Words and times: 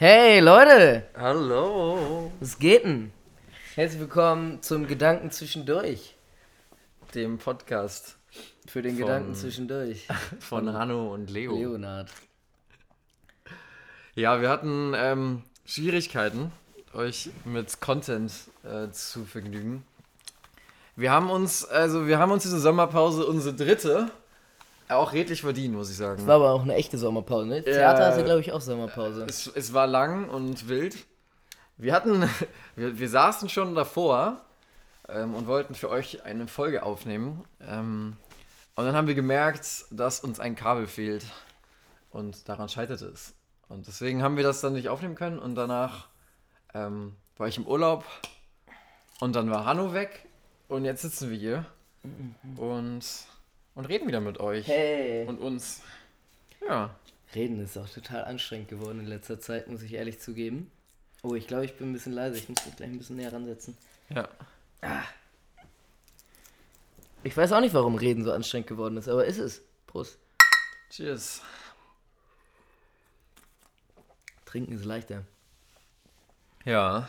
Hey 0.00 0.38
Leute, 0.38 1.08
Hallo. 1.16 2.30
was 2.38 2.56
geht 2.60 2.84
denn? 2.84 3.10
Herzlich 3.74 4.00
willkommen 4.00 4.62
zum 4.62 4.86
Gedanken 4.86 5.32
zwischendurch. 5.32 6.14
Dem 7.16 7.38
Podcast 7.38 8.16
Für 8.68 8.80
den 8.80 8.92
Von- 8.96 9.00
Gedanken 9.06 9.34
zwischendurch. 9.34 10.06
von 10.40 10.72
Hanno 10.72 11.12
und 11.12 11.30
Leo. 11.30 11.52
Leonard. 11.56 12.10
Ja, 14.14 14.40
wir 14.40 14.48
hatten 14.50 14.92
ähm, 14.96 15.42
Schwierigkeiten, 15.66 16.52
euch 16.94 17.30
mit 17.44 17.80
Content 17.80 18.32
äh, 18.62 18.90
zu 18.92 19.24
vergnügen. 19.24 19.82
Wir 20.94 21.10
haben 21.10 21.28
uns, 21.28 21.64
also 21.64 22.06
wir 22.06 22.20
haben 22.20 22.30
uns 22.30 22.44
diese 22.44 22.60
Sommerpause, 22.60 23.26
unsere 23.26 23.54
dritte, 23.56 24.12
auch 24.88 25.12
redlich 25.12 25.42
verdient, 25.42 25.74
muss 25.74 25.90
ich 25.90 25.96
sagen. 25.96 26.20
Es 26.20 26.26
war 26.26 26.36
aber 26.36 26.52
auch 26.52 26.62
eine 26.62 26.74
echte 26.74 26.98
Sommerpause, 26.98 27.46
ne? 27.46 27.62
Theater 27.62 28.06
hatte, 28.06 28.24
glaube 28.24 28.40
ich, 28.40 28.52
auch 28.52 28.60
Sommerpause. 28.60 29.26
Es, 29.28 29.50
es 29.54 29.72
war 29.72 29.86
lang 29.86 30.28
und 30.28 30.68
wild. 30.68 30.96
Wir 31.76 31.92
hatten, 31.92 32.28
wir, 32.76 32.98
wir 32.98 33.08
saßen 33.08 33.48
schon 33.48 33.74
davor 33.74 34.40
ähm, 35.08 35.34
und 35.34 35.46
wollten 35.46 35.74
für 35.74 35.90
euch 35.90 36.24
eine 36.24 36.46
Folge 36.48 36.82
aufnehmen. 36.82 37.44
Ähm, 37.60 38.16
und 38.74 38.84
dann 38.84 38.94
haben 38.94 39.08
wir 39.08 39.14
gemerkt, 39.14 39.86
dass 39.90 40.20
uns 40.20 40.40
ein 40.40 40.54
Kabel 40.54 40.86
fehlt. 40.86 41.24
Und 42.10 42.48
daran 42.48 42.68
scheiterte 42.68 43.06
es. 43.06 43.34
Und 43.68 43.86
deswegen 43.86 44.22
haben 44.22 44.36
wir 44.36 44.44
das 44.44 44.60
dann 44.60 44.72
nicht 44.72 44.88
aufnehmen 44.88 45.14
können. 45.14 45.38
Und 45.38 45.54
danach 45.54 46.08
ähm, 46.74 47.16
war 47.36 47.48
ich 47.48 47.58
im 47.58 47.66
Urlaub. 47.66 48.04
Und 49.20 49.36
dann 49.36 49.50
war 49.50 49.64
Hanno 49.64 49.92
weg. 49.92 50.26
Und 50.68 50.84
jetzt 50.84 51.02
sitzen 51.02 51.30
wir 51.30 51.36
hier 51.36 51.66
und, 52.56 53.04
und 53.78 53.84
reden 53.84 54.08
wieder 54.08 54.20
mit 54.20 54.40
euch 54.40 54.66
Hey. 54.66 55.24
und 55.26 55.38
uns. 55.38 55.82
Ja. 56.66 56.90
Reden 57.32 57.62
ist 57.62 57.78
auch 57.78 57.88
total 57.88 58.24
anstrengend 58.24 58.68
geworden 58.68 58.98
in 58.98 59.06
letzter 59.06 59.40
Zeit, 59.40 59.68
muss 59.68 59.82
ich 59.82 59.94
ehrlich 59.94 60.18
zugeben. 60.18 60.68
Oh, 61.22 61.36
ich 61.36 61.46
glaube, 61.46 61.64
ich 61.64 61.76
bin 61.76 61.90
ein 61.90 61.92
bisschen 61.92 62.12
leise. 62.12 62.38
Ich 62.38 62.48
muss 62.48 62.66
mich 62.66 62.74
gleich 62.74 62.88
ein 62.90 62.98
bisschen 62.98 63.16
näher 63.16 63.32
ransetzen. 63.32 63.76
Ja. 64.10 64.28
Ich 67.22 67.36
weiß 67.36 67.52
auch 67.52 67.60
nicht, 67.60 67.72
warum 67.72 67.94
Reden 67.94 68.24
so 68.24 68.32
anstrengend 68.32 68.66
geworden 68.66 68.96
ist, 68.96 69.08
aber 69.08 69.24
ist 69.26 69.38
es. 69.38 69.62
Prost. 69.86 70.18
Cheers. 70.90 71.40
Trinken 74.44 74.72
ist 74.72 74.84
leichter. 74.84 75.22
Ja. 76.64 77.06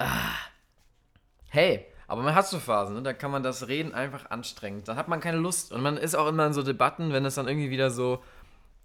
Hey, 1.50 1.88
Aber 2.10 2.24
man 2.24 2.34
hat 2.36 2.48
so 2.48 2.60
Phasen, 2.60 2.96
ne? 2.96 3.04
da 3.04 3.14
kann 3.14 3.32
man 3.32 3.44
das 3.44 3.68
Reden 3.68 3.94
einfach 3.94 4.30
anstrengend. 4.32 4.88
Dann 4.88 4.98
hat 4.98 5.08
man 5.08 5.20
keine 5.22 5.38
Lust. 5.38 5.72
Und 5.72 5.82
man 5.82 5.96
ist 5.98 6.16
auch 6.16 6.28
immer 6.28 6.46
in 6.48 6.54
so 6.54 6.64
Debatten, 6.64 7.14
wenn 7.14 7.24
es 7.26 7.36
dann 7.36 7.48
irgendwie 7.48 7.70
wieder 7.70 7.92
so. 7.92 8.24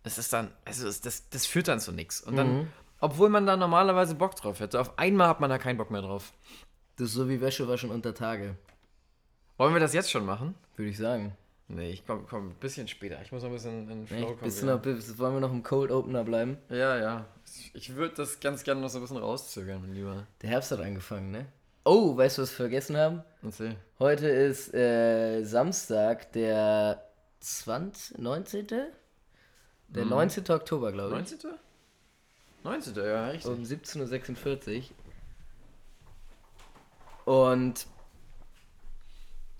Es 0.03 0.19
ist 0.19 0.33
dann. 0.33 0.51
Also 0.67 0.87
es, 0.87 1.01
das, 1.01 1.29
das 1.31 1.47
führt 1.47 1.69
dann 1.69 1.81
zu 1.81 1.93
nichts. 1.93 2.21
Und 2.21 2.37
dann, 2.37 2.69
obwohl 3.01 3.31
man 3.31 3.47
da 3.47 3.57
normalerweise 3.57 4.15
Bock 4.15 4.37
drauf 4.37 4.61
hätte, 4.61 4.79
auf 4.81 4.99
einmal 4.99 5.29
hat 5.29 5.41
man 5.41 5.49
da 5.51 5.57
keinen 5.59 5.79
Bock 5.79 5.91
mehr 5.91 6.03
drauf. 6.03 6.33
das 6.97 7.09
ist 7.09 7.15
so 7.15 7.29
wie 7.29 7.41
Wäsche 7.41 7.67
waschen 7.67 7.91
unter 7.91 8.15
Tage, 8.15 8.57
Wollen 9.57 9.73
wir 9.73 9.81
das 9.81 9.95
jetzt 9.95 10.11
schon 10.11 10.27
machen? 10.27 10.55
würde 10.77 10.91
ich 10.91 10.99
sagen. 10.99 11.33
Nee, 11.69 11.91
ich 11.93 12.07
komm, 12.07 12.27
komm 12.29 12.49
ein 12.51 12.55
bisschen 12.57 12.89
später. 12.89 13.23
Ich 13.23 13.33
muss 13.33 13.43
noch 13.43 13.49
ein 13.49 13.55
bisschen 13.55 13.83
in 13.85 13.89
den 13.89 14.01
Nee, 14.03 14.07
Flow 14.07 14.27
kommen. 14.27 14.39
bist 14.43 14.59
du 14.59 14.67
wieder. 14.67 14.77
noch, 14.77 15.19
wollen 15.19 15.33
wir 15.35 15.41
noch 15.41 15.53
im 15.53 15.63
Cold 15.63 15.91
Opener 15.91 16.25
bleiben? 16.25 16.59
ja, 16.69 16.99
ja. 16.99 17.25
Ich 17.73 17.95
würde 17.95 18.15
das 18.17 18.41
ganz 18.41 18.65
gerne 18.65 18.81
noch 18.83 18.89
so 18.91 18.99
ein 18.99 19.03
bisschen 19.03 19.17
rauszögern, 19.17 19.81
mein 19.81 19.95
Lieber. 19.95 20.27
Der 20.43 20.51
Herbst 20.51 20.71
hat 20.73 20.81
angefangen, 20.81 21.31
ne? 21.31 21.47
Oh, 21.85 22.17
weißt 22.17 22.39
du, 22.39 22.43
was 22.43 22.51
wir 22.53 22.57
vergessen 22.57 22.97
haben? 22.97 23.23
Erzähl. 23.43 23.77
Heute 23.99 24.27
ist 24.27 24.73
äh, 24.73 25.45
Samstag, 25.45 26.33
der 26.33 27.05
20, 27.41 28.19
19. 28.19 28.67
Der 29.89 30.05
19. 30.07 30.49
Oktober, 30.49 30.93
glaube 30.93 31.11
ich. 31.21 31.31
19. 31.31 31.51
19. 32.63 32.95
Ja, 32.97 33.27
richtig. 33.29 33.51
Um 33.53 33.63
17.46 33.63 34.85
Uhr. 37.27 37.35
Und 37.35 37.87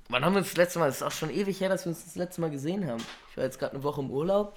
wann 0.09 0.25
haben 0.25 0.33
wir 0.33 0.39
uns 0.39 0.49
das 0.49 0.57
letzte 0.57 0.79
Mal? 0.79 0.87
Das 0.87 0.97
ist 0.97 1.03
auch 1.03 1.11
schon 1.11 1.29
ewig 1.29 1.61
her, 1.61 1.69
dass 1.69 1.85
wir 1.85 1.91
uns 1.91 2.05
das 2.05 2.15
letzte 2.17 2.41
Mal 2.41 2.51
gesehen 2.51 2.91
haben. 2.91 3.05
Ich 3.31 3.37
war 3.37 3.45
jetzt 3.45 3.59
gerade 3.59 3.75
eine 3.75 3.83
Woche 3.83 4.01
im 4.01 4.11
Urlaub. 4.11 4.57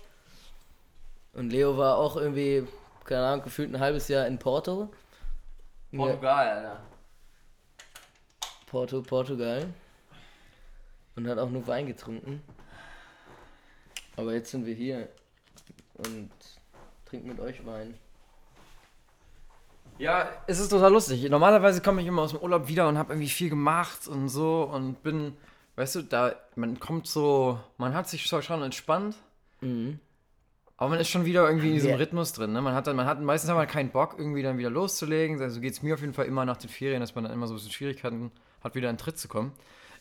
Und 1.33 1.49
Leo 1.49 1.77
war 1.77 1.97
auch 1.97 2.15
irgendwie, 2.15 2.65
keine 3.03 3.25
Ahnung, 3.27 3.43
gefühlt 3.43 3.73
ein 3.73 3.79
halbes 3.81 4.07
Jahr 4.07 4.25
in 4.25 4.39
Porto. 4.39 4.89
Ja, 5.91 6.05
Alter. 6.05 6.79
Porto, 8.67 9.01
Portugal. 9.01 9.65
Und 11.15 11.27
hat 11.27 11.39
auch 11.39 11.49
nur 11.49 11.65
Wein 11.67 11.87
getrunken. 11.87 12.41
Aber 14.15 14.33
jetzt 14.33 14.51
sind 14.51 14.65
wir 14.65 14.75
hier 14.75 15.09
und 15.95 16.29
trinken 17.05 17.29
mit 17.29 17.39
euch 17.39 17.65
Wein. 17.65 17.95
Ja, 19.97 20.29
es 20.45 20.59
ist 20.59 20.69
total 20.69 20.91
lustig. 20.91 21.27
Normalerweise 21.29 21.81
komme 21.81 22.01
ich 22.01 22.07
immer 22.07 22.21
aus 22.21 22.31
dem 22.31 22.39
Urlaub 22.41 22.67
wieder 22.67 22.87
und 22.87 22.97
habe 22.99 23.13
irgendwie 23.13 23.29
viel 23.29 23.49
gemacht 23.49 24.07
und 24.07 24.29
so 24.29 24.63
und 24.71 25.01
bin, 25.01 25.35
weißt 25.75 25.95
du, 25.95 26.01
da, 26.03 26.35
man 26.55 26.79
kommt 26.79 27.07
so, 27.07 27.59
man 27.79 27.95
hat 27.95 28.07
sich 28.07 28.25
schon 28.25 28.43
schon 28.43 28.61
entspannt, 28.61 29.15
Mhm. 29.61 29.99
aber 30.77 30.91
man 30.91 30.99
ist 30.99 31.09
schon 31.09 31.25
wieder 31.25 31.47
irgendwie 31.47 31.69
in 31.69 31.73
diesem 31.73 31.89
Ja. 31.91 31.95
Rhythmus 31.95 32.33
drin. 32.33 32.53
Ne? 32.53 32.61
Man 32.61 32.75
hat 32.75 32.85
dann, 32.85 32.95
man 32.95 33.07
hat 33.07 33.19
meistens 33.21 33.49
hat 33.49 33.57
man 33.57 33.65
keinen 33.67 33.89
Bock, 33.89 34.15
irgendwie 34.19 34.43
dann 34.43 34.59
wieder 34.59 34.69
loszulegen. 34.69 35.41
Also 35.41 35.59
geht 35.61 35.73
es 35.73 35.81
mir 35.81 35.95
auf 35.95 36.01
jeden 36.01 36.13
Fall 36.13 36.25
immer 36.25 36.45
nach 36.45 36.57
den 36.57 36.69
Ferien, 36.69 36.99
dass 37.01 37.15
man 37.15 37.23
dann 37.23 37.33
immer 37.33 37.47
so 37.47 37.55
ein 37.55 37.57
bisschen 37.57 37.71
Schwierigkeiten 37.71 38.31
hat, 38.67 38.75
wieder 38.75 38.89
in 38.89 38.95
den 38.95 38.99
Tritt 39.01 39.17
zu 39.17 39.27
kommen. 39.27 39.51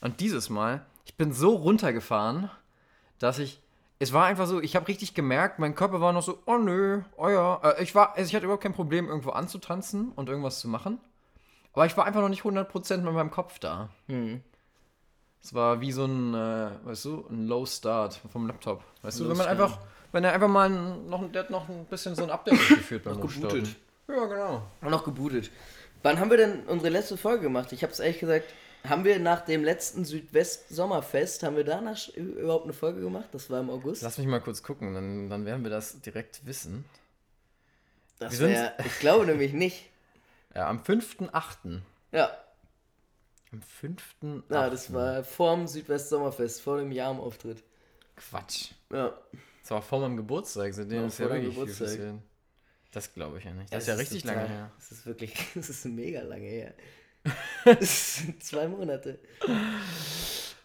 Und 0.01 0.21
dieses 0.21 0.51
Mal, 0.51 0.85
ich 1.05 1.17
bin 1.17 1.33
so 1.33 1.55
runtergefahren, 1.55 2.51
dass 3.19 3.39
ich 3.39 3.61
es 3.99 4.13
war 4.13 4.27
einfach 4.27 4.47
so, 4.47 4.61
ich 4.61 4.77
habe 4.77 4.89
richtig 4.89 5.15
gemerkt, 5.15 5.59
mein 5.59 5.75
Körper 5.75 6.01
war 6.01 6.13
noch 6.13 6.23
so, 6.23 6.39
oh 6.47 6.59
nö, 6.59 7.01
oh 7.17 7.29
ja. 7.29 7.61
Äh, 7.63 7.83
Ich, 7.83 7.95
war, 7.95 8.15
also 8.15 8.29
ich 8.29 8.35
hatte 8.35 8.45
überhaupt 8.45 8.63
kein 8.63 8.75
Problem, 8.75 9.09
irgendwo 9.09 9.31
anzutanzen 9.31 10.13
und 10.15 10.29
irgendwas 10.29 10.61
zu 10.61 10.69
machen. 10.69 11.01
Aber 11.73 11.87
ich 11.87 11.97
war 11.97 12.05
einfach 12.05 12.21
noch 12.21 12.29
nicht 12.29 12.43
100% 12.43 12.99
mit 12.99 13.13
meinem 13.15 13.31
Kopf 13.31 13.59
da. 13.59 13.89
Mhm. 14.07 14.43
Es 15.43 15.55
war 15.55 15.81
wie 15.81 15.93
so 15.93 16.05
ein, 16.05 16.35
äh, 16.35 16.71
weißt 16.85 17.05
du, 17.07 17.27
ein 17.31 17.47
Low 17.47 17.65
Start 17.65 18.21
vom 18.33 18.47
Laptop. 18.47 18.83
Weißt 19.03 19.19
du, 19.21 19.25
Low 19.25 19.31
wenn 19.31 19.37
man 19.39 19.47
Start. 19.47 19.61
einfach, 19.61 19.79
wenn 20.13 20.25
er 20.25 20.33
einfach 20.33 20.49
mal 20.49 20.69
ein, 20.71 21.09
noch, 21.09 21.31
der 21.31 21.45
hat 21.45 21.51
noch 21.51 21.69
ein 21.69 21.85
bisschen 21.87 22.15
so 22.15 22.25
ein 22.25 22.31
Update 22.31 22.59
geführt 22.69 23.05
beim 23.05 23.19
Noch 23.19 23.33
gebootet. 23.33 23.77
Ja, 24.09 24.25
genau. 24.27 24.63
Und 24.83 24.91
noch 24.91 25.05
gebootet. 25.05 25.51
Wann 26.07 26.21
haben 26.21 26.31
wir 26.31 26.37
denn 26.37 26.61
unsere 26.69 26.89
letzte 26.89 27.17
Folge 27.17 27.43
gemacht? 27.43 27.73
Ich 27.73 27.83
habe 27.83 27.93
es 27.93 27.99
ehrlich 27.99 28.21
gesagt, 28.21 28.55
haben 28.85 29.03
wir 29.05 29.19
nach 29.19 29.41
dem 29.41 29.65
letzten 29.65 30.05
Südwest-Sommerfest, 30.05 31.43
haben 31.43 31.57
wir 31.57 31.65
danach 31.65 32.07
überhaupt 32.15 32.63
eine 32.63 32.75
Folge 32.75 33.01
gemacht? 33.01 33.27
Das 33.33 33.51
war 33.51 33.59
im 33.59 33.71
August. 33.71 34.03
Lass 34.03 34.17
mich 34.17 34.29
mal 34.29 34.41
kurz 34.41 34.63
gucken, 34.63 34.95
dann, 34.95 35.29
dann 35.29 35.45
werden 35.45 35.65
wir 35.65 35.71
das 35.73 36.01
direkt 36.03 36.47
wissen. 36.47 36.85
das 38.21 38.39
wär, 38.39 38.77
ich 38.87 39.01
glaube 39.01 39.27
nämlich 39.27 39.53
nicht. 39.53 39.91
Ja, 40.55 40.69
am 40.71 40.79
5.8. 40.79 41.81
Ja, 42.13 42.31
Am 43.53 43.61
5.8. 43.83 44.43
ja 44.49 44.71
das 44.71 44.93
war 44.93 45.25
vorm 45.25 45.67
Südwest-Sommerfest, 45.67 46.63
vor 46.63 46.79
dem 46.79 46.93
Jam-Auftritt. 46.93 47.65
Quatsch. 48.15 48.71
Ja. 48.93 49.13
Das 49.61 49.73
war 49.73 49.83
vor 49.83 50.01
meinem 50.03 50.17
Geburtstag, 50.17 50.73
seitdem 50.73 51.01
Ja, 51.01 51.07
ist 51.09 51.19
ja 51.19 51.25
wirklich 51.29 51.53
viel 51.53 51.65
Geburtstag. 51.65 51.89
passiert. 51.89 52.15
Das 52.97 53.13
glaube 53.13 53.37
ich 53.37 53.45
ja 53.45 53.53
nicht. 53.53 53.71
Das 53.71 53.83
ist 53.83 53.89
ja 53.89 53.95
richtig 53.95 54.23
total- 54.23 54.37
lange 54.39 54.49
her. 54.49 54.71
Das 54.79 54.91
ist 54.93 55.05
wirklich, 55.05 55.35
das 55.55 55.69
ist 55.69 55.85
mega 55.85 56.23
lange 56.23 56.47
her. 56.47 56.73
Das 57.65 58.17
sind 58.17 58.43
zwei 58.43 58.67
Monate. 58.69 59.19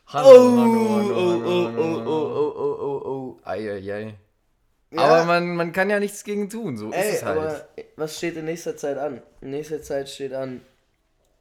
Hallo, 0.08 0.28
Oh, 0.30 0.58
hallo, 0.58 0.72
oh, 0.72 0.96
hallo, 0.96 1.16
oh, 1.18 1.36
hallo, 1.36 1.42
oh, 1.50 1.66
hallo. 1.76 2.04
oh, 2.06 2.54
oh, 2.56 2.56
oh, 2.56 3.02
oh, 3.06 3.10
oh. 3.10 3.40
Eieiei. 3.44 4.16
Ja. 4.92 5.02
Aber 5.02 5.26
man, 5.26 5.56
man 5.58 5.74
kann 5.74 5.90
ja 5.90 6.00
nichts 6.00 6.24
gegen 6.24 6.50
tun, 6.50 6.78
so 6.78 6.90
ist 6.92 6.96
Ey, 6.96 7.16
es 7.16 7.24
halt. 7.24 7.38
aber 7.38 7.68
was 7.98 8.18
steht 8.18 8.38
in 8.38 8.46
nächster 8.46 8.78
Zeit 8.78 8.98
an? 8.98 9.22
In 9.42 9.50
nächster 9.52 9.82
Zeit 9.82 10.08
steht 10.10 10.32
an 10.34 10.62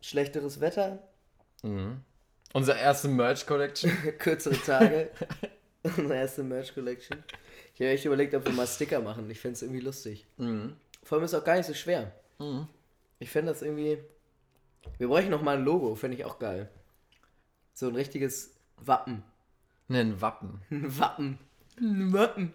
schlechteres 0.00 0.60
Wetter, 0.60 0.98
Mhm. 1.62 2.00
Unsere 2.52 2.78
erste 2.80 3.06
Merch-Collection. 3.06 3.92
kürzere 4.18 4.56
Tage. 4.60 5.10
Unsere 5.84 6.16
erste 6.16 6.42
Merch 6.42 6.74
Collection. 6.74 7.22
Ich 7.80 7.86
habe 7.86 7.94
echt 7.94 8.04
überlegt, 8.04 8.34
ob 8.34 8.44
wir 8.44 8.52
mal 8.52 8.66
Sticker 8.66 9.00
machen. 9.00 9.30
Ich 9.30 9.40
fände 9.40 9.54
es 9.54 9.62
irgendwie 9.62 9.80
lustig. 9.80 10.26
mhm. 10.36 10.76
Vor 11.02 11.16
allem 11.16 11.24
ist 11.24 11.32
es 11.32 11.40
auch 11.40 11.44
gar 11.46 11.56
nicht 11.56 11.64
so 11.64 11.72
schwer. 11.72 12.12
Mhm. 12.38 12.66
Ich 13.20 13.30
fände 13.30 13.50
das 13.52 13.62
irgendwie. 13.62 13.96
Wir 14.98 15.08
bräuchten 15.08 15.30
noch 15.30 15.40
mal 15.40 15.56
ein 15.56 15.64
Logo, 15.64 15.94
fände 15.94 16.14
ich 16.14 16.26
auch 16.26 16.38
geil. 16.38 16.68
So 17.72 17.88
ein 17.88 17.94
richtiges 17.94 18.54
Wappen. 18.76 19.22
Ne, 19.88 20.00
ein 20.00 20.20
Wappen. 20.20 20.60
Ein 20.70 20.98
Wappen. 20.98 21.38
Ein 21.80 22.12
Wappen. 22.12 22.52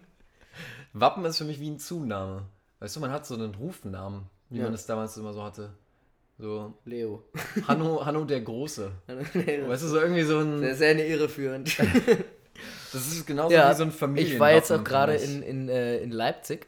Wappen 0.92 1.24
ist 1.24 1.38
für 1.38 1.44
mich 1.44 1.58
wie 1.58 1.70
ein 1.70 1.80
Zunahme. 1.80 2.46
Weißt 2.78 2.94
du, 2.94 3.00
man 3.00 3.10
hat 3.10 3.26
so 3.26 3.34
einen 3.34 3.52
Rufnamen, 3.56 4.26
wie 4.48 4.58
Ja. 4.58 4.64
man 4.64 4.74
es 4.74 4.86
damals 4.86 5.16
immer 5.16 5.32
so 5.32 5.42
hatte. 5.42 5.72
So, 6.38 6.72
Leo. 6.84 7.24
Hanno, 7.66 8.06
Hanno 8.06 8.24
der 8.24 8.42
Große. 8.42 8.92
das 9.08 9.34
Weißt 9.34 9.82
du, 9.82 9.88
so 9.88 9.98
irgendwie 10.00 10.22
so 10.22 10.38
ein. 10.38 10.62
ist 10.62 10.78
sehr 10.78 10.90
eine 10.92 11.04
irreführend. 11.04 11.76
Das 12.96 13.08
ist 13.08 13.26
genauso 13.26 13.54
Ja, 13.54 13.70
wie 13.70 13.74
so 13.74 13.82
ein 13.82 13.92
Familien. 13.92 14.32
Ich 14.32 14.40
war 14.40 14.52
jetzt 14.52 14.72
auch 14.72 14.82
gerade 14.82 15.16
in, 15.16 15.42
in, 15.42 15.68
äh, 15.68 15.98
in 15.98 16.10
Leipzig 16.10 16.66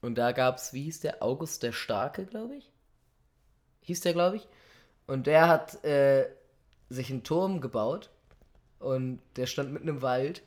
und 0.00 0.18
da 0.18 0.32
gab 0.32 0.56
es, 0.56 0.72
wie 0.72 0.82
hieß 0.82 1.00
der? 1.00 1.22
August 1.22 1.62
der 1.62 1.70
Starke, 1.70 2.26
glaube 2.26 2.56
ich. 2.56 2.72
Hieß 3.82 4.00
der, 4.00 4.12
glaube 4.12 4.36
ich. 4.36 4.48
Und 5.06 5.28
der 5.28 5.46
hat 5.46 5.84
äh, 5.84 6.28
sich 6.88 7.10
einen 7.10 7.22
Turm 7.22 7.60
gebaut 7.60 8.10
und 8.80 9.20
der 9.36 9.46
stand 9.46 9.72
mitten 9.72 9.86
im 9.86 10.02
Wald 10.02 10.42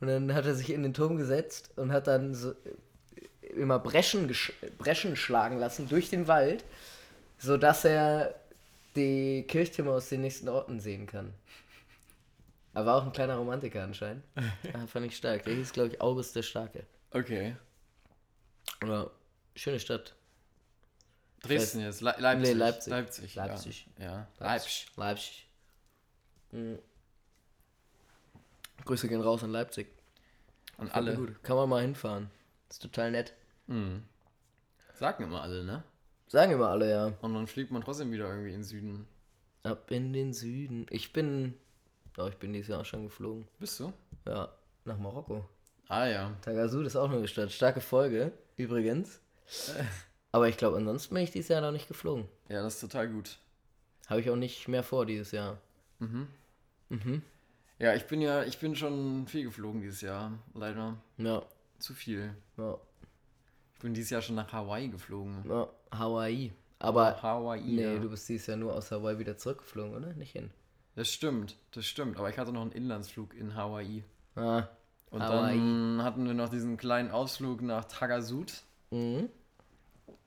und 0.00 0.08
dann 0.08 0.34
hat 0.34 0.44
er 0.44 0.54
sich 0.54 0.70
in 0.70 0.82
den 0.82 0.92
Turm 0.92 1.16
gesetzt 1.16 1.70
und 1.76 1.90
hat 1.90 2.06
dann 2.06 2.34
so, 2.34 2.52
immer 3.40 3.78
Breschen, 3.78 4.30
Breschen 4.76 5.16
schlagen 5.16 5.58
lassen 5.58 5.88
durch 5.88 6.10
den 6.10 6.28
Wald, 6.28 6.62
sodass 7.38 7.86
er 7.86 8.34
die 8.96 9.44
Kirchtürme 9.48 9.92
aus 9.92 10.10
den 10.10 10.20
nächsten 10.20 10.50
Orten 10.50 10.78
sehen 10.78 11.06
kann. 11.06 11.32
Er 12.78 12.86
war 12.86 12.94
auch 12.98 13.02
ein 13.02 13.10
kleiner 13.12 13.34
Romantiker 13.34 13.82
anscheinend. 13.82 14.22
Ja, 14.62 14.86
fand 14.86 15.04
ich 15.06 15.16
stark. 15.16 15.42
Der 15.42 15.52
hieß, 15.52 15.72
glaube 15.72 15.88
ich, 15.88 16.00
August 16.00 16.36
der 16.36 16.42
Starke. 16.44 16.86
Okay. 17.10 17.56
Ja, 18.86 19.10
schöne 19.56 19.80
Stadt. 19.80 20.14
Dresden 21.42 21.80
jetzt. 21.80 22.02
Le 22.02 22.14
Leipzig. 22.18 22.46
Nee, 22.46 22.52
Leipzig. 22.52 22.90
Leipzig. 22.92 23.34
ja. 23.34 23.46
Leipzig. 23.46 23.88
Ja. 23.98 24.28
Leipzig. 24.38 24.86
Leipzig. 24.94 25.48
Mhm. 26.52 26.78
Grüße 28.84 29.08
gehen 29.08 29.22
raus 29.22 29.42
an 29.42 29.50
Leipzig. 29.50 29.88
Alle. 30.76 30.92
alle. 30.92 31.16
Gut. 31.16 31.42
Kann 31.42 31.56
man 31.56 31.68
mal 31.68 31.82
hinfahren. 31.82 32.30
Ist 32.70 32.80
total 32.80 33.10
nett. 33.10 33.34
Mhm. 33.66 34.04
Sagen 34.94 35.24
immer 35.24 35.42
alle, 35.42 35.64
ne? 35.64 35.82
Sagen 36.28 36.52
immer 36.52 36.68
alle, 36.68 36.88
ja. 36.88 37.12
Und 37.22 37.34
dann 37.34 37.48
fliegt 37.48 37.72
man 37.72 37.82
trotzdem 37.82 38.12
wieder 38.12 38.28
irgendwie 38.28 38.50
in 38.50 38.58
den 38.58 38.64
Süden. 38.64 39.08
Ab 39.64 39.90
in 39.90 40.12
den 40.12 40.32
Süden. 40.32 40.86
Ich 40.90 41.12
bin. 41.12 41.54
Oh, 42.18 42.26
ich 42.26 42.36
bin 42.36 42.52
dieses 42.52 42.68
Jahr 42.68 42.80
auch 42.80 42.84
schon 42.84 43.04
geflogen. 43.04 43.46
Bist 43.58 43.78
du? 43.80 43.92
Ja, 44.26 44.48
nach 44.84 44.98
Marokko. 44.98 45.48
Ah 45.88 46.06
ja. 46.06 46.36
Tagasud 46.42 46.84
ist 46.86 46.96
auch 46.96 47.10
eine 47.10 47.26
Stadt. 47.28 47.52
Starke 47.52 47.80
Folge, 47.80 48.32
übrigens. 48.56 49.20
Aber 50.32 50.48
ich 50.48 50.56
glaube, 50.56 50.76
ansonsten 50.76 51.14
bin 51.14 51.22
ich 51.24 51.30
dieses 51.30 51.48
Jahr 51.48 51.60
noch 51.60 51.70
nicht 51.72 51.88
geflogen. 51.88 52.28
Ja, 52.48 52.62
das 52.62 52.74
ist 52.74 52.80
total 52.80 53.08
gut. 53.08 53.38
Habe 54.08 54.20
ich 54.20 54.28
auch 54.30 54.36
nicht 54.36 54.68
mehr 54.68 54.82
vor 54.82 55.06
dieses 55.06 55.30
Jahr. 55.32 55.58
Ja, 57.78 57.94
ich 57.94 58.06
bin 58.06 58.20
ja, 58.20 58.42
ich 58.42 58.58
bin 58.58 58.74
schon 58.76 59.26
viel 59.26 59.44
geflogen 59.44 59.80
dieses 59.80 60.00
Jahr. 60.00 60.32
Leider. 60.54 60.96
Ja, 61.18 61.42
Zu 61.78 61.94
viel. 61.94 62.34
ja, 62.56 62.78
Ich 63.74 63.80
bin 63.80 63.94
dieses 63.94 64.10
Jahr 64.10 64.22
schon 64.22 64.34
nach 64.34 64.52
Hawaii 64.52 64.88
geflogen. 64.88 65.44
ja. 65.48 65.68
Hawaii. 65.90 66.52
Aber. 66.80 67.22
Hawaii. 67.22 67.62
Nee, 67.62 67.94
ja. 67.94 67.98
du 67.98 68.10
bist 68.10 68.28
dieses 68.28 68.46
Jahr 68.48 68.56
nur 68.56 68.74
aus 68.74 68.90
Hawaii 68.90 69.18
wieder 69.18 69.36
zurückgeflogen, 69.36 69.94
oder? 69.94 70.12
Nicht 70.14 70.32
hin. 70.32 70.50
Das 70.98 71.12
stimmt, 71.12 71.54
das 71.70 71.86
stimmt. 71.86 72.18
Aber 72.18 72.28
ich 72.28 72.38
hatte 72.38 72.52
noch 72.52 72.62
einen 72.62 72.72
Inlandsflug 72.72 73.32
in 73.34 73.54
Hawaii. 73.54 74.02
Ah. 74.34 74.64
Und 75.10 75.22
Hawaii. 75.22 75.56
dann 75.56 76.00
hatten 76.02 76.26
wir 76.26 76.34
noch 76.34 76.48
diesen 76.48 76.76
kleinen 76.76 77.12
Ausflug 77.12 77.62
nach 77.62 77.84
Tagasud. 77.84 78.52
Mhm. 78.90 79.28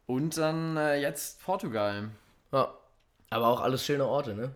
Und 0.06 0.38
dann 0.38 0.78
äh, 0.78 0.96
jetzt 1.02 1.44
Portugal. 1.44 2.10
Ja. 2.54 2.74
Aber 3.32 3.48
auch 3.48 3.60
alles 3.60 3.86
schöne 3.86 4.06
Orte, 4.06 4.34
ne? 4.34 4.54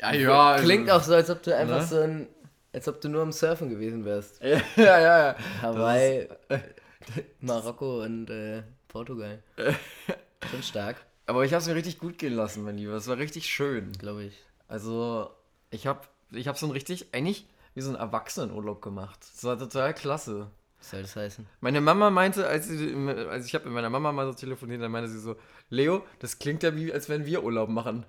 Ja, 0.00 0.12
ja. 0.12 0.50
also- 0.52 0.64
Klingt 0.64 0.90
auch 0.90 1.02
so, 1.02 1.14
als 1.14 1.30
ob 1.30 1.42
du 1.42 1.56
einfach 1.56 1.80
Ne? 1.80 1.86
so 1.86 2.00
ein. 2.00 2.26
Als 2.74 2.86
ob 2.86 3.00
du 3.00 3.08
nur 3.08 3.22
am 3.22 3.32
Surfen 3.32 3.70
gewesen 3.70 4.04
wärst. 4.04 4.42
ja, 4.42 4.60
ja, 4.76 5.00
ja. 5.28 5.36
Hawaii, 5.62 6.28
Marokko 7.40 8.02
und 8.02 8.28
äh, 8.28 8.62
Portugal. 8.88 9.42
Schon 10.50 10.62
stark, 10.62 10.96
Aber 11.24 11.44
ich 11.46 11.52
habe 11.54 11.62
es 11.62 11.68
mir 11.68 11.74
richtig 11.74 11.98
gut 11.98 12.18
gehen 12.18 12.34
lassen, 12.34 12.64
mein 12.64 12.76
Lieber. 12.76 12.92
Es 12.92 13.08
war 13.08 13.16
richtig 13.16 13.46
schön. 13.46 13.92
glaube 13.92 14.24
ich. 14.24 14.45
Also, 14.68 15.30
ich 15.70 15.86
habe 15.86 16.00
ich 16.32 16.48
hab 16.48 16.58
so 16.58 16.66
ein 16.66 16.72
richtig, 16.72 17.12
eigentlich 17.12 17.46
wie 17.74 17.80
so 17.82 17.88
einen 17.90 17.98
Erwachsenenurlaub 17.98 18.80
gemacht. 18.82 19.18
Das 19.34 19.44
war 19.44 19.58
total 19.58 19.94
klasse. 19.94 20.50
Was 20.78 20.90
soll 20.90 21.02
das 21.02 21.16
heißen? 21.16 21.46
Meine 21.60 21.80
Mama 21.80 22.10
meinte, 22.10 22.46
als, 22.46 22.68
sie, 22.68 22.94
als 23.30 23.46
ich 23.46 23.54
habe 23.54 23.64
mit 23.66 23.74
meiner 23.74 23.90
Mama 23.90 24.12
mal 24.12 24.26
so 24.26 24.32
telefoniert, 24.34 24.82
dann 24.82 24.90
meinte 24.92 25.10
sie 25.10 25.18
so, 25.18 25.36
Leo, 25.70 26.04
das 26.20 26.38
klingt 26.38 26.62
ja 26.62 26.74
wie, 26.76 26.92
als 26.92 27.08
wenn 27.08 27.26
wir 27.26 27.42
Urlaub 27.44 27.68
machen. 27.68 28.04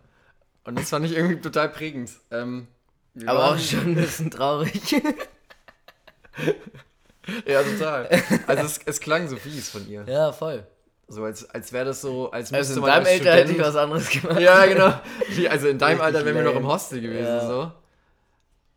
Und 0.63 0.77
das 0.77 0.89
fand 0.89 1.05
ich 1.05 1.13
irgendwie 1.13 1.39
total 1.39 1.69
prägend. 1.69 2.11
Ähm, 2.31 2.67
Aber 3.25 3.51
auch 3.51 3.57
schon 3.59 3.79
ein 3.87 3.95
bisschen 3.95 4.31
traurig. 4.31 5.01
Ja, 7.45 7.61
total. 7.61 8.09
Also 8.47 8.63
es, 8.63 8.79
es 8.85 8.99
klang 9.01 9.27
so 9.27 9.35
fies 9.35 9.69
von 9.69 9.85
ihr. 9.89 10.05
ja, 10.07 10.31
voll. 10.31 10.65
So 11.09 11.23
als, 11.23 11.49
als 11.49 11.71
wäre 11.71 11.85
das 11.85 12.01
so, 12.01 12.29
als 12.31 12.51
Also 12.51 12.57
müsste 12.57 12.73
in 12.75 12.79
man 12.81 12.89
deinem 13.03 13.05
Alter 13.05 13.33
hätte 13.35 13.51
ich 13.53 13.59
was 13.59 13.75
anderes 13.77 14.09
gemacht. 14.09 14.39
Ja, 14.41 14.65
genau. 14.65 14.93
Also 15.49 15.67
in 15.69 15.77
deinem 15.77 16.01
Alter 16.01 16.25
wären 16.25 16.35
wir 16.35 16.43
noch 16.43 16.55
im. 16.55 16.67
Hostel 16.67 16.99
gewesen, 17.01 17.23
Ja. 17.25 17.47
so. 17.47 17.71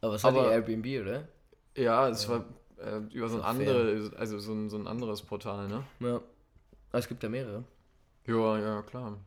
Aber 0.02 0.14
es 0.14 0.22
war 0.24 0.30
Aber- 0.32 0.52
Airbnb, 0.52 0.86
oder? 1.02 1.28
Ja, 1.76 2.08
es 2.08 2.28
war 2.28 2.44
äh, 2.78 2.98
über 3.12 3.28
so 3.28 3.36
ein 3.38 3.42
andere, 3.42 4.12
also 4.16 4.38
so 4.38 4.52
ein, 4.52 4.70
so 4.70 4.76
ein 4.76 4.86
anderes 4.86 5.22
Portal, 5.22 5.68
ne? 5.68 5.82
Ja. 6.00 6.16
Aber 6.90 6.98
es 6.98 7.08
gibt 7.08 7.22
ja 7.22 7.28
mehrere. 7.28 7.64
Ja, 8.26 8.58
ja, 8.58 8.82
klar. 8.82 9.18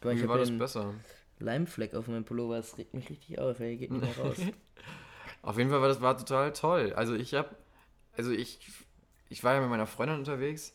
Guck 0.00 0.12
Wie 0.12 0.28
war 0.28 0.38
das 0.38 0.50
besser? 0.56 0.94
Leimfleck 1.38 1.94
auf 1.94 2.08
meinem 2.08 2.24
Pullover, 2.24 2.56
das 2.56 2.76
regt 2.78 2.94
mich 2.94 3.08
richtig 3.08 3.38
auf, 3.38 3.58
ey, 3.60 3.76
geht 3.76 3.90
nicht 3.90 4.16
mehr 4.16 4.24
raus. 4.24 4.36
Auf 5.42 5.58
jeden 5.58 5.70
Fall 5.70 5.80
war 5.80 5.88
das 5.88 6.00
war 6.00 6.16
total 6.16 6.52
toll. 6.52 6.92
Also 6.94 7.14
ich 7.14 7.34
hab, 7.34 7.56
also 8.16 8.30
ich, 8.30 8.60
ich 9.28 9.42
war 9.42 9.54
ja 9.54 9.60
mit 9.60 9.70
meiner 9.70 9.86
Freundin 9.88 10.18
unterwegs 10.18 10.72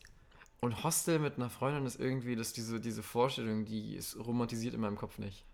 und 0.60 0.82
Hostel 0.84 1.18
mit 1.18 1.36
einer 1.36 1.50
Freundin 1.50 1.86
ist 1.86 2.00
irgendwie, 2.00 2.34
dass 2.36 2.52
diese, 2.52 2.80
diese 2.80 3.02
Vorstellung, 3.02 3.64
die 3.64 3.94
ist 3.94 4.16
romantisiert 4.18 4.74
in 4.74 4.80
meinem 4.80 4.96
Kopf 4.96 5.18
nicht. 5.18 5.44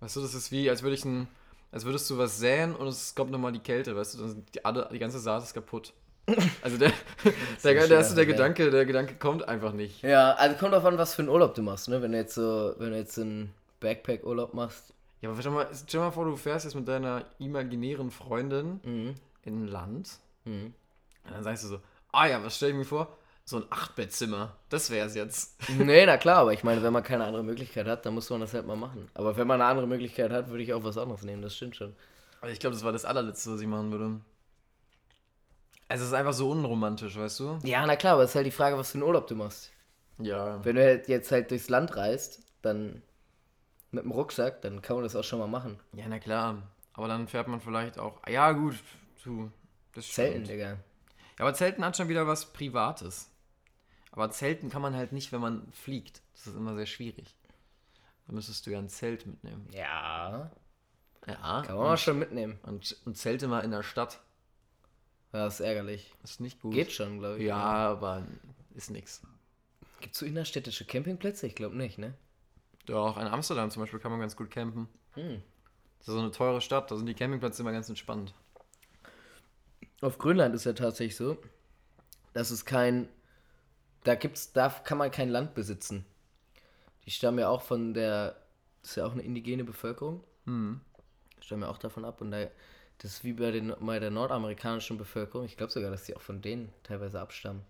Weißt 0.00 0.16
du, 0.16 0.20
das 0.20 0.34
ist 0.34 0.50
wie, 0.50 0.68
als 0.70 0.82
würde 0.82 0.94
ich 0.94 1.04
ein, 1.04 1.28
als 1.72 1.84
würdest 1.84 2.08
du 2.10 2.18
was 2.18 2.38
säen 2.38 2.74
und 2.74 2.86
es 2.86 3.14
kommt 3.14 3.30
nochmal 3.30 3.52
die 3.52 3.58
Kälte, 3.58 3.94
weißt 3.96 4.14
du, 4.14 4.18
dann 4.18 4.28
sind 4.30 4.54
die, 4.54 4.64
alle, 4.64 4.88
die 4.92 4.98
ganze 4.98 5.18
Saat 5.18 5.42
ist 5.42 5.54
kaputt. 5.54 5.92
Also 6.62 6.78
der, 6.78 6.90
der, 7.64 7.74
der, 7.74 7.90
erste, 7.90 8.14
der 8.14 8.24
Gedanke, 8.26 8.70
der 8.70 8.86
Gedanke 8.86 9.14
kommt 9.16 9.46
einfach 9.46 9.72
nicht. 9.72 10.02
ja, 10.02 10.32
also 10.32 10.56
kommt 10.56 10.72
drauf 10.72 10.84
an, 10.86 10.96
was 10.96 11.14
für 11.14 11.22
einen 11.22 11.28
Urlaub 11.28 11.54
du 11.54 11.62
machst, 11.62 11.88
ne? 11.88 12.00
Wenn 12.00 12.12
du 12.12 12.18
jetzt 12.18 12.34
so, 12.34 12.74
wenn 12.78 12.92
du 12.92 12.96
jetzt 12.96 13.18
einen 13.18 13.52
Backpack-Urlaub 13.80 14.54
machst. 14.54 14.94
Ja, 15.20 15.30
aber 15.30 15.38
stell 15.40 15.52
mal, 15.52 15.68
stell 15.86 16.00
mal 16.00 16.10
vor, 16.10 16.24
du 16.24 16.36
fährst 16.36 16.64
jetzt 16.64 16.74
mit 16.74 16.88
deiner 16.88 17.26
imaginären 17.38 18.10
Freundin 18.10 18.80
Mhm. 18.84 19.14
in 19.42 19.64
ein 19.64 19.68
Land 19.68 20.18
Mhm. 20.46 20.72
und 21.24 21.30
dann 21.32 21.42
sagst 21.42 21.64
du 21.64 21.68
so, 21.68 21.80
ah 22.12 22.26
ja, 22.26 22.42
was 22.42 22.56
stell 22.56 22.70
ich 22.70 22.76
mir 22.76 22.84
vor? 22.86 23.14
So 23.46 23.58
ein 23.58 23.66
Achtbettzimmer, 23.68 24.56
das 24.70 24.88
wär's 24.88 25.14
jetzt. 25.14 25.68
Nee, 25.68 26.06
na 26.06 26.16
klar, 26.16 26.38
aber 26.38 26.54
ich 26.54 26.64
meine, 26.64 26.82
wenn 26.82 26.94
man 26.94 27.02
keine 27.02 27.24
andere 27.24 27.44
Möglichkeit 27.44 27.86
hat, 27.86 28.06
dann 28.06 28.14
muss 28.14 28.30
man 28.30 28.40
das 28.40 28.54
halt 28.54 28.66
mal 28.66 28.76
machen. 28.76 29.10
Aber 29.12 29.36
wenn 29.36 29.46
man 29.46 29.60
eine 29.60 29.68
andere 29.68 29.86
Möglichkeit 29.86 30.32
hat, 30.32 30.48
würde 30.48 30.62
ich 30.62 30.72
auch 30.72 30.82
was 30.82 30.96
anderes 30.96 31.22
nehmen, 31.22 31.42
das 31.42 31.54
stimmt 31.54 31.76
schon. 31.76 31.94
Aber 32.40 32.50
ich 32.50 32.58
glaube, 32.58 32.74
das 32.74 32.84
war 32.84 32.92
das 32.92 33.04
allerletzte, 33.04 33.52
was 33.52 33.60
ich 33.60 33.66
machen 33.66 33.92
würde. 33.92 34.20
Also 35.88 36.04
es 36.04 36.08
ist 36.08 36.14
einfach 36.14 36.32
so 36.32 36.50
unromantisch, 36.50 37.18
weißt 37.18 37.40
du? 37.40 37.58
Ja, 37.64 37.86
na 37.86 37.96
klar, 37.96 38.14
aber 38.14 38.22
es 38.22 38.30
ist 38.30 38.36
halt 38.36 38.46
die 38.46 38.50
Frage, 38.50 38.78
was 38.78 38.90
für 38.90 38.94
einen 38.94 39.02
Urlaub 39.02 39.26
du 39.26 39.34
machst. 39.34 39.70
Ja. 40.18 40.64
Wenn 40.64 40.76
du 40.76 40.82
halt 40.82 41.08
jetzt 41.08 41.30
halt 41.30 41.50
durchs 41.50 41.68
Land 41.68 41.96
reist, 41.96 42.40
dann 42.62 43.02
mit 43.90 44.04
dem 44.04 44.10
Rucksack, 44.10 44.62
dann 44.62 44.80
kann 44.80 44.96
man 44.96 45.04
das 45.04 45.16
auch 45.16 45.24
schon 45.24 45.38
mal 45.38 45.48
machen. 45.48 45.78
Ja, 45.92 46.06
na 46.08 46.18
klar. 46.18 46.62
Aber 46.94 47.08
dann 47.08 47.28
fährt 47.28 47.48
man 47.48 47.60
vielleicht 47.60 47.98
auch. 47.98 48.26
Ja, 48.26 48.52
gut, 48.52 48.76
du. 49.22 49.50
Das 49.94 50.08
Zelten, 50.08 50.44
stimmt. 50.44 50.48
Digga. 50.48 50.70
Ja, 50.70 50.76
aber 51.40 51.54
Zelten 51.54 51.84
hat 51.84 51.96
schon 51.96 52.08
wieder 52.08 52.26
was 52.26 52.46
Privates. 52.46 53.30
Aber 54.14 54.30
Zelten 54.30 54.70
kann 54.70 54.80
man 54.80 54.94
halt 54.94 55.10
nicht, 55.10 55.32
wenn 55.32 55.40
man 55.40 55.66
fliegt. 55.72 56.22
Das 56.34 56.46
ist 56.46 56.54
immer 56.54 56.76
sehr 56.76 56.86
schwierig. 56.86 57.34
Da 58.26 58.32
müsstest 58.32 58.64
du 58.64 58.70
ja 58.70 58.78
ein 58.78 58.88
Zelt 58.88 59.26
mitnehmen. 59.26 59.66
Ja, 59.72 60.52
Ja. 61.26 61.62
kann 61.66 61.76
man 61.76 61.84
mal 61.88 61.96
schon 61.98 62.18
mitnehmen. 62.20 62.58
Und, 62.62 62.96
und 63.04 63.16
Zelte 63.18 63.48
mal 63.48 63.60
in 63.64 63.72
der 63.72 63.82
Stadt. 63.82 64.20
Ja, 65.32 65.48
ist 65.48 65.58
ärgerlich. 65.58 66.14
Das 66.22 66.32
ist 66.32 66.40
nicht 66.40 66.60
gut. 66.60 66.72
Geht 66.74 66.92
schon, 66.92 67.18
glaube 67.18 67.38
ich. 67.38 67.44
Ja, 67.44 67.56
aber 67.56 68.24
ist 68.76 68.90
nix. 68.90 69.20
Gibt 70.00 70.14
es 70.14 70.20
so 70.20 70.26
innerstädtische 70.26 70.84
Campingplätze? 70.84 71.48
Ich 71.48 71.56
glaube 71.56 71.76
nicht, 71.76 71.98
ne? 71.98 72.14
Doch, 72.86 73.16
in 73.16 73.26
Amsterdam 73.26 73.70
zum 73.72 73.82
Beispiel 73.82 73.98
kann 73.98 74.12
man 74.12 74.20
ganz 74.20 74.36
gut 74.36 74.50
campen. 74.50 74.86
Hm. 75.14 75.42
Das 75.98 76.08
ist 76.08 76.14
so 76.14 76.20
eine 76.20 76.30
teure 76.30 76.60
Stadt, 76.60 76.88
da 76.90 76.96
sind 76.96 77.06
die 77.06 77.14
Campingplätze 77.14 77.62
immer 77.62 77.72
ganz 77.72 77.88
entspannt. 77.88 78.32
Auf 80.02 80.18
Grönland 80.18 80.54
ist 80.54 80.64
ja 80.64 80.72
tatsächlich 80.74 81.16
so, 81.16 81.36
dass 82.32 82.50
es 82.50 82.64
kein. 82.64 83.08
Da 84.04 84.14
gibt's, 84.14 84.52
da 84.52 84.68
kann 84.68 84.98
man 84.98 85.10
kein 85.10 85.30
Land 85.30 85.54
besitzen. 85.54 86.04
Die 87.04 87.10
stammen 87.10 87.38
ja 87.38 87.48
auch 87.48 87.62
von 87.62 87.94
der. 87.94 88.36
Das 88.82 88.90
ist 88.90 88.96
ja 88.96 89.06
auch 89.06 89.12
eine 89.12 89.22
indigene 89.22 89.64
Bevölkerung. 89.64 90.22
Hm. 90.44 90.80
Stammen 91.40 91.62
ja 91.62 91.68
auch 91.68 91.78
davon 91.78 92.04
ab. 92.04 92.20
Und 92.20 92.30
da, 92.30 92.46
das 92.98 93.12
ist 93.12 93.24
wie 93.24 93.32
bei, 93.32 93.50
den, 93.50 93.74
bei 93.80 93.98
der 93.98 94.10
nordamerikanischen 94.10 94.98
Bevölkerung. 94.98 95.46
Ich 95.46 95.56
glaube 95.56 95.72
sogar, 95.72 95.90
dass 95.90 96.04
die 96.04 96.14
auch 96.14 96.20
von 96.20 96.42
denen 96.42 96.72
teilweise 96.82 97.20
abstammen. 97.20 97.62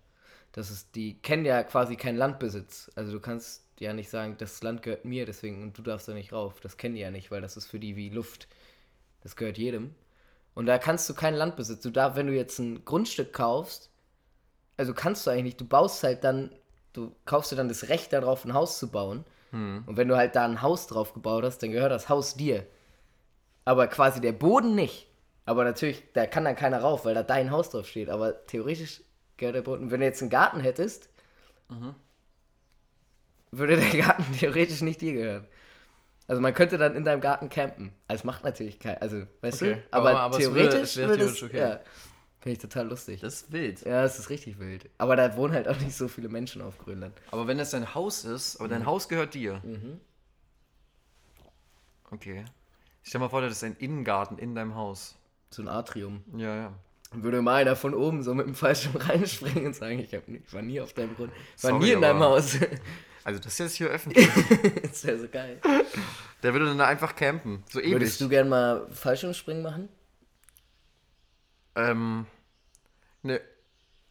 Das 0.51 0.71
ist, 0.71 0.95
die 0.95 1.17
kennen 1.21 1.45
ja 1.45 1.63
quasi 1.63 1.95
keinen 1.95 2.17
Landbesitz. 2.17 2.91
Also 2.95 3.11
du 3.11 3.19
kannst 3.19 3.65
ja 3.79 3.93
nicht 3.93 4.09
sagen, 4.09 4.35
das 4.37 4.61
Land 4.63 4.83
gehört 4.83 5.05
mir, 5.05 5.25
deswegen 5.25 5.63
und 5.63 5.77
du 5.77 5.81
darfst 5.81 6.07
da 6.07 6.13
nicht 6.13 6.33
rauf. 6.33 6.59
Das 6.61 6.77
kennen 6.77 6.95
die 6.95 7.01
ja 7.01 7.11
nicht, 7.11 7.31
weil 7.31 7.41
das 7.41 7.57
ist 7.57 7.67
für 7.67 7.79
die 7.79 7.95
wie 7.95 8.09
Luft. 8.09 8.47
Das 9.23 9.35
gehört 9.35 9.57
jedem. 9.57 9.95
Und 10.53 10.65
da 10.65 10.77
kannst 10.77 11.09
du 11.09 11.13
kein 11.13 11.33
Land 11.33 11.55
besitzen. 11.55 11.89
Du 11.89 11.91
darfst, 11.91 12.17
wenn 12.17 12.27
du 12.27 12.33
jetzt 12.33 12.59
ein 12.59 12.85
Grundstück 12.85 13.33
kaufst, 13.33 13.89
also 14.77 14.93
kannst 14.93 15.25
du 15.25 15.31
eigentlich 15.31 15.43
nicht, 15.45 15.61
du 15.61 15.65
baust 15.67 16.03
halt 16.03 16.23
dann, 16.23 16.51
du 16.93 17.15
kaufst 17.25 17.51
dir 17.51 17.55
dann 17.55 17.69
das 17.69 17.89
Recht 17.89 18.13
darauf, 18.13 18.45
ein 18.45 18.53
Haus 18.53 18.79
zu 18.79 18.89
bauen. 18.91 19.25
Und 19.85 19.95
wenn 19.97 20.07
du 20.09 20.17
halt 20.17 20.35
da 20.35 20.45
ein 20.45 20.61
Haus 20.61 20.87
drauf 20.87 21.13
gebaut 21.13 21.43
hast, 21.45 21.59
dann 21.63 21.71
gehört 21.71 21.91
das 21.91 22.09
Haus 22.09 22.35
dir. 22.35 22.65
Aber 23.65 23.87
quasi 23.87 24.21
der 24.21 24.31
Boden 24.33 24.75
nicht. 24.75 25.07
Aber 25.45 25.63
natürlich, 25.63 26.03
da 26.13 26.25
kann 26.25 26.45
dann 26.45 26.55
keiner 26.55 26.79
rauf, 26.81 27.05
weil 27.05 27.13
da 27.15 27.23
dein 27.23 27.51
Haus 27.51 27.69
drauf 27.69 27.87
steht. 27.87 28.09
Aber 28.09 28.45
theoretisch 28.47 29.01
gehört 29.37 29.55
der 29.55 29.61
Boden. 29.61 29.91
Wenn 29.91 29.99
du 29.99 30.05
jetzt 30.05 30.21
einen 30.21 30.31
Garten 30.31 30.59
hättest, 30.59 31.09
würde 33.51 33.77
der 33.77 33.89
Garten 34.01 34.25
theoretisch 34.39 34.81
nicht 34.81 35.01
dir 35.01 35.13
gehören. 35.13 35.47
Also 36.27 36.41
man 36.41 36.53
könnte 36.53 36.77
dann 36.77 36.95
in 36.95 37.05
deinem 37.05 37.21
Garten 37.21 37.49
campen. 37.49 37.93
Also 38.07 38.25
macht 38.25 38.43
natürlich 38.43 38.79
kein, 38.79 38.99
also 39.01 39.23
weißt 39.41 39.61
Okay, 39.61 39.75
du, 39.75 39.83
aber, 39.91 40.09
aber- 40.11 40.19
aber 40.21 40.37
es 40.37 40.43
theoretisch 40.43 40.81
es 40.91 40.97
wäre 40.97 41.09
würde 41.09 41.23
theoretisch 41.23 41.43
okay. 41.43 41.59
ja. 41.59 41.79
Finde 42.45 42.57
ich 42.57 42.61
total 42.61 42.89
lustig. 42.89 43.21
Das 43.21 43.41
ist 43.41 43.51
wild. 43.51 43.81
ja, 43.87 44.03
es 44.03 44.19
ist 44.19 44.29
richtig 44.29 44.59
wild. 44.59 44.87
Aber 44.99 45.15
da 45.15 45.35
wohnen 45.35 45.55
halt 45.55 45.67
auch 45.67 45.79
nicht 45.79 45.95
so 45.95 46.07
viele 46.07 46.29
Menschen 46.29 46.61
auf 46.61 46.77
Grönland. 46.77 47.19
Aber 47.31 47.47
wenn 47.47 47.57
das 47.57 47.71
dein 47.71 47.95
Haus 47.95 48.23
ist, 48.23 48.57
aber 48.57 48.69
dein 48.69 48.85
Haus 48.85 49.09
gehört 49.09 49.33
dir. 49.33 49.63
Okay. 52.11 52.45
Stell 53.01 53.19
mal 53.19 53.29
vor, 53.29 53.41
das 53.41 53.53
ist 53.53 53.63
ein 53.63 53.75
Innengarten 53.77 54.37
in 54.37 54.53
deinem 54.53 54.75
Haus. 54.75 55.15
So 55.49 55.63
ein 55.63 55.67
Atrium. 55.67 56.23
Ja, 56.37 56.55
ja. 56.55 56.73
Dann 57.09 57.23
würde 57.23 57.41
mal 57.41 57.55
einer 57.55 57.75
von 57.75 57.95
oben 57.95 58.21
so 58.21 58.35
mit 58.35 58.45
dem 58.45 58.53
Fallschirm 58.53 58.95
reinspringen 59.01 59.65
und 59.65 59.75
sagen, 59.75 59.97
ich, 59.97 60.13
hab, 60.13 60.27
ich 60.27 60.53
war 60.53 60.61
nie 60.61 60.79
auf 60.79 60.93
deinem 60.93 61.15
Grund. 61.15 61.31
Ich 61.57 61.63
war 61.63 61.71
Sorry, 61.71 61.83
nie 61.83 61.91
in 61.93 62.01
deinem 62.01 62.19
Haus. 62.19 62.59
Also 63.23 63.39
das 63.39 63.53
ist 63.53 63.57
jetzt 63.57 63.75
hier 63.77 63.87
öffentlich. 63.87 64.29
das 64.83 65.03
wäre 65.03 65.17
so 65.17 65.27
geil. 65.27 65.59
Der 66.43 66.53
würde 66.53 66.67
dann 66.67 66.77
da 66.77 66.85
einfach 66.85 67.15
campen. 67.15 67.63
So 67.71 67.79
ewig. 67.79 67.93
Würdest 67.93 68.21
du 68.21 68.29
gern 68.29 68.47
mal 68.49 68.87
Fallschirmspringen 68.91 69.63
machen? 69.63 69.89
Ähm. 71.75 72.27
Ne. 73.25 73.41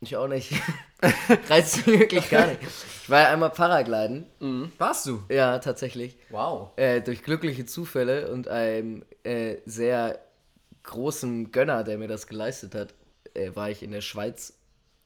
Ich 0.00 0.16
auch 0.16 0.26
nicht. 0.26 0.52
Reizt 1.48 1.86
mich 1.86 2.00
wirklich 2.00 2.28
gar 2.28 2.48
nicht. 2.48 2.60
Ich 2.62 3.08
war 3.08 3.20
ja 3.20 3.32
einmal 3.32 3.50
Paragliden. 3.50 4.26
Warst 4.76 5.06
du? 5.06 5.22
Ja, 5.28 5.60
tatsächlich. 5.60 6.18
Wow. 6.30 6.76
Äh, 6.76 7.00
durch 7.00 7.22
glückliche 7.22 7.64
Zufälle 7.64 8.32
und 8.32 8.48
einem 8.48 9.04
äh, 9.22 9.58
sehr 9.66 10.18
großen 10.82 11.52
Gönner, 11.52 11.84
der 11.84 11.96
mir 11.96 12.08
das 12.08 12.26
geleistet 12.26 12.74
hat, 12.74 12.92
äh, 13.34 13.54
war 13.54 13.70
ich 13.70 13.84
in 13.84 13.92
der 13.92 14.00
Schweiz 14.00 14.54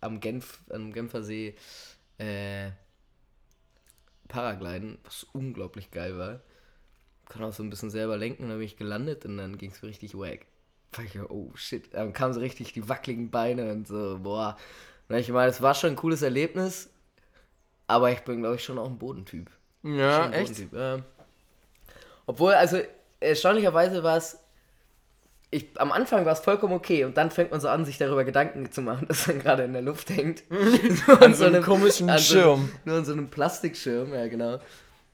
am 0.01 0.21
Genf, 0.21 0.61
am 0.71 0.95
Genfersee 0.95 1.55
äh, 2.17 2.71
Paragliden, 4.27 4.97
was 5.05 5.27
unglaublich 5.35 5.91
geil 5.91 6.17
war. 6.17 6.41
Kann 7.29 7.45
auch 7.45 7.53
so 7.53 7.63
ein 7.63 7.69
bisschen 7.69 7.91
selber 7.91 8.17
lenken 8.17 8.45
und 8.45 8.49
dann 8.49 8.59
bin 8.59 8.67
ich 8.67 8.79
gelandet 8.79 9.27
und 9.27 9.37
dann 9.37 9.59
ging 9.59 9.71
es 9.71 9.83
richtig 9.83 10.15
wack. 10.15 10.47
So, 10.97 11.03
oh 11.29 11.53
shit, 11.55 11.93
dann 11.95 12.13
kamen 12.13 12.33
so 12.35 12.41
richtig 12.41 12.73
die 12.73 12.89
wackeligen 12.89 13.31
Beine 13.31 13.71
und 13.73 13.87
so, 13.87 14.19
boah. 14.23 14.57
Und 15.09 15.17
ich 15.17 15.29
meine, 15.31 15.51
es 15.51 15.63
war 15.63 15.75
schon 15.75 15.91
ein 15.91 15.97
cooles 15.97 16.23
Erlebnis, 16.23 16.91
aber 17.87 18.11
ich 18.11 18.21
bin, 18.21 18.41
glaube 18.41 18.57
ich, 18.57 18.65
schon 18.65 18.79
auch 18.79 18.87
ein 18.87 18.99
Bodentyp. 18.99 19.51
Ja, 19.83 20.25
ein 20.25 20.33
echt? 20.33 20.49
Bodentyp, 20.53 20.73
ja. 20.73 20.99
Obwohl, 22.27 22.53
also 22.55 22.79
erstaunlicherweise 23.21 24.03
war 24.03 24.17
es. 24.17 24.39
Ich, 25.51 25.81
am 25.81 25.93
Anfang 25.93 26.27
war 26.27 26.35
es 26.35 26.41
vollkommen 26.41 26.75
okay 26.75 27.05
und 27.05 27.17
dann 27.17 27.31
fängt 27.31 27.51
man 27.53 27.61
so 27.61 27.69
an, 27.71 27.87
sich 27.87 27.97
darüber 27.97 28.23
Gedanken 28.25 28.71
zu 28.71 28.83
machen, 28.83 29.07
dass 29.09 29.27
man 29.29 29.39
gerade 29.39 29.63
in 29.65 29.73
der 29.73 29.81
Luft 29.81 30.11
hängt. 30.11 30.43
Nur 30.51 31.23
an 31.23 31.35
so 31.35 31.47
einem 31.47 31.63
komischen 31.63 32.11
an 32.11 32.19
so- 32.19 32.35
Schirm. 32.35 32.71
nur 32.85 32.99
an 32.99 33.05
so 33.07 33.13
einem 33.13 33.29
Plastikschirm, 33.31 34.13
ja 34.13 34.27
genau. 34.29 34.59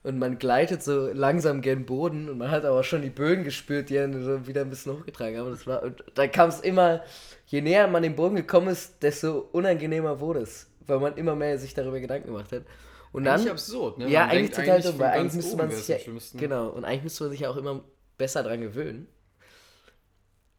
Und 0.04 0.18
man 0.18 0.38
gleitet 0.38 0.82
so 0.82 1.08
langsam 1.12 1.62
gen 1.62 1.86
Boden 1.86 2.28
und 2.28 2.36
man 2.36 2.50
hat 2.50 2.66
aber 2.66 2.84
schon 2.84 3.00
die 3.00 3.08
Böen 3.08 3.42
gespürt, 3.42 3.88
die 3.88 3.98
einen 3.98 4.22
so 4.22 4.46
wieder 4.46 4.60
ein 4.60 4.68
bisschen 4.68 4.92
hochgetragen 4.92 5.38
haben. 5.38 5.46
Und 5.46 5.52
das 5.52 5.66
war, 5.66 5.82
und 5.82 6.04
da 6.14 6.28
kam 6.28 6.50
es 6.50 6.60
immer, 6.60 7.02
je 7.46 7.62
näher 7.62 7.88
man 7.88 8.02
dem 8.02 8.14
Boden 8.14 8.36
gekommen 8.36 8.68
ist, 8.68 9.02
desto 9.02 9.48
unangenehmer 9.52 10.20
wurde 10.20 10.40
es, 10.40 10.70
weil 10.86 11.00
man 11.00 11.16
immer 11.16 11.34
mehr 11.34 11.58
sich 11.58 11.72
darüber 11.72 12.00
Gedanken 12.00 12.26
gemacht 12.28 12.52
hat. 12.52 12.64
Und 13.12 13.24
dann, 13.24 13.48
absurd, 13.48 13.96
ne? 13.96 14.08
ja, 14.10 14.26
Man 14.26 14.30
eigentlich 14.30 14.50
total 14.50 14.82
dumm, 14.82 14.98
weil 14.98 15.10
eigentlich 15.10 15.34
müsste 15.34 15.56
man 15.56 15.70
sich 15.70 15.88
ja, 15.88 15.96
genau, 16.34 16.68
und 16.68 16.84
eigentlich 16.84 17.04
müsste 17.04 17.24
man 17.24 17.30
sich 17.30 17.40
ja 17.40 17.48
auch 17.48 17.56
immer 17.56 17.82
besser 18.18 18.42
dran 18.42 18.60
gewöhnen. 18.60 19.08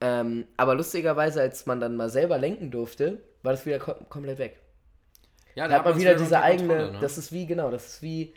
Ähm, 0.01 0.45
aber 0.57 0.73
lustigerweise, 0.73 1.41
als 1.41 1.67
man 1.67 1.79
dann 1.79 1.95
mal 1.95 2.09
selber 2.09 2.39
lenken 2.39 2.71
durfte, 2.71 3.21
war 3.43 3.53
das 3.53 3.65
wieder 3.65 3.77
kom 3.77 4.09
komplett 4.09 4.39
weg. 4.39 4.59
Ja, 5.53 5.67
Da 5.67 5.75
hat 5.75 5.85
man 5.85 5.99
wieder 5.99 6.15
diese 6.15 6.41
eigene, 6.41 6.93
ne? 6.93 6.97
das 6.99 7.17
ist 7.19 7.31
wie, 7.31 7.45
genau, 7.45 7.69
das 7.69 7.85
ist 7.87 8.01
wie, 8.01 8.33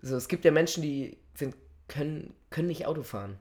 so, 0.00 0.16
es 0.16 0.28
gibt 0.28 0.44
ja 0.44 0.50
Menschen, 0.50 0.82
die 0.82 1.18
sind, 1.34 1.54
können, 1.88 2.34
können 2.50 2.68
nicht 2.68 2.86
Auto 2.86 3.02
fahren. 3.02 3.38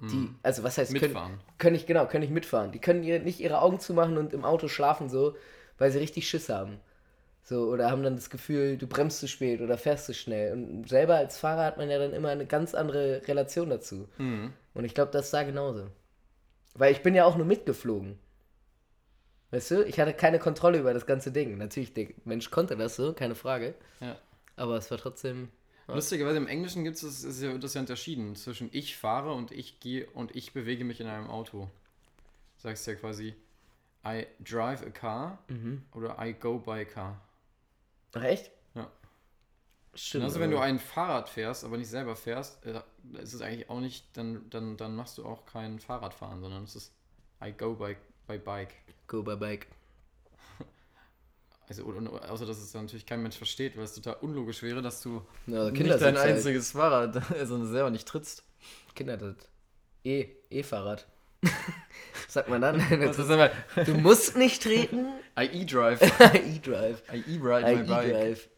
Die, 0.00 0.28
also 0.42 0.64
was 0.64 0.78
heißt, 0.78 0.90
können, 0.90 1.00
Mhm. 1.00 1.06
Mitfahren. 1.12 1.40
können 1.58 1.72
nicht, 1.74 1.86
genau, 1.86 2.06
können 2.06 2.22
nicht 2.22 2.32
mitfahren. 2.32 2.72
Die 2.72 2.80
können 2.80 3.04
ihr, 3.04 3.20
nicht 3.20 3.38
ihre 3.38 3.60
Augen 3.60 3.78
zumachen 3.78 4.16
und 4.18 4.32
im 4.32 4.44
Auto 4.44 4.66
schlafen 4.66 5.08
so, 5.08 5.36
weil 5.78 5.92
sie 5.92 6.00
richtig 6.00 6.28
Schiss 6.28 6.48
haben. 6.48 6.80
So, 7.44 7.68
oder 7.68 7.88
haben 7.88 8.02
dann 8.02 8.16
das 8.16 8.28
Gefühl, 8.28 8.76
du 8.78 8.88
bremst 8.88 9.20
zu 9.20 9.28
spät 9.28 9.60
oder 9.60 9.78
fährst 9.78 10.06
zu 10.06 10.14
schnell. 10.14 10.52
Und 10.54 10.88
selber 10.88 11.14
als 11.16 11.38
Fahrer 11.38 11.64
hat 11.64 11.76
man 11.76 11.88
ja 11.88 11.98
dann 12.00 12.12
immer 12.14 12.30
eine 12.30 12.46
ganz 12.46 12.74
andere 12.74 13.22
Relation 13.28 13.70
dazu. 13.70 14.08
Mhm. 14.18 14.52
Und 14.74 14.84
ich 14.84 14.94
glaube, 14.94 15.12
das 15.12 15.26
ist 15.26 15.34
da 15.34 15.44
genauso. 15.44 15.86
Weil 16.74 16.90
ich 16.90 17.02
bin 17.02 17.14
ja 17.14 17.24
auch 17.24 17.36
nur 17.36 17.46
mitgeflogen. 17.46 18.18
Weißt 19.52 19.70
du, 19.70 19.82
ich 19.84 20.00
hatte 20.00 20.14
keine 20.14 20.38
Kontrolle 20.40 20.78
über 20.78 20.94
das 20.94 21.06
ganze 21.06 21.30
Ding. 21.30 21.58
Natürlich, 21.58 21.92
der 21.94 22.08
Mensch 22.24 22.50
konnte 22.50 22.76
das 22.76 22.96
so, 22.96 23.12
keine 23.12 23.34
Frage. 23.36 23.74
Ja. 24.00 24.16
Aber 24.56 24.76
es 24.76 24.90
war 24.90 24.98
trotzdem. 24.98 25.48
Lustigerweise 25.88 26.36
im 26.38 26.46
Englischen 26.46 26.84
gibt 26.84 26.96
es 27.02 27.24
ist 27.24 27.42
ja, 27.42 27.58
das 27.58 27.74
ja 27.74 27.80
unterschieden 27.80 28.34
zwischen 28.36 28.70
ich 28.72 28.96
fahre 28.96 29.32
und 29.34 29.50
ich 29.50 29.80
gehe 29.80 30.08
und 30.10 30.34
ich 30.34 30.52
bewege 30.52 30.84
mich 30.84 31.00
in 31.00 31.06
einem 31.06 31.28
Auto. 31.28 31.68
Du 32.56 32.62
sagst 32.62 32.86
ja 32.86 32.94
quasi 32.94 33.34
I 34.06 34.26
drive 34.40 34.82
a 34.86 34.90
car 34.90 35.38
Mhm. 35.48 35.82
oder 35.92 36.16
I 36.24 36.32
go 36.32 36.58
by 36.58 36.80
a 36.80 36.84
car. 36.84 37.20
Ach, 38.14 38.22
echt? 38.22 38.50
Ja. 38.74 38.90
Stimmt. 39.94 40.24
Also 40.24 40.40
wenn 40.40 40.50
du 40.50 40.58
ein 40.58 40.78
Fahrrad 40.78 41.28
fährst, 41.28 41.64
aber 41.64 41.76
nicht 41.76 41.90
selber 41.90 42.16
fährst, 42.16 42.64
äh, 42.64 42.80
ist 43.20 43.34
es 43.34 43.42
eigentlich 43.42 43.68
auch 43.68 43.80
nicht, 43.80 44.16
dann, 44.16 44.48
dann, 44.50 44.76
dann 44.76 44.94
machst 44.96 45.18
du 45.18 45.26
auch 45.26 45.44
kein 45.46 45.78
Fahrradfahren, 45.80 46.40
sondern 46.40 46.62
es 46.64 46.76
ist 46.76 46.92
I 47.44 47.52
go 47.52 47.74
by, 47.74 47.96
by 48.26 48.38
bike. 48.38 48.74
Go 49.08 49.22
by 49.22 49.36
bike. 49.36 49.66
Also, 51.68 51.84
außer 51.84 52.46
dass 52.46 52.58
es 52.58 52.74
natürlich 52.74 53.06
kein 53.06 53.22
Mensch 53.22 53.36
versteht, 53.36 53.76
weil 53.76 53.84
es 53.84 53.94
total 53.94 54.16
unlogisch 54.20 54.62
wäre, 54.62 54.82
dass 54.82 55.00
du 55.00 55.22
Ja, 55.46 55.64
nicht 55.64 55.76
Kinder 55.76 55.98
dein 55.98 56.18
halt. 56.18 56.36
einziges 56.36 56.72
Fahrrad, 56.72 57.30
also 57.38 57.64
selber 57.64 57.90
nicht 57.90 58.06
trittst. 58.06 58.44
Kinder, 58.94 59.16
das. 59.16 59.36
E, 60.04 60.26
E-Fahrrad. 60.50 61.06
Sagt 62.28 62.48
man 62.48 62.60
dann? 62.60 62.80
Immer 62.90 63.50
du 63.84 63.94
musst 63.94 64.36
nicht 64.36 64.62
treten. 64.62 65.06
I 65.38 65.62
e-drive. 65.62 66.00
E-Drive. 66.34 67.02
I 67.12 67.24
e-ride 67.34 67.76
my 67.76 67.82
bike. 67.84 68.08
E-Drive. 68.08 68.48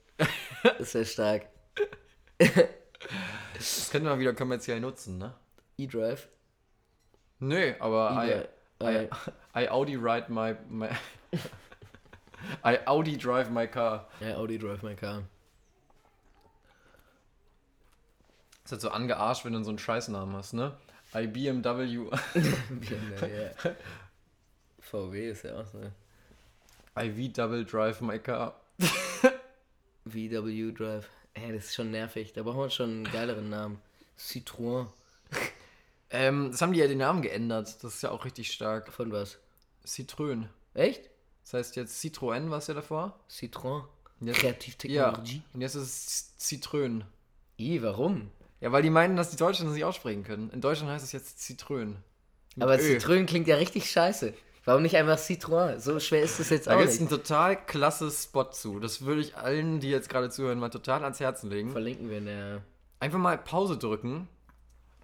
Das 0.62 0.80
ist 0.80 0.94
ja 0.94 1.04
stark. 1.04 1.46
Das 3.54 3.90
könnte 3.90 4.08
man 4.08 4.18
wieder 4.18 4.34
kommerziell 4.34 4.80
nutzen, 4.80 5.18
ne? 5.18 5.34
E-Drive. 5.78 6.28
Nö, 7.38 7.74
aber 7.78 8.24
I, 8.24 8.30
E-Drive. 8.30 9.10
I, 9.54 9.60
I 9.64 9.68
Audi 9.68 9.96
ride 9.96 10.26
my, 10.28 10.54
my 10.68 10.88
I 12.64 12.78
Audi 12.86 13.16
drive 13.16 13.50
my 13.50 13.66
car. 13.66 14.08
Ja, 14.20 14.36
Audi 14.36 14.58
Drive 14.58 14.82
My 14.82 14.94
Car. 14.94 15.22
Ist 18.64 18.72
halt 18.72 18.80
so 18.80 18.88
angearscht, 18.90 19.44
wenn 19.44 19.52
du 19.52 19.62
so 19.62 19.70
einen 19.70 19.78
Scheißnamen 19.78 20.34
hast, 20.34 20.54
ne? 20.54 20.76
I 21.14 21.26
BMW. 21.26 21.84
ja. 22.10 23.74
VW 24.80 25.30
ist 25.30 25.44
ja 25.44 25.60
auch 25.60 25.66
so. 25.66 25.80
I 26.98 27.10
V 27.10 27.32
double 27.32 27.64
drive 27.64 28.00
my 28.00 28.18
car. 28.18 28.60
VW 30.06 30.72
Drive. 30.72 31.08
Ey, 31.34 31.52
das 31.52 31.66
ist 31.66 31.74
schon 31.74 31.90
nervig. 31.90 32.32
Da 32.32 32.42
brauchen 32.42 32.60
wir 32.60 32.70
schon 32.70 32.90
einen 32.90 33.12
geileren 33.12 33.50
Namen. 33.50 33.80
Citroën. 34.18 34.86
Ähm, 36.10 36.52
das 36.52 36.62
haben 36.62 36.72
die 36.72 36.78
ja 36.78 36.86
den 36.86 36.98
Namen 36.98 37.22
geändert. 37.22 37.82
Das 37.82 37.96
ist 37.96 38.02
ja 38.02 38.10
auch 38.10 38.24
richtig 38.24 38.52
stark. 38.52 38.92
Von 38.92 39.10
was? 39.10 39.38
Citroën. 39.84 40.44
Echt? 40.74 41.10
Das 41.44 41.54
heißt 41.54 41.76
jetzt 41.76 42.02
Citroën, 42.02 42.50
was 42.50 42.66
ja 42.66 42.74
davor? 42.74 43.18
Citroën. 43.30 43.84
Jetzt- 44.20 44.36
Ja. 44.36 44.42
Kreativtechnologie. 44.50 45.42
Und 45.52 45.60
jetzt 45.60 45.74
ist 45.74 46.34
es 46.40 46.48
Citroën. 46.50 47.02
I, 47.58 47.82
warum? 47.82 48.30
Ja, 48.60 48.72
weil 48.72 48.82
die 48.82 48.90
meinen, 48.90 49.16
dass 49.16 49.30
die 49.30 49.36
Deutschen 49.36 49.66
das 49.66 49.74
nicht 49.74 49.84
aussprechen 49.84 50.24
können. 50.24 50.50
In 50.50 50.60
Deutschland 50.60 50.90
heißt 50.90 51.04
es 51.04 51.12
jetzt 51.12 51.38
Citroën. 51.40 51.94
Aber 52.58 52.78
Ö. 52.78 52.96
Citroën 52.96 53.26
klingt 53.26 53.46
ja 53.46 53.56
richtig 53.56 53.90
scheiße. 53.90 54.32
Warum 54.64 54.82
nicht 54.82 54.96
einfach 54.96 55.18
Citroën? 55.18 55.78
So 55.78 56.00
schwer 56.00 56.22
ist 56.22 56.40
es 56.40 56.48
jetzt 56.48 56.66
Da 56.68 56.74
auch 56.74 56.78
gibt 56.78 56.88
es 56.90 56.98
nicht. 56.98 57.10
einen 57.12 57.20
total 57.20 57.66
klasse 57.66 58.10
Spot 58.10 58.44
zu. 58.50 58.80
Das 58.80 59.02
würde 59.02 59.20
ich 59.20 59.36
allen, 59.36 59.80
die 59.80 59.90
jetzt 59.90 60.08
gerade 60.08 60.30
zuhören, 60.30 60.58
mal 60.58 60.70
total 60.70 61.02
ans 61.04 61.20
Herzen 61.20 61.50
legen. 61.50 61.70
Verlinken 61.72 62.08
wir 62.08 62.18
in 62.18 62.24
der. 62.26 62.62
Einfach 63.00 63.18
mal 63.18 63.36
Pause 63.36 63.76
drücken 63.76 64.26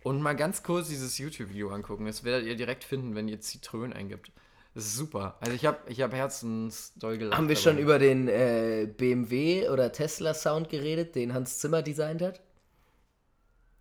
und 0.03 0.23
mal 0.23 0.35
ganz 0.35 0.63
kurz 0.63 0.89
dieses 0.89 1.19
YouTube-Video 1.19 1.69
angucken. 1.71 2.07
Das 2.07 2.25
werdet 2.25 2.47
ihr 2.47 2.57
direkt 2.57 2.85
finden, 2.85 3.15
wenn 3.15 3.29
ihr 3.29 3.41
Zitrön 3.43 3.93
eingibt. 3.93 4.31
Das 4.75 4.85
ist 4.85 4.97
super. 4.97 5.37
Also 5.41 5.53
ich 5.53 5.67
habe 5.67 5.79
ich 5.89 6.01
hab 6.01 6.13
herzensdoll 6.15 7.19
gelacht. 7.19 7.37
Haben 7.37 7.49
wir 7.49 7.57
schon 7.57 7.77
über 7.79 7.99
den 7.99 8.29
äh, 8.29 8.87
BMW 8.97 9.69
oder 9.69 9.91
Tesla 9.93 10.33
Sound 10.33 10.69
geredet, 10.69 11.15
den 11.17 11.35
Hans 11.35 11.59
Zimmer 11.59 11.83
designt 11.83 12.23
hat? 12.23 12.41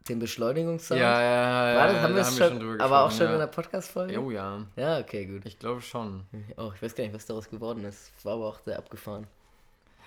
Den 0.08 0.18
Beschleunigungssound? 0.18 1.00
Ja, 1.00 1.22
ja, 1.22 1.72
ja. 1.74 1.78
War 1.78 1.88
das, 1.88 1.96
ja, 1.96 2.02
haben 2.02 2.16
wir 2.16 2.22
da 2.24 2.28
es 2.28 2.38
schon, 2.38 2.60
drüber 2.60 2.84
aber 2.84 3.04
auch 3.04 3.12
schon 3.12 3.28
ja. 3.28 3.34
in 3.34 3.40
der 3.40 3.48
Podcast-Folge? 3.48 4.20
Oh 4.20 4.32
ja, 4.32 4.66
Ja, 4.76 4.98
okay, 5.00 5.26
gut. 5.28 5.46
ich 5.46 5.60
glaube 5.60 5.82
schon. 5.82 6.24
Oh, 6.58 6.72
ich 6.76 6.82
weiß 6.82 6.96
gar 6.96 7.04
nicht, 7.04 7.14
was 7.14 7.28
daraus 7.28 7.48
geworden 7.50 7.84
ist. 7.86 8.12
War 8.24 8.34
aber 8.34 8.48
auch 8.48 8.60
sehr 8.60 8.78
abgefahren. 8.80 9.28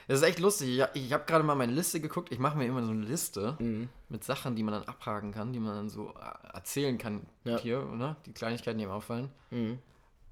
Das 0.09 0.19
ist 0.21 0.27
echt 0.27 0.41
lustig. 0.41 0.81
Ich, 0.95 1.05
ich 1.05 1.13
habe 1.13 1.25
gerade 1.27 1.45
mal 1.45 1.55
meine 1.55 1.73
Liste 1.73 2.01
geguckt. 2.01 2.33
Ich 2.33 2.41
mache 2.41 2.59
mir 2.59 2.67
immer 2.67 2.83
so 2.83 2.91
eine 2.91 3.05
Liste 3.05 3.55
Mhm. 3.61 3.89
mit 4.09 4.25
Sachen, 4.25 4.57
die 4.57 4.65
man 4.65 4.75
dann 4.75 4.83
abhaken 4.89 5.31
kann, 5.31 5.53
die 5.53 5.61
man 5.61 5.77
dann 5.77 5.89
so 5.89 6.09
äh, 6.21 6.55
erzählen 6.57 6.99
kann 6.99 7.21
Ja. 7.45 7.57
hier, 7.59 7.85
ne? 7.85 8.17
Die 8.27 8.33
Kleinigkeiten, 8.33 8.79
die 8.81 8.87
mir 8.87 8.93
auffallen. 8.93 9.29
Mhm. 9.51 9.79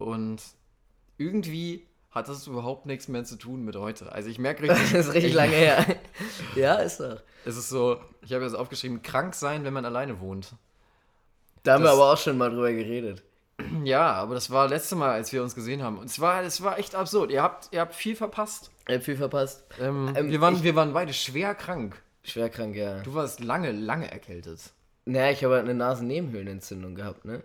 Und 0.01 0.41
irgendwie 1.19 1.87
hat 2.11 2.29
das 2.29 2.47
überhaupt 2.47 2.87
nichts 2.87 3.07
mehr 3.09 3.25
zu 3.25 3.37
tun 3.37 3.65
mit 3.65 3.77
heute. 3.77 4.11
Also 4.13 4.29
ich 4.29 4.39
merke 4.39 4.63
richtig, 4.69 4.93
Das 4.93 5.07
ist 5.07 5.15
richtig 5.15 5.31
ich, 5.31 5.35
lange 5.35 5.53
her. 5.55 5.85
ja, 6.57 6.75
ist 6.77 6.99
doch. 7.01 7.21
es 7.45 7.57
ist 7.57 7.69
so, 7.69 8.01
ich 8.23 8.33
habe 8.33 8.45
jetzt 8.45 8.55
aufgeschrieben, 8.55 9.03
krank 9.03 9.35
sein, 9.35 9.65
wenn 9.65 9.73
man 9.73 9.85
alleine 9.85 10.21
wohnt. 10.21 10.55
Da 11.63 11.75
haben 11.75 11.83
wir 11.83 11.91
Das- 11.91 11.97
aber 11.99 12.13
auch 12.13 12.19
schon 12.19 12.37
mal 12.39 12.51
drüber 12.51 12.73
geredet. 12.73 13.23
Ja, 13.85 14.15
aber 14.15 14.35
das 14.35 14.51
war 14.51 14.69
letzte 14.69 14.97
Mal, 14.97 15.11
als 15.11 15.35
wir 15.35 15.43
uns 15.43 15.55
gesehen 15.55 15.83
haben. 15.83 15.99
Und 15.99 16.07
es 16.07 16.19
war, 16.19 16.43
es 16.43 16.63
war 16.63 16.79
echt 16.79 16.95
absurd. 16.95 17.31
Ihr 17.31 17.43
habt, 17.43 17.69
ihr 17.73 17.81
habt 17.81 17.95
viel 17.95 18.17
verpasst. 18.17 18.71
Ich 18.89 18.95
hab 18.97 19.03
viel 19.05 19.17
verpasst. 19.19 19.63
Ähm, 19.79 20.15
Ähm, 20.17 20.31
wir, 20.31 20.41
waren, 20.41 20.55
ich- 20.57 20.63
wir 20.63 20.75
waren 20.75 20.95
beide 20.95 21.13
schwer 21.13 21.55
krank. 21.55 22.01
Schwerkrank, 22.23 22.75
ja. 22.75 23.01
Du 23.03 23.13
warst 23.15 23.41
lange, 23.41 23.71
lange 23.73 24.11
erkältet. 24.11 24.61
Naja, 25.05 25.31
ich 25.31 25.45
habe 25.45 25.55
halt 25.55 25.65
eine 25.65 25.75
Nasennebenhöhlenentzündung 25.75 26.95
gehabt, 26.95 27.25
ne? 27.27 27.43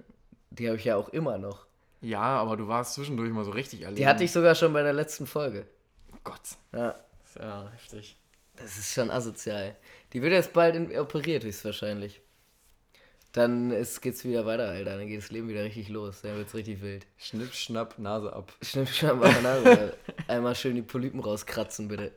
Die 0.52 0.68
habe 0.68 0.78
ich 0.78 0.86
ja 0.86 0.96
auch 0.96 1.10
immer 1.10 1.38
noch. 1.38 1.66
Ja, 2.02 2.22
aber 2.22 2.58
du 2.58 2.68
warst 2.68 2.94
zwischendurch 2.94 3.32
mal 3.32 3.46
so 3.46 3.52
richtig 3.52 3.82
erlebt. 3.82 4.00
Die 4.00 4.08
hatte 4.08 4.24
ich 4.24 4.32
sogar 4.32 4.56
schon 4.56 4.74
bei 4.74 4.84
der 4.84 4.94
letzten 4.94 5.26
Folge. 5.26 5.66
Oh 6.14 6.18
Gott. 6.24 6.42
Ja. 6.74 6.96
Das 7.24 7.44
ja 7.44 7.70
heftig. 7.72 8.18
Das 8.56 8.78
ist 8.78 8.94
schon 8.94 9.12
asozial. 9.12 9.76
Die 10.14 10.22
wird 10.22 10.32
jetzt 10.32 10.54
bald 10.54 10.76
in, 10.76 10.98
operiert, 10.98 11.44
höchstwahrscheinlich. 11.44 12.22
Dann 13.34 13.72
ist, 13.72 14.02
geht's 14.02 14.24
wieder 14.24 14.46
weiter, 14.46 14.70
Alter. 14.70 14.98
Dann 14.98 15.08
geht 15.08 15.22
das 15.22 15.30
Leben 15.30 15.50
wieder 15.50 15.64
richtig 15.64 15.90
los. 15.90 16.22
Dann 16.22 16.38
wird's 16.38 16.54
richtig 16.54 16.82
wild. 16.82 17.06
Schnipp, 17.18 17.54
schnapp, 17.54 18.00
Nase 18.00 18.32
ab. 18.32 18.54
Schnipp, 18.62 18.88
schnapp, 18.88 19.20
Nase. 19.20 19.98
Einmal 20.28 20.56
schön 20.56 20.76
die 20.76 20.82
Polypen 20.82 21.20
rauskratzen, 21.20 21.90
bitte. 21.90 22.14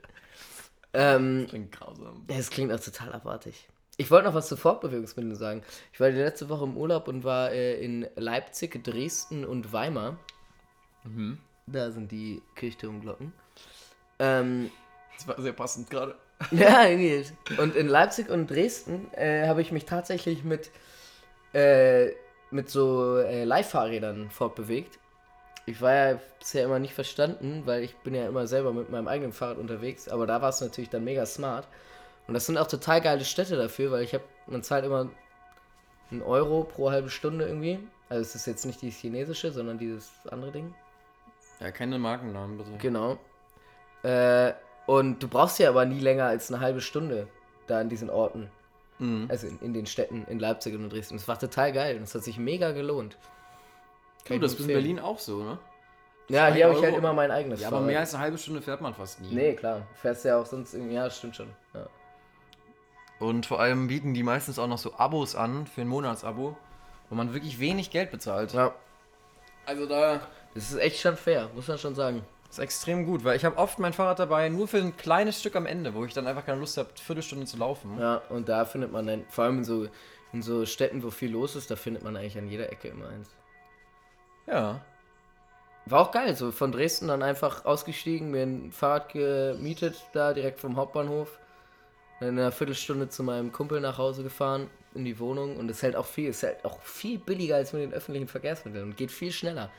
Ähm, 0.93 1.47
Klingt 1.49 1.73
grausam. 1.73 2.25
Es 2.29 2.51
klingt 2.51 2.73
auch 2.73 2.81
total 2.81 3.13
abartig. 3.13 3.69
Ich 3.99 4.11
wollte 4.11 4.27
noch 4.29 4.35
was 4.35 4.49
zu 4.49 4.57
Fortbewegungsmitteln 4.57 5.35
sagen. 5.37 5.63
Ich 5.93 6.01
war 6.01 6.11
die 6.11 6.17
letzte 6.17 6.49
Woche 6.49 6.65
im 6.65 6.77
Urlaub 6.77 7.09
und 7.09 7.25
war 7.25 7.51
äh, 7.53 7.75
in 7.85 8.07
Leipzig, 8.17 8.83
Dresden 8.85 9.45
und 9.45 9.73
Weimar. 9.73 10.19
Da 11.67 11.91
sind 11.91 12.11
die 12.13 12.43
Kirchturmglocken. 12.55 13.33
Ähm, 14.19 14.71
Das 15.17 15.29
war 15.29 15.41
sehr 15.41 15.53
passend 15.53 15.91
gerade. 15.91 16.17
ja, 16.53 16.87
irgendwie. 16.87 17.25
Und 17.61 17.75
in 17.77 17.89
Leipzig 17.89 18.31
und 18.31 18.49
Dresden 18.49 19.13
äh, 19.15 19.49
habe 19.49 19.63
ich 19.63 19.73
mich 19.73 19.85
tatsächlich 19.85 20.45
mit, 20.45 20.71
äh, 21.53 22.11
mit 22.51 22.71
so 22.71 23.19
äh, 23.19 23.45
Leihfahrrädern 23.45 24.31
fortbewegt. 24.31 24.99
Ich 25.67 25.81
war 25.83 25.93
ja 25.95 26.21
bisher 26.39 26.65
immer 26.65 26.79
nicht 26.79 26.95
verstanden, 26.95 27.63
weil 27.67 27.83
ich 27.85 27.97
bin 27.97 28.15
ja 28.15 28.27
immer 28.29 28.47
selber 28.47 28.73
mit 28.73 28.91
meinem 28.91 29.09
eigenen 29.09 29.33
Fahrrad 29.33 29.59
unterwegs, 29.59 30.09
aber 30.09 30.27
da 30.27 30.41
war 30.41 30.51
es 30.51 30.61
natürlich 30.61 30.91
dann 30.91 31.05
mega 31.05 31.27
smart. 31.27 31.69
Und 32.29 32.35
das 32.35 32.47
sind 32.47 32.59
auch 32.59 32.67
total 32.69 33.01
geile 33.01 33.25
Städte 33.25 33.57
dafür, 33.57 33.91
weil 33.91 34.03
ich 34.05 34.15
habe, 34.15 34.23
man 34.47 34.63
zahlt 34.63 34.85
immer 34.85 35.09
einen 36.11 36.23
Euro 36.23 36.63
pro 36.65 36.91
halbe 36.91 37.11
Stunde 37.11 37.47
irgendwie. 37.47 37.81
Also 38.09 38.23
es 38.23 38.35
ist 38.35 38.47
jetzt 38.47 38.65
nicht 38.67 38.81
die 38.83 38.91
chinesische, 38.91 39.51
sondern 39.51 39.79
dieses 39.79 40.11
andere 40.31 40.53
Ding. 40.53 40.75
Ja, 41.61 41.71
keine 41.73 41.99
Markennamen, 41.99 42.57
bitte. 42.59 42.71
Genau. 42.79 43.19
Äh, 44.03 44.53
und 44.87 45.23
du 45.23 45.29
brauchst 45.29 45.59
ja 45.59 45.69
aber 45.71 45.85
nie 45.85 46.01
länger 46.01 46.27
als 46.27 46.53
eine 46.53 46.61
halbe 46.61 46.81
Stunde 46.81 47.27
da 47.67 47.81
in 47.81 47.89
diesen 47.89 48.09
Orten. 48.11 48.51
Mhm. 48.99 49.27
Also 49.29 49.47
in, 49.47 49.59
in 49.61 49.75
den 49.75 49.87
Städten, 49.87 50.25
in 50.29 50.39
Leipzig 50.39 50.75
und 50.75 50.85
in 50.85 50.91
Dresden. 50.91 51.17
Das 51.17 51.29
war 51.29 51.39
total 51.39 51.73
geil 51.73 51.97
und 51.97 52.05
es 52.05 52.15
hat 52.15 52.23
sich 52.25 52.39
mega 52.39 52.73
gelohnt. 52.73 53.17
Kann 54.25 54.37
Du, 54.37 54.43
das 54.43 54.53
ist 54.55 54.61
in. 54.61 54.67
Berlin 54.69 54.99
auch 55.01 55.19
so, 55.19 55.43
ne? 55.43 55.59
Ja, 56.29 56.49
hier 56.53 56.67
habe 56.67 56.77
ich 56.79 56.85
halt 56.85 56.95
immer 56.97 57.15
mein 57.15 57.31
eigenes 57.31 57.61
Ja, 57.61 57.69
aber 57.69 57.79
Fahrrad. 57.79 57.87
mehr 57.87 58.01
als 58.01 58.15
eine 58.15 58.23
halbe 58.23 58.37
Stunde 58.39 58.61
fährt 58.61 58.83
man 58.83 58.93
fast 58.95 59.21
nie. 59.21 59.35
Nee, 59.35 59.55
klar. 59.55 59.87
Fährst 59.95 60.27
ja 60.27 60.39
auch 60.39 60.45
sonst 60.45 60.75
irgendwie. 60.75 60.95
Ja, 60.95 61.09
stimmt 61.11 61.37
schon. 61.37 61.49
Ja. 61.73 61.87
Und 63.19 63.47
vor 63.47 63.61
allem 63.61 63.89
bieten 63.89 64.15
die 64.15 64.23
meistens 64.23 64.59
auch 64.59 64.69
noch 64.69 64.79
so 64.79 64.95
Abos 64.97 65.35
an 65.35 65.67
für 65.67 65.81
ein 65.81 65.89
Monatsabo, 65.89 66.57
wo 67.11 67.15
man 67.15 67.33
wirklich 67.35 67.59
wenig 67.59 67.91
Geld 67.91 68.11
bezahlt. 68.11 68.53
ja. 68.53 68.75
Also 69.67 69.85
da 69.85 70.21
Das 70.55 70.71
ist 70.71 70.79
echt 70.79 70.99
schon 71.01 71.17
fair, 71.17 71.51
muss 71.55 71.69
man 71.69 71.77
schon 71.77 71.95
sagen. 71.95 72.23
ist 72.49 72.59
extrem 72.59 73.05
gut, 73.05 73.23
weil 73.25 73.37
ich 73.37 73.45
habe 73.45 73.59
oft 73.59 73.79
mein 73.79 73.93
Fahrrad 73.93 74.19
dabei, 74.19 74.49
nur 74.49 74.67
für 74.67 74.79
ein 74.79 74.97
kleines 74.97 75.41
Stück 75.41 75.57
am 75.57 75.67
Ende, 75.67 75.93
wo 75.95 76.07
ich 76.07 76.15
dann 76.15 76.27
einfach 76.27 76.47
keine 76.47 76.61
Lust 76.61 76.79
habe, 76.79 76.89
eine 76.89 76.99
Viertelstunde 76.99 77.45
zu 77.45 77.59
laufen. 77.59 77.99
Ja, 78.01 78.23
und 78.31 78.49
da 78.49 78.65
findet 78.65 78.93
man 78.93 79.07
dann, 79.07 79.25
vor 79.29 79.45
allem 79.45 79.59
in 79.59 79.65
so, 79.65 79.89
in 80.33 80.41
so 80.43 80.65
Städten, 80.65 81.03
wo 81.03 81.11
viel 81.11 81.33
los 81.33 81.55
ist, 81.55 81.71
da 81.71 81.77
findet 81.77 82.03
man 82.03 82.17
eigentlich 82.17 82.39
an 82.39 82.49
jeder 82.49 82.73
Ecke 82.73 82.89
immer 82.89 83.09
eins. 83.11 83.29
Ja. 84.47 84.81
War 85.85 86.01
auch 86.01 86.11
geil, 86.11 86.35
so 86.35 86.51
von 86.51 86.73
Dresden 86.73 87.09
dann 87.09 87.23
einfach 87.23 87.67
ausgestiegen, 87.67 88.31
mir 88.31 88.43
ein 88.45 88.73
Fahrrad 88.73 89.11
gemietet, 89.11 90.03
da 90.15 90.33
direkt 90.33 90.61
vom 90.61 90.77
Hauptbahnhof. 90.77 91.39
In 92.21 92.29
einer 92.29 92.51
Viertelstunde 92.51 93.09
zu 93.09 93.23
meinem 93.23 93.53
Kumpel 93.53 93.81
nach 93.81 93.97
Hause 93.99 94.23
gefahren, 94.25 94.69
in 94.95 95.05
die 95.05 95.19
Wohnung. 95.21 95.57
Und 95.57 95.71
es 95.71 95.83
hält 95.83 95.95
auch 95.95 96.07
viel, 96.07 96.31
es 96.31 96.43
hält 96.43 96.65
auch 96.65 96.81
viel 96.83 97.19
billiger 97.19 97.57
als 97.57 97.73
mit 97.73 97.83
den 97.83 97.93
öffentlichen 97.93 98.27
Verkehrsmitteln 98.29 98.85
und 98.85 98.97
geht 98.97 99.13
viel 99.13 99.31
schneller. 99.33 99.71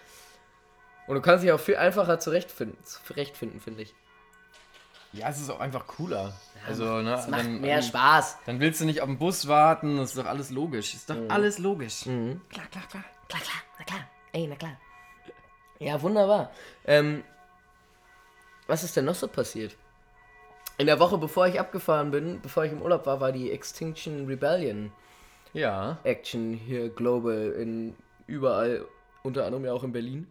Und 1.07 1.15
du 1.15 1.21
kannst 1.21 1.43
dich 1.43 1.51
auch 1.51 1.59
viel 1.59 1.75
einfacher 1.75 2.19
zurechtfinden, 2.19 2.77
zurechtfinden 2.85 3.59
finde 3.59 3.81
ich. 3.81 3.93
Ja, 5.11 5.27
es 5.29 5.41
ist 5.41 5.49
auch 5.49 5.59
einfach 5.59 5.87
cooler. 5.87 6.33
also, 6.67 7.01
ne, 7.01 7.15
Es 7.15 7.27
macht 7.27 7.41
dann, 7.45 7.61
mehr 7.61 7.77
dann, 7.77 7.83
Spaß. 7.83 8.37
dann 8.45 8.59
willst 8.59 8.79
du 8.79 8.85
nicht 8.85 9.01
auf 9.01 9.07
den 9.07 9.17
Bus 9.17 9.47
warten, 9.47 9.97
das 9.97 10.09
ist 10.09 10.17
doch 10.19 10.27
alles 10.27 10.51
logisch. 10.51 10.93
Ist 10.93 11.09
doch 11.09 11.17
alles 11.29 11.57
logisch. 11.57 12.03
Klar, 12.03 12.67
klar, 12.71 12.83
klar. 12.89 13.03
Klar, 13.27 13.41
klar, 13.41 13.61
na 13.79 13.85
klar. 13.85 14.07
Ey, 14.33 14.47
na 14.47 14.55
klar. 14.55 14.77
Ja, 15.79 15.99
wunderbar. 16.01 16.51
Ähm, 16.85 17.23
was 18.67 18.83
ist 18.83 18.95
denn 18.95 19.05
noch 19.05 19.15
so 19.15 19.27
passiert? 19.27 19.75
In 20.79 20.87
der 20.87 20.97
Woche, 20.97 21.17
bevor 21.17 21.45
ich 21.45 21.59
abgefahren 21.59 22.09
bin, 22.09 22.39
bevor 22.41 22.63
ich 22.63 22.71
im 22.71 22.81
Urlaub 22.81 23.05
war, 23.05 23.19
war 23.19 23.33
die 23.33 23.51
Extinction 23.51 24.27
Rebellion 24.27 24.93
Ja. 25.51 25.99
Action 26.05 26.53
hier 26.53 26.87
global 26.87 27.51
in 27.51 27.97
überall, 28.27 28.85
unter 29.21 29.45
anderem 29.45 29.65
ja 29.65 29.73
auch 29.73 29.83
in 29.83 29.91
Berlin. 29.91 30.27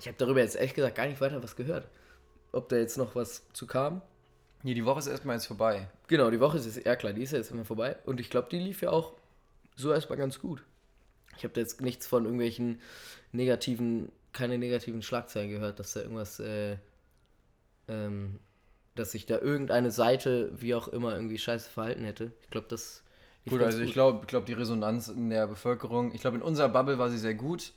Ich 0.00 0.08
habe 0.08 0.16
darüber 0.18 0.40
jetzt 0.40 0.56
ehrlich 0.56 0.74
gesagt 0.74 0.96
gar 0.96 1.06
nicht 1.06 1.20
weiter 1.20 1.40
was 1.44 1.54
gehört. 1.54 1.86
Ob 2.50 2.68
da 2.68 2.74
jetzt 2.74 2.98
noch 2.98 3.14
was 3.14 3.46
zu 3.52 3.68
kam. 3.68 4.02
Nee, 4.64 4.74
die 4.74 4.84
Woche 4.84 4.98
ist 4.98 5.06
erstmal 5.06 5.36
jetzt 5.36 5.46
vorbei. 5.46 5.88
Genau, 6.08 6.28
die 6.32 6.40
Woche 6.40 6.58
ist 6.58 6.66
jetzt, 6.66 6.84
ja 6.84 6.96
klar, 6.96 7.12
die 7.12 7.22
ist 7.22 7.30
jetzt 7.30 7.52
immer 7.52 7.64
vorbei. 7.64 7.96
Und 8.04 8.18
ich 8.18 8.30
glaube, 8.30 8.48
die 8.50 8.58
lief 8.58 8.82
ja 8.82 8.90
auch 8.90 9.12
so 9.76 9.92
erstmal 9.92 10.18
ganz 10.18 10.40
gut. 10.40 10.64
Ich 11.36 11.44
habe 11.44 11.54
da 11.54 11.60
jetzt 11.60 11.80
nichts 11.82 12.08
von 12.08 12.24
irgendwelchen 12.24 12.80
negativen, 13.30 14.10
keine 14.32 14.58
negativen 14.58 15.02
Schlagzeilen 15.02 15.50
gehört, 15.50 15.78
dass 15.78 15.92
da 15.92 16.00
irgendwas, 16.00 16.40
äh, 16.40 16.78
ähm, 17.86 18.40
dass 18.96 19.12
sich 19.12 19.26
da 19.26 19.38
irgendeine 19.38 19.90
Seite, 19.90 20.50
wie 20.56 20.74
auch 20.74 20.88
immer, 20.88 21.14
irgendwie 21.14 21.38
scheiße 21.38 21.70
verhalten 21.70 22.04
hätte. 22.04 22.32
Ich 22.42 22.50
glaube, 22.50 22.66
das. 22.68 23.02
lief 23.44 23.52
Gut, 23.52 23.62
also 23.62 23.80
ich 23.80 23.92
glaube, 23.92 24.26
glaub, 24.26 24.46
die 24.46 24.54
Resonanz 24.54 25.08
in 25.08 25.30
der 25.30 25.46
Bevölkerung, 25.46 26.12
ich 26.12 26.20
glaube, 26.20 26.36
in 26.36 26.42
unserer 26.42 26.68
Bubble 26.68 26.98
war 26.98 27.10
sie 27.10 27.18
sehr 27.18 27.34
gut. 27.34 27.72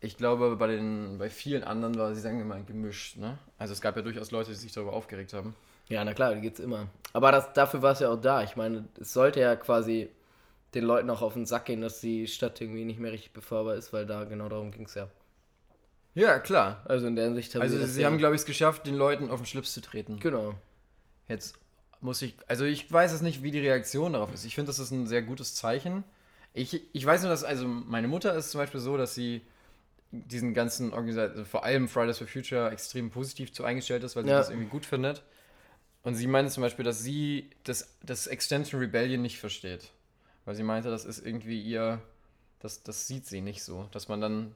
Ich 0.00 0.16
glaube, 0.16 0.56
bei, 0.56 0.66
den, 0.66 1.18
bei 1.18 1.28
vielen 1.28 1.62
anderen 1.62 1.96
war 1.98 2.14
sie, 2.14 2.20
sagen 2.20 2.38
wir 2.38 2.46
mal, 2.46 2.64
gemischt. 2.64 3.18
Ne? 3.18 3.36
Also 3.58 3.74
es 3.74 3.82
gab 3.82 3.96
ja 3.96 4.02
durchaus 4.02 4.30
Leute, 4.30 4.50
die 4.50 4.56
sich 4.56 4.72
darüber 4.72 4.94
aufgeregt 4.94 5.34
haben. 5.34 5.54
Ja, 5.88 6.02
na 6.04 6.14
klar, 6.14 6.34
die 6.34 6.40
geht's 6.40 6.60
immer. 6.60 6.86
Aber 7.12 7.32
das, 7.32 7.52
dafür 7.52 7.82
war 7.82 7.92
es 7.92 8.00
ja 8.00 8.08
auch 8.08 8.20
da. 8.20 8.42
Ich 8.42 8.56
meine, 8.56 8.88
es 8.98 9.12
sollte 9.12 9.40
ja 9.40 9.56
quasi 9.56 10.08
den 10.74 10.84
Leuten 10.84 11.10
auch 11.10 11.20
auf 11.20 11.34
den 11.34 11.46
Sack 11.46 11.66
gehen, 11.66 11.80
dass 11.80 12.00
die 12.00 12.28
Stadt 12.28 12.60
irgendwie 12.60 12.84
nicht 12.84 13.00
mehr 13.00 13.12
richtig 13.12 13.32
befahrbar 13.32 13.74
ist, 13.74 13.92
weil 13.92 14.06
da 14.06 14.24
genau 14.24 14.48
darum 14.48 14.70
ging's 14.70 14.94
ja. 14.94 15.08
Ja, 16.14 16.38
klar. 16.38 16.82
Also 16.86 17.06
in 17.06 17.16
der 17.16 17.26
Hinsicht 17.26 17.54
haben 17.54 17.62
Also 17.62 17.78
sie 17.78 17.86
sie 17.86 18.04
haben, 18.06 18.18
glaube 18.18 18.34
ich, 18.34 18.40
es 18.42 18.46
geschafft, 18.46 18.86
den 18.86 18.96
Leuten 18.96 19.30
auf 19.30 19.40
den 19.40 19.46
Schlips 19.46 19.72
zu 19.72 19.80
treten. 19.80 20.18
Genau. 20.20 20.54
Jetzt 21.28 21.56
muss 22.00 22.20
ich, 22.22 22.34
also 22.48 22.64
ich 22.64 22.90
weiß 22.90 23.12
es 23.12 23.20
nicht, 23.20 23.42
wie 23.42 23.50
die 23.50 23.60
Reaktion 23.60 24.14
darauf 24.14 24.32
ist. 24.34 24.44
Ich 24.44 24.54
finde, 24.54 24.68
das 24.68 24.78
ist 24.78 24.90
ein 24.90 25.06
sehr 25.06 25.22
gutes 25.22 25.54
Zeichen. 25.54 26.02
Ich, 26.52 26.82
ich 26.92 27.06
weiß 27.06 27.20
nur, 27.22 27.30
dass, 27.30 27.44
also 27.44 27.66
meine 27.68 28.08
Mutter 28.08 28.34
ist 28.34 28.50
zum 28.50 28.60
Beispiel 28.60 28.80
so, 28.80 28.96
dass 28.96 29.14
sie 29.14 29.42
diesen 30.10 30.54
ganzen 30.54 30.92
Organisation, 30.92 31.44
vor 31.46 31.62
allem 31.64 31.88
Fridays 31.88 32.18
for 32.18 32.26
Future, 32.26 32.70
extrem 32.70 33.10
positiv 33.10 33.52
zu 33.52 33.62
eingestellt 33.64 34.02
ist, 34.02 34.16
weil 34.16 34.24
sie 34.24 34.30
Ja. 34.30 34.38
das 34.38 34.50
irgendwie 34.50 34.68
gut 34.68 34.84
findet. 34.84 35.22
Und 36.02 36.14
sie 36.16 36.26
meinte 36.26 36.50
zum 36.50 36.62
Beispiel, 36.62 36.84
dass 36.84 37.02
sie 37.02 37.50
das, 37.62 37.96
das 38.02 38.26
Extension 38.26 38.80
Rebellion 38.80 39.22
nicht 39.22 39.38
versteht. 39.38 39.92
Weil 40.46 40.56
sie 40.56 40.62
meinte, 40.64 40.90
das 40.90 41.04
ist 41.04 41.24
irgendwie 41.24 41.60
ihr, 41.60 42.00
das, 42.58 42.82
das 42.82 43.06
sieht 43.06 43.26
sie 43.26 43.40
nicht 43.42 43.62
so. 43.62 43.88
Dass 43.92 44.08
man 44.08 44.20
dann 44.20 44.54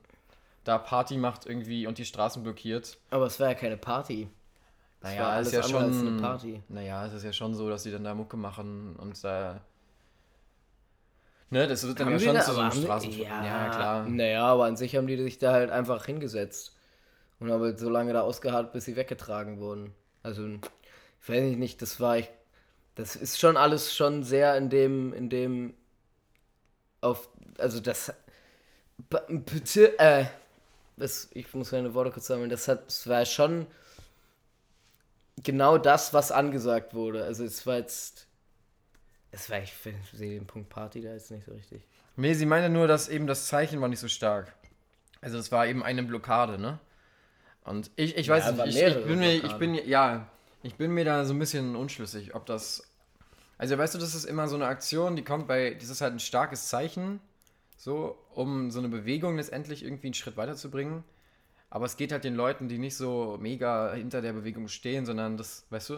da 0.64 0.78
Party 0.78 1.16
macht 1.16 1.46
irgendwie 1.46 1.86
und 1.86 1.98
die 1.98 2.04
Straßen 2.04 2.42
blockiert. 2.42 2.98
Aber 3.10 3.26
es 3.26 3.38
war 3.38 3.48
ja 3.48 3.54
keine 3.54 3.76
Party. 3.76 4.28
Das 5.00 5.10
Naja, 5.10 5.22
war 5.24 5.40
ist 5.40 5.52
ja 5.52 5.62
schon. 5.62 6.06
eine 6.08 6.20
Party. 6.20 6.62
Naja, 6.68 7.06
es 7.06 7.12
ist 7.12 7.24
ja 7.24 7.32
schon 7.32 7.54
so, 7.54 7.68
dass 7.68 7.82
die 7.82 7.90
dann 7.90 8.04
da 8.04 8.14
Mucke 8.14 8.36
machen 8.36 8.96
und 8.96 9.22
da. 9.22 9.60
Ne, 11.50 11.66
das 11.68 11.86
wird 11.86 12.00
dann 12.00 12.06
Haben 12.06 12.14
ja 12.14 12.18
schon 12.20 12.34
da- 12.34 12.40
zu 12.40 12.52
so 12.52 12.60
einem 12.60 12.72
Straßen. 12.72 13.12
Ja, 13.18 13.68
klar. 13.68 14.08
Naja, 14.08 14.44
aber 14.44 14.64
an 14.64 14.76
sich 14.76 14.96
haben 14.96 15.06
die 15.06 15.22
sich 15.22 15.38
da 15.38 15.52
halt 15.52 15.70
einfach 15.70 16.04
hingesetzt. 16.06 16.74
Und 17.38 17.50
haben 17.50 17.62
halt 17.62 17.78
so 17.78 17.90
lange 17.90 18.12
da 18.12 18.22
ausgeharrt, 18.22 18.72
bis 18.72 18.86
sie 18.86 18.96
weggetragen 18.96 19.58
wurden. 19.58 19.92
Also, 20.22 20.46
ich 20.46 21.28
weiß 21.28 21.56
nicht, 21.56 21.82
das 21.82 22.00
war 22.00 22.16
ich. 22.18 22.30
Das 22.94 23.16
ist 23.16 23.38
schon 23.38 23.56
alles 23.56 23.94
schon 23.94 24.22
sehr 24.22 24.56
in 24.56 24.70
dem, 24.70 25.12
in 25.12 25.28
dem. 25.28 25.74
Auf. 27.02 27.28
Also 27.58 27.80
das. 27.80 28.12
äh. 29.98 30.24
Das, 30.96 31.28
ich 31.32 31.52
muss 31.54 31.72
meine 31.72 31.94
Worte 31.94 32.10
kurz 32.12 32.26
sammeln. 32.26 32.50
Das 32.50 32.68
hat. 32.68 32.86
Das 32.86 33.06
war 33.08 33.24
schon 33.26 33.66
genau 35.42 35.78
das, 35.78 36.12
was 36.14 36.32
angesagt 36.32 36.94
wurde. 36.94 37.24
Also 37.24 37.44
es 37.44 37.66
war 37.66 37.76
jetzt. 37.76 38.26
Es 39.32 39.50
war, 39.50 39.60
ich 39.60 39.72
sehe 40.12 40.38
den 40.38 40.46
Punkt 40.46 40.68
Party 40.68 41.00
da 41.00 41.12
jetzt 41.12 41.30
nicht 41.30 41.44
so 41.44 41.52
richtig. 41.52 41.82
Nee, 42.16 42.34
sie 42.34 42.46
meinte 42.46 42.68
nur, 42.68 42.86
dass 42.86 43.08
eben 43.08 43.26
das 43.26 43.48
Zeichen 43.48 43.80
war 43.80 43.88
nicht 43.88 43.98
so 43.98 44.08
stark. 44.08 44.54
Also 45.20 45.36
das 45.36 45.50
war 45.50 45.66
eben 45.66 45.82
eine 45.82 46.02
Blockade, 46.02 46.58
ne? 46.58 46.78
Und 47.64 47.90
ich, 47.96 48.16
ich 48.16 48.28
weiß 48.28 48.46
Ja, 48.46 48.52
nicht, 48.52 48.76
ich, 48.76 48.82
ich 48.82 49.06
bin 49.06 49.18
mir, 49.18 49.34
ich 49.34 49.54
bin, 49.54 49.74
ja, 49.74 50.28
ich 50.62 50.76
bin 50.76 50.92
mir 50.92 51.04
da 51.04 51.24
so 51.24 51.34
ein 51.34 51.38
bisschen 51.38 51.76
unschlüssig, 51.76 52.34
ob 52.34 52.46
das. 52.46 52.84
Also 53.58 53.78
weißt 53.78 53.94
du, 53.94 53.98
das 53.98 54.14
ist 54.14 54.24
immer 54.24 54.48
so 54.48 54.56
eine 54.56 54.66
Aktion, 54.66 55.16
die 55.16 55.24
kommt 55.24 55.48
bei, 55.48 55.74
das 55.74 55.88
ist 55.88 56.00
halt 56.00 56.14
ein 56.14 56.20
starkes 56.20 56.68
Zeichen, 56.68 57.20
so, 57.78 58.18
um 58.36 58.70
so 58.70 58.78
eine 58.78 58.88
Bewegung 58.88 59.36
letztendlich 59.36 59.84
irgendwie 59.84 60.06
einen 60.08 60.14
Schritt 60.14 60.36
weiterzubringen. 60.36 61.02
Aber 61.70 61.86
es 61.86 61.96
geht 61.96 62.12
halt 62.12 62.24
den 62.24 62.34
Leuten, 62.36 62.68
die 62.68 62.78
nicht 62.78 62.96
so 62.96 63.36
mega 63.40 63.92
hinter 63.94 64.22
der 64.22 64.32
Bewegung 64.32 64.68
stehen, 64.68 65.06
sondern 65.06 65.36
das, 65.36 65.66
weißt 65.70 65.90
du, 65.90 65.94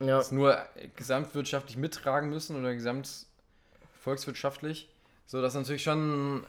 Ja. 0.00 0.18
das 0.18 0.32
nur 0.32 0.58
gesamtwirtschaftlich 0.96 1.76
mittragen 1.76 2.30
müssen 2.30 2.56
oder 2.56 2.74
gesamtvolkswirtschaftlich. 2.74 4.88
So, 5.26 5.40
das 5.40 5.54
ist 5.54 5.60
natürlich 5.60 5.82
schon. 5.82 6.44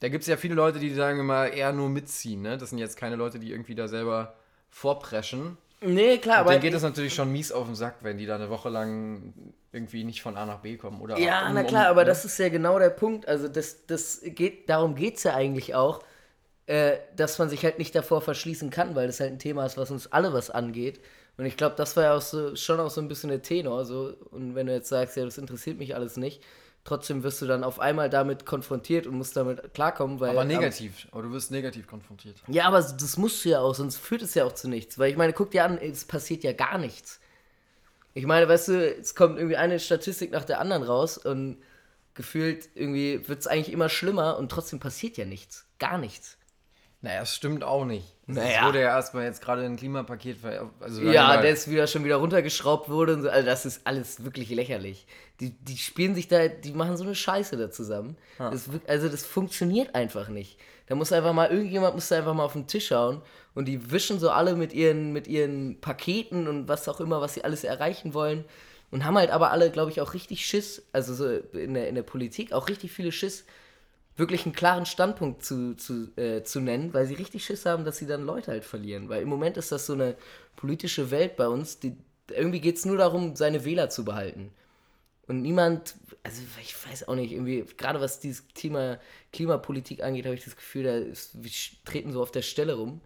Da 0.00 0.08
gibt 0.08 0.22
es 0.22 0.28
ja 0.28 0.36
viele 0.36 0.54
Leute, 0.54 0.78
die 0.80 0.92
sagen 0.92 1.16
wir 1.18 1.24
mal 1.24 1.46
eher 1.46 1.72
nur 1.72 1.88
mitziehen, 1.88 2.42
ne? 2.42 2.58
Das 2.58 2.70
sind 2.70 2.78
jetzt 2.78 2.96
keine 2.98 3.16
Leute, 3.16 3.38
die 3.38 3.52
irgendwie 3.52 3.74
da 3.74 3.88
selber 3.88 4.34
vorpreschen. 4.68 5.56
Nee, 5.86 6.18
klar, 6.18 6.38
Aber 6.38 6.50
denen 6.50 6.62
geht 6.62 6.74
es 6.74 6.82
natürlich 6.82 7.14
schon 7.14 7.30
mies 7.32 7.52
auf 7.52 7.66
den 7.66 7.74
Sack, 7.74 7.96
wenn 8.02 8.18
die 8.18 8.26
da 8.26 8.36
eine 8.36 8.50
Woche 8.50 8.68
lang 8.68 9.32
irgendwie 9.72 10.04
nicht 10.04 10.22
von 10.22 10.36
A 10.36 10.46
nach 10.46 10.60
B 10.60 10.76
kommen. 10.76 11.00
Oder 11.00 11.18
Ja, 11.18 11.48
um- 11.48 11.54
na 11.54 11.60
um- 11.62 11.66
klar, 11.66 11.86
aber 11.88 12.02
ne? 12.02 12.06
das 12.06 12.24
ist 12.24 12.38
ja 12.38 12.48
genau 12.48 12.78
der 12.78 12.90
Punkt. 12.90 13.26
Also 13.28 13.48
das, 13.48 13.86
das 13.86 14.20
geht, 14.24 14.68
darum 14.68 14.94
geht 14.94 15.16
es 15.16 15.24
ja 15.24 15.34
eigentlich 15.34 15.74
auch, 15.74 16.02
äh, 16.66 16.96
dass 17.16 17.38
man 17.38 17.48
sich 17.50 17.64
halt 17.64 17.78
nicht 17.78 17.94
davor 17.94 18.20
verschließen 18.22 18.70
kann, 18.70 18.94
weil 18.94 19.06
das 19.06 19.20
halt 19.20 19.32
ein 19.32 19.38
Thema 19.38 19.66
ist, 19.66 19.76
was 19.76 19.90
uns 19.90 20.06
alle 20.12 20.32
was 20.32 20.48
angeht. 20.50 21.00
Und 21.36 21.46
ich 21.46 21.56
glaube, 21.56 21.74
das 21.76 21.96
war 21.96 22.04
ja 22.04 22.16
auch 22.16 22.22
so, 22.22 22.54
schon 22.56 22.78
auch 22.80 22.90
so 22.90 23.00
ein 23.00 23.08
bisschen 23.08 23.28
der 23.30 23.42
Tenor. 23.42 23.84
So. 23.84 24.14
Und 24.30 24.54
wenn 24.54 24.66
du 24.68 24.72
jetzt 24.72 24.88
sagst, 24.88 25.16
ja, 25.16 25.24
das 25.24 25.36
interessiert 25.38 25.78
mich 25.78 25.94
alles 25.96 26.16
nicht, 26.16 26.40
trotzdem 26.84 27.22
wirst 27.22 27.42
du 27.42 27.46
dann 27.46 27.64
auf 27.64 27.80
einmal 27.80 28.10
damit 28.10 28.46
konfrontiert 28.46 29.06
und 29.06 29.16
musst 29.16 29.36
damit 29.36 29.74
klarkommen, 29.74 30.20
weil. 30.20 30.30
Aber 30.30 30.44
negativ. 30.44 31.08
Aber 31.10 31.22
du 31.22 31.32
wirst 31.32 31.50
negativ 31.50 31.86
konfrontiert. 31.86 32.36
ja, 32.48 32.66
aber 32.66 32.80
das 32.80 33.16
musst 33.16 33.44
du 33.44 33.48
ja 33.48 33.60
auch, 33.60 33.74
sonst 33.74 33.96
führt 33.96 34.22
es 34.22 34.34
ja 34.34 34.44
auch 34.44 34.52
zu 34.52 34.68
nichts. 34.68 34.98
Weil 34.98 35.10
ich 35.10 35.16
meine, 35.16 35.32
guck 35.32 35.50
dir 35.50 35.64
an, 35.64 35.78
es 35.78 36.04
passiert 36.04 36.44
ja 36.44 36.52
gar 36.52 36.78
nichts. 36.78 37.20
Ich 38.12 38.26
meine, 38.26 38.48
weißt 38.48 38.68
du, 38.68 38.94
es 38.96 39.14
kommt 39.14 39.38
irgendwie 39.38 39.56
eine 39.56 39.80
Statistik 39.80 40.30
nach 40.30 40.44
der 40.44 40.60
anderen 40.60 40.84
raus 40.84 41.18
und 41.18 41.58
gefühlt 42.14 42.68
irgendwie 42.74 43.26
wird 43.28 43.40
es 43.40 43.46
eigentlich 43.48 43.72
immer 43.72 43.88
schlimmer 43.88 44.38
und 44.38 44.50
trotzdem 44.50 44.78
passiert 44.78 45.16
ja 45.16 45.24
nichts. 45.24 45.66
Gar 45.80 45.98
nichts. 45.98 46.38
Naja, 47.04 47.20
das 47.20 47.34
stimmt 47.34 47.62
auch 47.62 47.84
nicht. 47.84 48.14
Es 48.26 48.34
Naja. 48.36 48.66
wurde 48.66 48.80
ja 48.80 48.88
erstmal 48.88 49.24
jetzt 49.24 49.42
gerade 49.42 49.62
ein 49.62 49.76
Klimapaket. 49.76 50.38
Also 50.80 51.02
Ja, 51.02 51.34
ist 51.34 51.70
wieder 51.70 51.86
schon 51.86 52.02
wieder 52.02 52.16
runtergeschraubt 52.16 52.88
wurde 52.88 53.12
und 53.12 53.22
so. 53.22 53.28
Also 53.28 53.44
das 53.44 53.66
ist 53.66 53.82
alles 53.86 54.24
wirklich 54.24 54.48
lächerlich. 54.48 55.06
Die, 55.38 55.50
die 55.50 55.76
spielen 55.76 56.14
sich 56.14 56.28
da, 56.28 56.48
die 56.48 56.72
machen 56.72 56.96
so 56.96 57.04
eine 57.04 57.14
Scheiße 57.14 57.58
da 57.58 57.70
zusammen. 57.70 58.16
Das, 58.38 58.70
also 58.86 59.10
das 59.10 59.26
funktioniert 59.26 59.94
einfach 59.94 60.28
nicht. 60.28 60.56
Da 60.86 60.94
muss 60.94 61.12
einfach 61.12 61.34
mal, 61.34 61.50
irgendjemand 61.50 61.94
muss 61.94 62.08
da 62.08 62.16
einfach 62.16 62.32
mal 62.32 62.44
auf 62.44 62.54
den 62.54 62.66
Tisch 62.66 62.86
schauen 62.86 63.20
und 63.54 63.66
die 63.66 63.90
wischen 63.90 64.18
so 64.18 64.30
alle 64.30 64.56
mit 64.56 64.72
ihren, 64.72 65.12
mit 65.12 65.26
ihren 65.26 65.82
Paketen 65.82 66.48
und 66.48 66.68
was 66.68 66.88
auch 66.88 67.00
immer, 67.00 67.20
was 67.20 67.34
sie 67.34 67.44
alles 67.44 67.64
erreichen 67.64 68.14
wollen. 68.14 68.46
Und 68.90 69.04
haben 69.04 69.18
halt 69.18 69.30
aber 69.30 69.50
alle, 69.50 69.70
glaube 69.70 69.90
ich, 69.90 70.00
auch 70.00 70.14
richtig 70.14 70.46
Schiss, 70.46 70.82
also 70.92 71.12
so 71.12 71.28
in 71.58 71.74
der, 71.74 71.90
in 71.90 71.96
der 71.96 72.02
Politik 72.02 72.54
auch 72.54 72.68
richtig 72.68 72.92
viele 72.92 73.12
Schiss, 73.12 73.44
wirklich 74.16 74.44
einen 74.44 74.54
klaren 74.54 74.86
Standpunkt 74.86 75.44
zu, 75.44 75.74
zu, 75.74 76.16
äh, 76.16 76.42
zu 76.42 76.60
nennen, 76.60 76.94
weil 76.94 77.06
sie 77.06 77.14
richtig 77.14 77.44
Schiss 77.44 77.66
haben, 77.66 77.84
dass 77.84 77.98
sie 77.98 78.06
dann 78.06 78.24
Leute 78.24 78.52
halt 78.52 78.64
verlieren. 78.64 79.08
Weil 79.08 79.22
im 79.22 79.28
Moment 79.28 79.56
ist 79.56 79.72
das 79.72 79.86
so 79.86 79.92
eine 79.94 80.16
politische 80.56 81.10
Welt 81.10 81.36
bei 81.36 81.48
uns, 81.48 81.80
die 81.80 81.96
irgendwie 82.30 82.60
geht 82.60 82.76
es 82.76 82.84
nur 82.84 82.96
darum, 82.96 83.36
seine 83.36 83.64
Wähler 83.64 83.90
zu 83.90 84.04
behalten. 84.04 84.52
Und 85.26 85.42
niemand, 85.42 85.94
also 86.22 86.42
ich 86.60 86.74
weiß 86.86 87.08
auch 87.08 87.14
nicht, 87.14 87.32
irgendwie, 87.32 87.64
gerade 87.76 88.00
was 88.00 88.20
dieses 88.20 88.46
Thema 88.48 88.98
Klimapolitik 89.32 90.02
angeht, 90.02 90.26
habe 90.26 90.34
ich 90.34 90.44
das 90.44 90.56
Gefühl, 90.56 90.84
da 90.84 90.96
ist, 90.96 91.42
wir 91.42 91.50
treten 91.84 92.12
so 92.12 92.22
auf 92.22 92.30
der 92.30 92.42
Stelle 92.42 92.74
rum. 92.74 93.00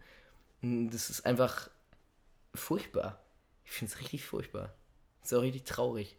Und 0.62 0.90
das 0.90 1.10
ist 1.10 1.24
einfach 1.24 1.70
furchtbar. 2.54 3.20
Ich 3.64 3.72
finde 3.72 3.92
es 3.92 4.00
richtig 4.00 4.24
furchtbar. 4.24 4.74
Ist 5.22 5.32
auch 5.32 5.42
richtig 5.42 5.64
traurig. 5.64 6.16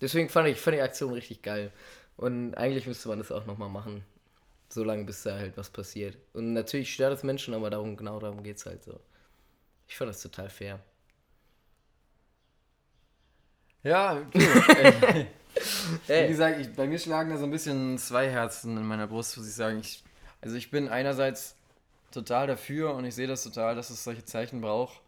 Deswegen 0.00 0.28
fand 0.28 0.48
ich, 0.48 0.58
fand 0.58 0.76
die 0.76 0.82
Aktion 0.82 1.12
richtig 1.12 1.42
geil. 1.42 1.72
Und 2.18 2.54
eigentlich 2.56 2.86
müsste 2.86 3.08
man 3.08 3.18
das 3.18 3.32
auch 3.32 3.46
nochmal 3.46 3.70
machen. 3.70 4.04
So 4.68 4.84
lange, 4.84 5.04
bis 5.04 5.22
da 5.22 5.36
halt 5.38 5.56
was 5.56 5.70
passiert. 5.70 6.18
Und 6.34 6.52
natürlich 6.52 6.92
stört 6.92 7.14
es 7.14 7.22
Menschen, 7.22 7.54
aber 7.54 7.70
darum, 7.70 7.96
genau 7.96 8.18
darum 8.18 8.42
geht 8.42 8.58
es 8.58 8.66
halt 8.66 8.84
so. 8.84 9.00
Ich 9.86 9.96
fand 9.96 10.10
das 10.10 10.20
total 10.20 10.50
fair. 10.50 10.80
Ja, 13.84 14.20
ey, 14.34 16.24
wie 16.24 16.28
gesagt, 16.28 16.60
ich, 16.60 16.74
bei 16.74 16.86
mir 16.86 16.98
schlagen 16.98 17.30
da 17.30 17.38
so 17.38 17.44
ein 17.44 17.50
bisschen 17.52 17.96
zwei 17.98 18.28
Herzen 18.28 18.76
in 18.76 18.84
meiner 18.86 19.06
Brust, 19.06 19.38
muss 19.38 19.48
ich 19.48 19.54
sagen. 19.54 19.78
Ich, 19.78 20.02
also 20.40 20.56
ich 20.56 20.70
bin 20.70 20.88
einerseits 20.88 21.54
total 22.10 22.48
dafür 22.48 22.94
und 22.94 23.04
ich 23.04 23.14
sehe 23.14 23.28
das 23.28 23.44
total, 23.44 23.76
dass 23.76 23.90
es 23.90 24.02
solche 24.02 24.24
Zeichen 24.24 24.60
braucht. 24.60 25.00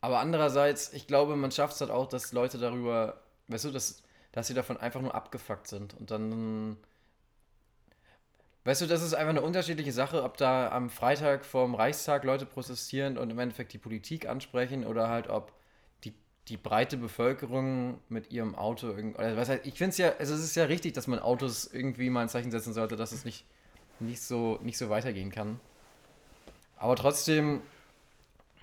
Aber 0.00 0.20
andererseits, 0.20 0.92
ich 0.94 1.06
glaube, 1.06 1.36
man 1.36 1.52
schafft 1.52 1.74
es 1.74 1.80
halt 1.82 1.90
auch, 1.90 2.08
dass 2.08 2.32
Leute 2.32 2.58
darüber, 2.58 3.20
weißt 3.48 3.66
du, 3.66 3.70
dass, 3.72 4.02
dass 4.32 4.46
sie 4.46 4.54
davon 4.54 4.76
einfach 4.76 5.00
nur 5.00 5.14
abgefuckt 5.14 5.66
sind. 5.66 5.94
Und 5.94 6.10
dann, 6.10 6.76
weißt 8.64 8.82
du, 8.82 8.86
das 8.86 9.02
ist 9.02 9.14
einfach 9.14 9.30
eine 9.30 9.42
unterschiedliche 9.42 9.92
Sache, 9.92 10.22
ob 10.22 10.36
da 10.36 10.70
am 10.70 10.90
Freitag 10.90 11.44
vorm 11.44 11.74
Reichstag 11.74 12.24
Leute 12.24 12.46
protestieren 12.46 13.18
und 13.18 13.30
im 13.30 13.38
Endeffekt 13.38 13.72
die 13.72 13.78
Politik 13.78 14.28
ansprechen 14.28 14.86
oder 14.86 15.08
halt 15.08 15.28
ob 15.28 15.52
die, 16.04 16.14
die 16.48 16.56
breite 16.56 16.96
Bevölkerung 16.96 18.00
mit 18.08 18.30
ihrem 18.30 18.54
Auto 18.54 18.88
irgendwie, 18.88 19.18
oder 19.18 19.36
was 19.36 19.48
ich 19.48 19.74
finde 19.74 19.90
es 19.90 19.98
ja, 19.98 20.12
also 20.18 20.34
es 20.34 20.44
ist 20.44 20.54
ja 20.56 20.64
richtig, 20.64 20.92
dass 20.92 21.06
man 21.06 21.18
Autos 21.18 21.66
irgendwie 21.72 22.10
mal 22.10 22.22
ein 22.22 22.28
Zeichen 22.28 22.50
setzen 22.50 22.72
sollte, 22.72 22.96
dass 22.96 23.12
es 23.12 23.24
nicht, 23.24 23.44
nicht, 24.00 24.22
so, 24.22 24.58
nicht 24.62 24.78
so 24.78 24.90
weitergehen 24.90 25.30
kann. 25.30 25.58
Aber 26.76 26.94
trotzdem 26.94 27.62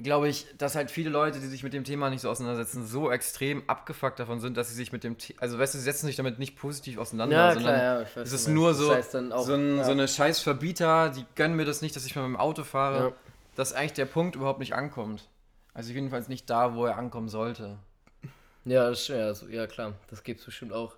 glaube 0.02 0.28
ich, 0.28 0.46
dass 0.58 0.76
halt 0.76 0.92
viele 0.92 1.10
Leute, 1.10 1.40
die 1.40 1.48
sich 1.48 1.64
mit 1.64 1.74
dem 1.74 1.84
Thema 1.84 2.10
nicht 2.10 2.22
so 2.22 2.30
auseinandersetzen, 2.30 2.86
so 2.86 3.12
extrem 3.12 3.64
abgefuckt 3.68 4.20
davon 4.20 4.40
sind, 4.40 4.58
dass 4.58 4.70
sie 4.70 4.76
sich 4.76 4.92
mit 4.92 5.04
dem, 5.04 5.16
The 5.20 5.36
also 5.40 5.58
weißt 5.58 5.74
du, 5.74 5.78
sie 5.78 5.84
setzen 5.84 6.08
sich 6.08 6.16
damit 6.18 6.38
nicht 6.40 6.58
positiv 6.58 6.98
auseinander, 6.98 7.36
Ja, 7.36 7.54
sondern 7.54 7.76
klar, 7.76 8.02
ja, 8.02 8.22
es 8.22 8.32
ist 8.34 8.48
nur 8.48 8.68
meinst. 8.74 8.82
Das 8.82 8.88
so, 8.88 8.94
heißt 8.96 9.32
auch- 9.32 9.46
so, 9.46 9.54
ein, 9.54 9.78
ja. 9.78 9.84
so 9.84 9.92
eine 9.92 10.08
scheiß 10.08 10.40
Verbieter, 10.42 11.10
die 11.10 11.26
gönnen 11.36 11.56
mir 11.56 11.66
das 11.66 11.82
nicht, 11.82 11.96
dass 11.96 12.06
ich 12.06 12.16
mit 12.16 12.24
meinem 12.24 12.36
Auto 12.38 12.64
fahre, 12.64 13.14
dass 13.56 13.74
eigentlich 13.74 13.94
der 13.94 14.06
Punkt 14.06 14.36
überhaupt 14.36 14.60
nicht 14.60 14.74
ankommt. 14.76 15.30
Also 15.74 15.94
jedenfalls 15.94 16.28
nicht 16.28 16.50
da, 16.50 16.76
wo 16.76 16.86
er 16.86 16.98
ankommen 16.98 17.30
sollte. 17.30 17.78
ja, 18.66 18.90
das, 18.90 19.08
ja, 19.08 19.34
so, 19.34 19.48
ja, 19.48 19.68
klar, 19.68 19.94
das 20.10 20.24
gibt 20.24 20.40
es 20.40 20.46
bestimmt 20.46 20.74
auch. 20.74 20.96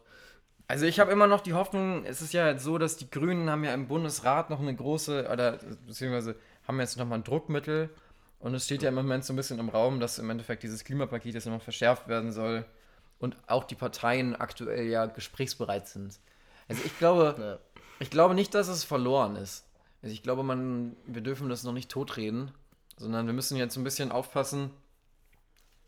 Also 0.70 0.86
ich 0.86 1.00
habe 1.00 1.12
immer 1.12 1.28
noch 1.28 1.42
die 1.42 1.54
Hoffnung, 1.54 2.04
es 2.06 2.22
ist 2.22 2.34
ja 2.34 2.50
jetzt 2.50 2.64
so, 2.64 2.78
dass 2.78 2.98
die 2.98 3.10
Grünen 3.10 3.50
haben 3.50 3.64
ja 3.64 3.74
im 3.74 3.88
Bundesrat 3.88 4.50
noch 4.50 4.60
eine 4.60 4.76
große, 4.76 5.30
oder 5.32 5.60
beziehungsweise 5.86 6.36
haben 6.68 6.80
jetzt 6.80 6.98
nochmal 6.98 7.20
ein 7.20 7.24
Druckmittel 7.24 7.90
und 8.39 8.54
es 8.54 8.65
steht 8.65 8.84
ja 8.84 8.89
im 8.89 8.95
Moment 8.95 9.26
so 9.26 9.34
ein 9.34 9.36
bisschen 9.36 9.60
im 9.60 9.69
Raum, 9.69 10.00
dass 10.00 10.19
im 10.19 10.30
Endeffekt 10.30 10.63
dieses 10.63 10.84
Klimapaket 10.84 11.34
jetzt 11.34 11.47
noch 11.47 11.62
verschärft 11.62 12.08
werden 12.08 12.32
soll 12.32 12.65
und 13.19 13.36
auch 13.47 13.63
die 13.63 13.76
Parteien 13.76 14.36
aktuell 14.36 14.88
ja 14.88 15.06
gesprächsbereit 15.08 15.88
sind. 15.88 16.19
Also 16.67 16.82
ich 16.86 16.97
glaube, 17.00 17.36
Ja. 17.39 17.82
ich 18.00 18.10
glaube 18.10 18.36
nicht, 18.36 18.54
dass 18.54 18.67
es 18.67 18.84
verloren 18.84 19.36
ist. 19.36 19.65
Also 20.04 20.13
ich 20.13 20.21
glaube, 20.23 20.43
man, 20.43 20.95
wir 21.06 21.21
dürfen 21.21 21.50
das 21.50 21.63
noch 21.63 21.73
nicht 21.73 21.89
totreden, 21.89 22.52
sondern 22.97 23.26
wir 23.26 23.34
müssen 23.34 23.58
jetzt 23.58 23.76
ein 23.78 23.84
bisschen 23.84 24.12
aufpassen, 24.12 24.69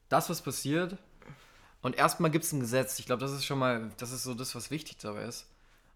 das, 0.10 0.30
was 0.30 0.42
passiert. 0.42 0.98
Und 1.82 1.96
erstmal 1.96 2.32
gibt 2.32 2.44
es 2.46 2.52
ein 2.52 2.60
Gesetz. 2.60 3.00
Ich 3.00 3.06
glaube, 3.06 3.22
das 3.22 3.32
ist 3.32 3.46
schon 3.46 3.60
mal, 3.60 3.92
das 3.98 4.12
ist 4.12 4.24
so 4.24 4.34
das, 4.34 4.56
was 4.56 4.72
wichtig 4.72 4.98
dabei 4.98 5.24
ist. 5.26 5.46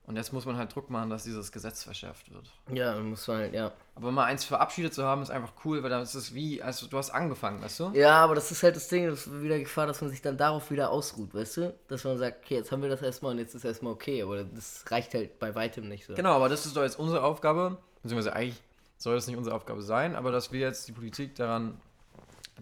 Und 0.05 0.17
jetzt 0.17 0.33
muss 0.33 0.45
man 0.45 0.57
halt 0.57 0.75
Druck 0.75 0.89
machen, 0.89 1.09
dass 1.09 1.23
dieses 1.23 1.51
Gesetz 1.53 1.83
verschärft 1.83 2.29
wird. 2.29 2.51
Ja, 2.73 2.93
dann 2.93 3.09
muss 3.09 3.25
man 3.25 3.37
halt, 3.37 3.53
ja. 3.53 3.71
Aber 3.95 4.11
mal 4.11 4.25
eins 4.25 4.43
verabschiedet 4.43 4.93
zu 4.93 5.05
haben, 5.05 5.21
ist 5.21 5.29
einfach 5.29 5.53
cool, 5.63 5.81
weil 5.81 5.89
dann 5.89 6.01
ist 6.01 6.13
es 6.13 6.33
wie, 6.33 6.61
also 6.61 6.87
du 6.87 6.97
hast 6.97 7.11
angefangen, 7.11 7.61
weißt 7.61 7.79
du? 7.79 7.91
Ja, 7.93 8.17
aber 8.17 8.35
das 8.35 8.51
ist 8.51 8.63
halt 8.63 8.75
das 8.75 8.89
Ding, 8.89 9.07
das 9.07 9.27
ist 9.27 9.41
wieder 9.41 9.57
Gefahr, 9.59 9.87
dass 9.87 10.01
man 10.01 10.09
sich 10.09 10.21
dann 10.21 10.35
darauf 10.35 10.71
wieder 10.71 10.89
ausruht, 10.89 11.33
weißt 11.33 11.57
du? 11.57 11.73
Dass 11.87 12.03
man 12.03 12.17
sagt, 12.17 12.43
okay, 12.43 12.55
jetzt 12.55 12.71
haben 12.73 12.81
wir 12.81 12.89
das 12.89 13.01
erstmal 13.01 13.31
und 13.31 13.37
jetzt 13.37 13.55
ist 13.55 13.63
erstmal 13.63 13.93
okay, 13.93 14.21
aber 14.23 14.43
das 14.43 14.83
reicht 14.89 15.13
halt 15.13 15.39
bei 15.39 15.55
weitem 15.55 15.87
nicht 15.87 16.05
so. 16.05 16.15
Genau, 16.15 16.33
aber 16.33 16.49
das 16.49 16.65
ist 16.65 16.75
doch 16.75 16.83
jetzt 16.83 16.99
unsere 16.99 17.23
Aufgabe, 17.23 17.77
beziehungsweise 18.01 18.35
eigentlich 18.35 18.61
soll 18.97 19.15
das 19.15 19.27
nicht 19.27 19.37
unsere 19.37 19.55
Aufgabe 19.55 19.81
sein, 19.83 20.17
aber 20.17 20.33
dass 20.33 20.51
wir 20.51 20.59
jetzt 20.59 20.85
die 20.89 20.91
Politik 20.91 21.35
daran 21.35 21.79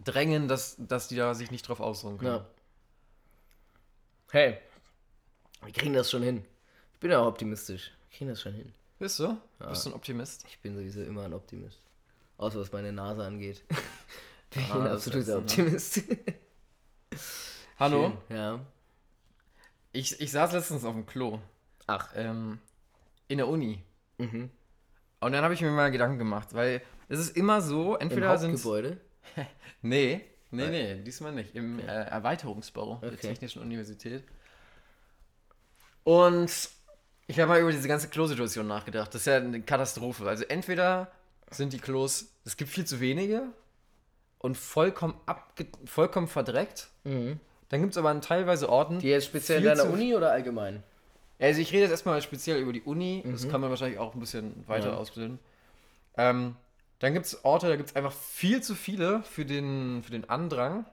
drängen, 0.04 0.48
dass, 0.48 0.76
dass 0.78 1.08
die 1.08 1.16
da 1.16 1.34
sich 1.34 1.50
nicht 1.50 1.68
drauf 1.68 1.80
ausruhen 1.80 2.20
können. 2.20 2.36
Ja. 2.36 2.46
Hey, 4.32 4.58
wir 5.64 5.74
kriegen 5.74 5.94
das 5.94 6.10
schon 6.12 6.22
hin. 6.22 6.46
Ich 7.02 7.04
bin 7.04 7.10
ja 7.14 7.20
auch 7.20 7.26
optimistisch. 7.30 7.92
Wir 8.12 8.16
kriegen 8.20 8.30
das 8.30 8.42
schon 8.44 8.54
hin. 8.54 8.72
Bist 9.00 9.18
du? 9.18 9.36
Bist 9.58 9.88
du 9.88 9.90
ein 9.90 9.96
Optimist? 9.96 10.46
Ich 10.48 10.60
bin 10.60 10.76
sowieso 10.76 11.02
immer 11.02 11.26
ein 11.26 11.34
Optimist. 11.34 11.80
Außer 12.38 12.60
was 12.60 12.72
meine 12.72 12.92
Nase 12.94 13.24
angeht. 13.24 13.64
bin 14.54 14.62
ich 14.62 14.70
Ah, 14.70 14.82
ein 14.82 14.88
absoluter? 14.92 15.40
Optimist. 15.40 16.04
Hallo? 17.80 18.14
Schön, 18.28 18.38
Ja. 18.38 18.60
Ich, 19.94 20.22
ich 20.22 20.30
saß 20.32 20.52
letztens 20.54 20.86
auf 20.86 20.94
dem 20.94 21.08
Klo 21.08 21.40
Ach. 21.88 22.12
ähm, 22.14 22.60
in 23.28 23.38
der 23.40 23.48
Uni. 23.48 23.84
Mhm. 24.20 24.52
Und 25.22 25.32
dann 25.32 25.44
habe 25.44 25.56
ich 25.56 25.62
mir 25.62 25.72
mal 25.72 25.90
Gedanken 25.90 26.20
gemacht, 26.20 26.54
weil 26.54 26.84
es 27.10 27.18
ist 27.20 27.36
immer 27.36 27.62
so, 27.62 27.96
Im 27.96 28.02
entweder 28.02 28.38
sind 28.38 28.52
Hauptgebäude? 28.52 29.02
Nee, 29.82 30.24
nee, 30.52 30.68
nee, 30.70 31.02
diesmal 31.02 31.32
nicht. 31.32 31.56
Im 31.56 31.80
äh, 31.80 31.84
Erweiterungsbau 31.86 33.00
der 33.02 33.14
Okay. 33.14 33.18
Technischen 33.30 33.64
Universität. 33.64 34.24
Und 36.04 36.70
ich 37.32 37.40
habe 37.40 37.48
mal 37.50 37.62
über 37.62 37.72
diese 37.72 37.88
ganze 37.88 38.10
Klosituation 38.10 38.68
nachgedacht. 38.68 39.14
Das 39.14 39.22
ist 39.22 39.26
ja 39.28 39.38
eine 39.38 39.62
Katastrophe. 39.62 40.28
Also 40.28 40.44
entweder 40.44 41.10
sind 41.50 41.72
die 41.72 41.80
Klos, 41.80 42.28
es 42.44 42.58
gibt 42.58 42.70
viel 42.70 42.86
zu 42.86 43.00
wenige 43.00 43.44
und 44.38 44.58
vollkommen, 44.58 45.16
abge 45.26 45.66
vollkommen 45.86 46.28
verdreckt. 46.28 46.90
Mhm. 47.06 47.40
Dann 47.70 47.80
gibt 47.82 47.94
es 47.94 47.98
aber 47.98 48.10
an 48.10 48.22
teilweise 48.22 48.68
Orten, 48.68 49.00
Die 49.00 49.08
jetzt 49.08 49.28
speziell 49.28 49.60
in 49.60 49.64
deiner 49.64 49.86
Uni 49.90 50.14
oder 50.14 50.32
allgemein? 50.32 50.84
Also 51.40 51.62
ich 51.62 51.72
rede 51.72 51.84
jetzt 51.84 51.92
erstmal 51.92 52.22
speziell 52.22 52.60
über 52.60 52.74
die 52.74 52.82
Uni. 52.82 53.24
Das 53.26 53.48
kann 53.48 53.62
man 53.62 53.70
wahrscheinlich 53.70 53.98
auch 53.98 54.14
ein 54.14 54.20
bisschen 54.20 54.68
weiter 54.68 54.90
Ja. 54.90 54.98
ausbilden. 54.98 55.40
Ähm, 56.18 56.58
dann 57.00 57.14
gibt 57.14 57.26
es 57.28 57.46
Orte, 57.46 57.68
da 57.70 57.78
gibt 57.78 57.90
es 57.92 57.96
einfach 57.96 58.12
viel 58.12 58.62
zu 58.62 58.76
viele 58.76 59.24
für 59.24 59.46
den, 59.46 60.04
für 60.04 60.12
den 60.12 60.30
Andrang. 60.30 60.86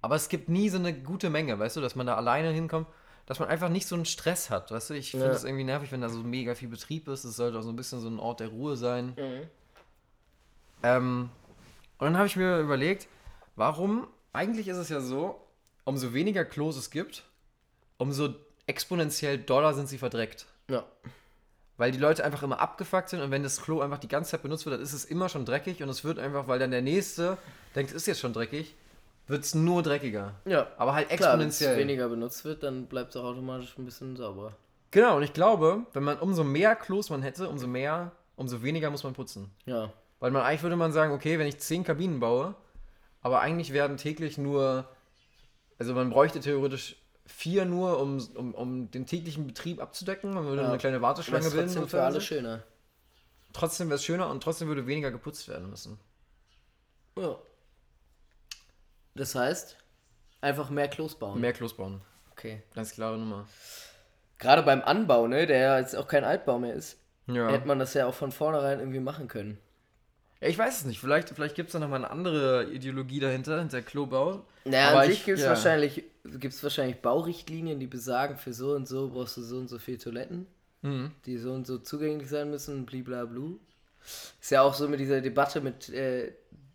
Aber 0.00 0.16
es 0.16 0.30
gibt 0.30 0.48
nie 0.48 0.70
so 0.70 0.78
eine 0.78 0.94
gute 0.94 1.28
Menge, 1.28 1.58
weißt 1.58 1.76
du, 1.76 1.80
dass 1.82 1.94
man 1.96 2.06
da 2.06 2.16
alleine 2.16 2.50
hinkommt, 2.50 2.86
dass 3.32 3.38
man 3.38 3.48
einfach 3.48 3.70
nicht 3.70 3.86
so 3.86 3.94
einen 3.94 4.04
Stress 4.04 4.50
hat, 4.50 4.70
weißt 4.70 4.90
du. 4.90 4.94
Ich 4.94 5.12
finde 5.12 5.24
Ja. 5.28 5.32
es 5.32 5.44
irgendwie 5.44 5.64
nervig, 5.64 5.90
wenn 5.90 6.02
da 6.02 6.10
so 6.10 6.18
mega 6.18 6.54
viel 6.54 6.68
Betrieb 6.68 7.08
ist. 7.08 7.24
Es 7.24 7.36
sollte 7.36 7.58
auch 7.58 7.62
so 7.62 7.70
ein 7.70 7.76
bisschen 7.76 7.98
so 7.98 8.06
ein 8.08 8.18
Ort 8.18 8.40
der 8.40 8.48
Ruhe 8.48 8.76
sein. 8.76 9.16
Ähm, 10.82 11.30
und 11.96 12.04
dann 12.06 12.18
habe 12.18 12.26
ich 12.26 12.36
mir 12.36 12.58
überlegt, 12.58 13.08
warum, 13.56 14.06
eigentlich 14.34 14.68
ist 14.68 14.76
es 14.76 14.90
ja 14.90 15.00
so, 15.00 15.40
umso 15.84 16.12
weniger 16.12 16.44
Klos 16.44 16.76
es 16.76 16.90
gibt, 16.90 17.24
umso 17.96 18.34
exponentiell 18.66 19.38
doller 19.38 19.72
sind 19.72 19.88
sie 19.88 19.96
verdreckt. 19.96 20.44
Ja. 20.68 20.84
Weil 21.78 21.90
die 21.90 21.98
Leute 21.98 22.24
einfach 22.24 22.42
immer 22.42 22.60
abgefuckt 22.60 23.08
sind 23.08 23.22
und 23.22 23.30
wenn 23.30 23.42
das 23.42 23.62
Klo 23.62 23.80
einfach 23.80 23.98
die 23.98 24.08
ganze 24.08 24.32
Zeit 24.32 24.42
benutzt 24.42 24.66
wird, 24.66 24.74
dann 24.74 24.82
ist 24.82 24.92
es 24.92 25.06
immer 25.06 25.30
schon 25.30 25.46
dreckig 25.46 25.82
und 25.82 25.88
es 25.88 26.04
wird 26.04 26.18
einfach, 26.18 26.48
weil 26.48 26.58
dann 26.58 26.70
der 26.70 26.82
Nächste 26.82 27.38
denkt, 27.74 27.92
es 27.92 27.96
ist 27.96 28.06
jetzt 28.08 28.20
schon 28.20 28.34
dreckig, 28.34 28.74
wird 29.26 29.44
es 29.44 29.54
nur 29.54 29.82
dreckiger. 29.82 30.34
Ja. 30.44 30.68
Aber 30.76 30.94
halt 30.94 31.08
Klar, 31.08 31.38
wenn 31.38 31.48
es 31.48 31.56
exponentiell. 31.60 31.78
weniger 31.78 32.08
benutzt 32.08 32.44
wird, 32.44 32.62
dann 32.62 32.86
bleibt 32.86 33.10
es 33.10 33.16
auch 33.16 33.24
automatisch 33.24 33.76
ein 33.78 33.84
bisschen 33.84 34.16
sauberer. 34.16 34.52
Genau, 34.90 35.16
und 35.16 35.22
ich 35.22 35.32
glaube, 35.32 35.86
wenn 35.94 36.02
man 36.02 36.18
umso 36.18 36.44
mehr 36.44 36.76
Klos 36.76 37.08
man 37.10 37.22
hätte, 37.22 37.48
umso 37.48 37.66
mehr, 37.66 38.12
umso 38.36 38.62
weniger 38.62 38.90
muss 38.90 39.04
man 39.04 39.14
putzen. 39.14 39.50
Ja. 39.64 39.92
Weil 40.20 40.30
man 40.30 40.42
eigentlich 40.42 40.62
würde 40.62 40.76
man 40.76 40.92
sagen, 40.92 41.12
okay, 41.12 41.38
wenn 41.38 41.46
ich 41.46 41.58
zehn 41.58 41.82
Kabinen 41.84 42.20
baue, 42.20 42.54
aber 43.22 43.40
eigentlich 43.40 43.72
werden 43.72 43.96
täglich 43.96 44.36
nur, 44.38 44.86
also 45.78 45.94
man 45.94 46.10
bräuchte 46.10 46.40
theoretisch 46.40 46.96
vier 47.24 47.64
nur, 47.64 48.00
um, 48.00 48.18
um, 48.34 48.54
um 48.54 48.90
den 48.90 49.06
täglichen 49.06 49.46
Betrieb 49.46 49.80
abzudecken. 49.80 50.34
Man 50.34 50.44
würde 50.44 50.62
Ja. 50.62 50.68
eine 50.68 50.78
kleine 50.78 51.00
Warteschlange 51.00 51.44
bilden. 51.50 51.66
trotzdem 51.68 51.88
für 51.88 52.02
alle 52.02 52.20
schöner. 52.20 52.62
Trotzdem 53.52 53.88
wäre 53.88 53.96
es 53.96 54.04
schöner 54.04 54.28
und 54.30 54.42
trotzdem 54.42 54.68
würde 54.68 54.86
weniger 54.86 55.10
geputzt 55.10 55.48
werden 55.48 55.70
müssen. 55.70 55.98
Ja. 57.16 57.36
Das 59.14 59.34
heißt, 59.34 59.76
einfach 60.40 60.70
mehr 60.70 60.88
Klos 60.88 61.14
bauen. 61.18 61.40
Mehr 61.40 61.52
Klos 61.52 61.74
bauen. 61.76 62.00
Okay. 62.32 62.62
Ganz 62.74 62.92
klare 62.92 63.18
Nummer. 63.18 63.46
Gerade 64.38 64.62
beim 64.62 64.82
Anbau, 64.82 65.26
ne, 65.28 65.46
der 65.46 65.58
ja 65.58 65.78
jetzt 65.78 65.94
auch 65.94 66.08
kein 66.08 66.24
Altbau 66.24 66.58
mehr 66.58 66.74
ist, 66.74 66.98
Ja. 67.26 67.48
hätte 67.50 67.68
man 67.68 67.78
das 67.78 67.94
ja 67.94 68.06
auch 68.06 68.14
von 68.14 68.32
vornherein 68.32 68.80
irgendwie 68.80 69.00
machen 69.00 69.28
können. 69.28 69.58
ja 70.40 70.48
ich 70.48 70.58
weiß 70.58 70.78
es 70.80 70.84
nicht. 70.86 70.98
Vielleicht, 70.98 71.28
vielleicht 71.30 71.54
gibt 71.54 71.68
es 71.68 71.72
da 71.74 71.78
nochmal 71.78 72.00
eine 72.00 72.10
andere 72.10 72.64
Ideologie 72.72 73.20
dahinter, 73.20 73.60
hinter 73.60 73.80
Klobau. 73.82 74.44
Naja, 74.64 74.90
Aber 74.90 75.00
an 75.02 75.06
sich 75.08 75.18
ich- 75.20 75.24
gibt 75.26 75.38
es 75.38 75.44
ja. 75.44 75.50
wahrscheinlich, 75.50 76.02
gibt's 76.24 76.62
wahrscheinlich 76.64 77.00
Baurichtlinien, 77.00 77.78
die 77.78 77.86
besagen, 77.86 78.36
für 78.36 78.52
so 78.52 78.72
und 78.74 78.88
so 78.88 79.08
brauchst 79.10 79.36
du 79.36 79.42
so 79.42 79.58
und 79.58 79.68
so 79.68 79.78
viele 79.78 79.98
Toiletten, 79.98 80.46
Mhm. 80.80 81.12
die 81.26 81.38
so 81.38 81.52
und 81.52 81.66
so 81.66 81.78
zugänglich 81.78 82.28
sein 82.28 82.50
müssen, 82.50 82.84
bliblablu. 82.86 83.58
Ist 84.40 84.50
ja 84.50 84.62
auch 84.62 84.74
so 84.74 84.88
mit 84.88 84.98
dieser 84.98 85.20
Debatte 85.20 85.60
mit 85.60 85.88
äh, 85.90 86.32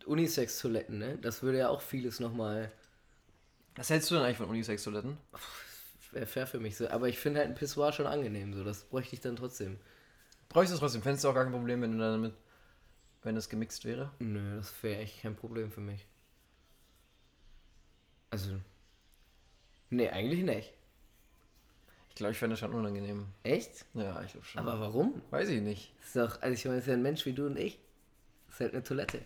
Unisex-Toiletten, 0.08 0.98
ne? 0.98 1.18
Das 1.22 1.44
würde 1.44 1.60
ja 1.60 1.70
auch 1.70 1.82
vieles 1.82 2.20
nochmal 2.20 2.72
Was 3.76 3.90
hältst 3.90 4.10
du 4.10 4.16
denn 4.16 4.24
eigentlich 4.24 4.38
von 4.38 4.50
Unisex-Toiletten? 4.50 5.18
wäre 6.12 6.26
fair 6.26 6.48
für 6.48 6.60
mich 6.60 6.76
so. 6.76 6.90
Aber 6.90 7.08
ich 7.08 7.20
finde 7.20 7.40
halt 7.40 7.50
ein 7.50 7.56
Pissoir 7.56 7.94
schon 7.94 8.08
angenehm, 8.08 8.54
so. 8.54 8.64
Das 8.64 8.84
bräuchte 8.84 9.16
ich 9.16 9.22
dann 9.22 9.36
trotzdem. 9.36 9.78
Bräuchst 10.50 10.72
du 10.72 10.76
es 10.76 10.80
trotzdem? 10.80 11.02
Fändest 11.02 11.24
du 11.24 11.30
auch 11.30 11.34
gar 11.34 11.44
kein 11.44 11.54
Problem, 11.54 11.82
wenn 11.82 11.92
du 11.92 11.98
dann 11.98 12.22
damit, 12.22 12.34
wenn 13.24 13.36
es 13.36 13.50
gemixt 13.50 13.86
wäre? 13.86 14.12
Nö, 14.20 14.58
das 14.58 14.74
wäre 14.82 15.02
echt 15.02 15.22
kein 15.22 15.36
Problem 15.36 15.72
für 15.72 15.82
mich. 15.82 16.06
Also. 18.30 18.60
Nee, 19.90 20.10
eigentlich 20.10 20.44
nicht. 20.44 20.74
Ich 22.10 22.16
glaube, 22.16 22.32
ich 22.32 22.40
fände 22.40 22.54
das 22.54 22.60
schon 22.60 22.74
unangenehm. 22.74 23.28
Echt? 23.44 23.86
Ja, 23.94 24.22
ich 24.24 24.32
glaube 24.32 24.46
schon. 24.46 24.60
Aber 24.60 24.80
warum? 24.80 25.22
Weiß 25.30 25.50
ich 25.50 25.62
nicht. 25.62 25.94
Das 26.00 26.08
ist 26.08 26.16
doch, 26.16 26.42
also 26.42 26.54
ich 26.54 26.66
meine, 26.66 26.78
das 26.78 26.86
ist 26.86 26.88
ja 26.88 26.94
ein 26.96 27.04
Mensch 27.04 27.26
wie 27.26 27.34
du 27.34 27.46
und 27.46 27.58
ich. 27.58 27.80
Das 28.48 28.56
ist 28.56 28.60
halt 28.62 28.74
eine 28.74 28.84
Toilette. 28.84 29.22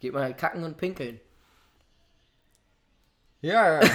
Geht 0.00 0.12
man 0.12 0.22
halt 0.22 0.38
kacken 0.38 0.64
und 0.64 0.76
pinkeln. 0.76 1.20
Ja, 3.42 3.80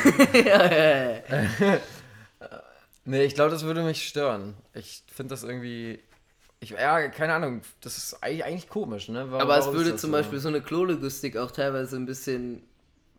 nee, 3.06 3.24
ich 3.26 3.36
glaube, 3.36 3.52
das 3.52 3.64
würde 3.64 3.84
mich 3.84 4.08
stören. 4.08 4.56
Ich 4.74 5.04
finde 5.12 5.34
das 5.34 5.44
irgendwie. 5.44 6.00
Ich, 6.60 6.72
ja, 6.72 7.08
keine 7.10 7.34
Ahnung. 7.34 7.62
Das 7.82 7.98
ist 7.98 8.18
eigentlich, 8.24 8.70
komisch, 8.70 9.10
ne? 9.10 9.26
Warum- 9.30 9.42
Aber 9.42 9.58
es 9.60 9.72
würde 9.72 9.96
zum 9.98 10.10
so? 10.12 10.18
Beispiel 10.18 10.40
so 10.40 10.48
eine 10.48 10.62
Klologistik 10.62 11.38
auch 11.38 11.52
teilweise 11.52 11.96
ein 11.96 12.06
bisschen 12.06 12.64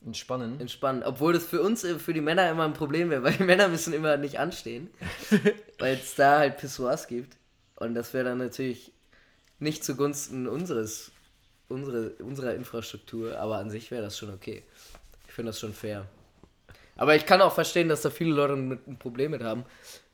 Entspannen. 0.05 0.61
entspannen. 0.61 1.03
Obwohl 1.05 1.33
das 1.33 1.44
für 1.46 1.61
uns, 1.62 1.85
äh, 1.85 1.99
für 1.99 2.12
die 2.12 2.20
Männer 2.20 2.51
immer 2.51 2.64
ein 2.64 2.72
Problem 2.72 3.11
wäre, 3.11 3.22
weil 3.25 3.35
die 3.35 3.44
Männer 3.44 3.68
müssen 3.68 3.92
immer 3.92 4.16
nicht 4.16 4.38
anstehen. 4.40 4.90
weil 5.79 5.94
es 5.94 6.14
da 6.16 6.38
halt 6.38 6.57
Pissoirs 6.59 7.07
gibt. 7.07 7.37
Und 7.77 7.94
das 7.94 8.14
wäre 8.14 8.25
dann 8.25 8.38
natürlich 8.38 8.92
nicht 9.59 9.85
zugunsten 9.85 10.49
unseres, 10.49 11.12
unsere, 11.68 12.11
unserer 12.22 12.55
Infrastruktur, 12.55 13.38
aber 13.38 13.59
an 13.59 13.70
sich 13.70 13.90
wäre 13.90 14.02
das 14.02 14.16
schon 14.18 14.33
okay. 14.33 14.62
Ich 15.26 15.33
finde 15.35 15.50
das 15.50 15.61
schon 15.61 15.72
fair. 15.72 16.07
Aber 16.96 17.14
ich 17.14 17.26
kann 17.26 17.42
auch 17.42 17.52
verstehen, 17.52 17.88
dass 17.88 18.02
da 18.02 18.11
viele 18.11 18.35
Leute 18.35 18.57
mit 18.57 18.87
ein 18.87 18.98
Problem 18.98 19.33
mit 19.33 19.42
haben. 19.42 19.64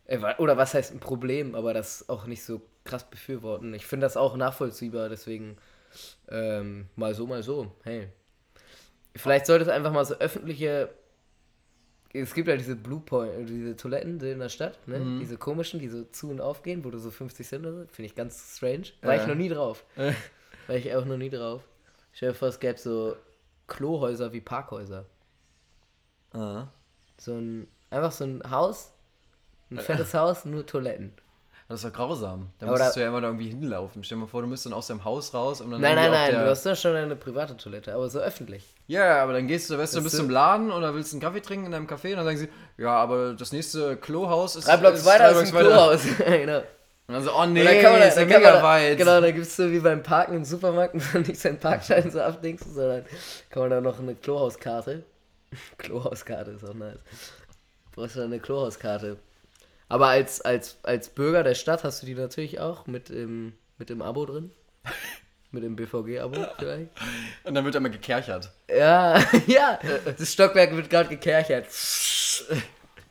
Äh, 0.06 0.18
Oder 0.38 0.56
was 0.56 0.74
heißt 0.74 0.92
ein 0.92 1.00
Problem, 1.00 1.54
aber 1.54 1.72
das 1.74 2.08
auch 2.08 2.26
nicht 2.26 2.42
so 2.42 2.60
krass 2.84 3.08
befürworten. 3.08 3.72
Ich 3.74 3.86
finde 3.86 4.04
das 4.06 4.16
auch 4.16 4.36
nachvollziehbar, 4.36 5.08
deswegen 5.08 5.56
ähm, 6.28 6.86
mal 6.96 7.14
so, 7.14 7.26
mal 7.26 7.42
so. 7.42 7.70
Hey. 7.84 8.08
Vielleicht 9.14 9.46
sollte 9.46 9.64
es 9.64 9.70
einfach 9.70 9.92
mal 9.92 10.04
so 10.04 10.14
öffentliche. 10.14 10.88
Es 12.14 12.34
gibt 12.34 12.48
ja 12.48 12.56
diese 12.56 12.76
Blue 12.76 13.00
Point, 13.00 13.48
diese 13.48 13.76
Toiletten 13.76 14.20
in 14.20 14.38
der 14.40 14.48
Stadt, 14.48 14.76
ne? 14.86 14.98
Mhm. 14.98 15.20
Diese 15.20 15.38
komischen, 15.38 15.80
die 15.80 15.88
so 15.88 16.04
zu 16.04 16.30
und 16.30 16.40
aufgehen, 16.40 16.84
wo 16.84 16.90
du 16.90 16.98
so 16.98 17.10
50 17.10 17.46
Cent 17.46 17.64
oder 17.66 17.74
so. 17.80 17.86
Finde 17.86 18.06
ich 18.06 18.14
ganz 18.14 18.56
strange. 18.56 18.84
War 19.02 19.14
Ja. 19.14 19.22
ich 19.22 19.28
noch 19.28 19.34
nie 19.34 19.48
drauf. 19.48 19.84
Äh. 20.72 20.84
War 20.84 20.90
ich 20.92 20.94
auch 20.96 21.04
noch 21.04 21.16
nie 21.16 21.30
drauf. 21.30 21.62
Stell 22.12 22.30
dir 22.30 22.34
vor, 22.34 22.48
es 22.48 22.60
gäbe 22.60 22.78
so 22.78 23.16
Klohäuser 23.66 24.32
wie 24.32 24.40
Parkhäuser. 24.40 25.04
Ah. 26.32 26.64
So 27.18 27.32
ein, 27.34 27.68
einfach 27.90 28.12
so 28.12 28.24
ein 28.24 28.42
Haus, 28.50 28.92
ein 29.70 29.78
fettes 29.78 30.14
Haus, 30.14 30.44
nur 30.44 30.64
Toiletten. 30.66 31.12
Das 31.68 31.82
ist 31.82 31.88
doch 31.88 31.96
grausam. 31.96 32.50
Da 32.58 32.66
Aber 32.66 32.72
müsstest 32.74 32.96
da- 32.96 33.00
du 33.00 33.04
ja 33.04 33.08
immer 33.08 33.20
da 33.22 33.28
irgendwie 33.28 33.48
hinlaufen. 33.48 34.04
Stell 34.04 34.16
dir 34.18 34.22
mal 34.24 34.26
vor, 34.28 34.42
du 34.42 34.48
müsstest 34.48 34.66
dann 34.66 34.72
aus 34.74 34.88
deinem 34.88 35.04
Haus 35.04 35.32
raus 35.32 35.60
und 35.62 35.70
dann. 35.70 35.80
Nein, 35.80 35.94
nein, 35.94 36.10
nein, 36.10 36.30
der- 36.32 36.44
du 36.44 36.50
hast 36.50 36.66
doch 36.66 36.76
schon 36.76 36.94
eine 36.96 37.16
private 37.16 37.56
Toilette, 37.56 37.94
aber 37.94 38.10
so 38.10 38.18
öffentlich. 38.18 38.74
Ja, 38.88 39.22
aber 39.22 39.32
dann 39.32 39.46
gehst 39.46 39.70
du, 39.70 39.78
weißt 39.78 39.94
du, 39.96 40.02
bist 40.02 40.14
ist- 40.14 40.18
du 40.20 40.24
im 40.24 40.30
Laden 40.30 40.70
oder 40.70 40.94
willst 40.94 41.14
einen 41.14 41.22
Kaffee 41.22 41.40
trinken 41.40 41.66
in 41.66 41.72
deinem 41.72 41.86
Café 41.86 42.10
und 42.10 42.16
dann 42.16 42.24
sagen 42.26 42.36
sie, 42.38 42.48
ja, 42.76 42.90
aber 42.94 43.32
das 43.34 43.52
nächste 43.52 43.96
Klohaus 43.96 44.56
ist. 44.56 44.68
Drei 44.68 44.76
Blocks 44.76 44.98
ist 45.00 45.06
weiter 45.06 45.32
drei 45.32 45.42
ist 45.42 45.54
ein 45.54 45.58
Blocks 45.58 45.64
weiter. 45.64 45.70
Klohaus. 45.70 46.02
genau. 46.26 46.62
Und 47.08 47.14
dann 47.14 47.24
so, 47.24 47.34
oh 47.34 47.44
nee, 47.46 47.64
dann 47.64 47.80
kann 47.80 47.92
man 47.92 48.00
da, 48.00 48.06
ist 48.06 48.16
ja 48.16 48.24
mega 48.24 48.54
man 48.54 48.62
weit. 48.62 48.96
Genau, 48.96 49.20
da 49.20 49.30
gibt 49.30 49.46
es 49.46 49.56
so 49.56 49.70
wie 49.70 49.80
beim 49.80 50.02
Parken 50.02 50.34
im 50.34 50.44
Supermarkt, 50.44 50.94
wo 51.14 51.18
man 51.18 51.26
nicht 51.26 51.40
seinen 51.40 51.58
Parkschein 51.58 52.10
so 52.10 52.20
abdingst, 52.20 52.74
sondern 52.74 53.04
kann 53.50 53.62
man 53.62 53.70
da 53.70 53.80
noch 53.80 53.98
eine 53.98 54.14
Klohauskarte. 54.14 55.04
Klohauskarte 55.78 56.52
ist 56.52 56.64
auch 56.64 56.74
nice. 56.74 57.00
Brauchst 57.92 58.16
du 58.16 58.20
da 58.20 58.24
eine 58.24 58.38
Klohauskarte. 58.38 59.18
Aber 59.88 60.06
als, 60.06 60.40
als, 60.40 60.78
als 60.84 61.10
Bürger 61.10 61.42
der 61.42 61.54
Stadt 61.54 61.84
hast 61.84 62.02
du 62.02 62.06
die 62.06 62.14
natürlich 62.14 62.60
auch 62.60 62.86
mit 62.86 63.10
im, 63.10 63.52
mit 63.76 63.90
im 63.90 64.00
Abo 64.00 64.24
drin. 64.24 64.50
Mit 65.54 65.64
dem 65.64 65.76
BVG-Abo 65.76 66.46
vielleicht. 66.58 66.88
Und 67.44 67.54
dann 67.54 67.62
wird 67.66 67.74
immer 67.74 67.90
gekerchert. 67.90 68.50
Ja, 68.70 69.22
ja. 69.46 69.78
Das 70.16 70.32
Stockwerk 70.32 70.74
wird 70.74 70.88
gerade 70.88 71.10
gekerchert. 71.10 71.66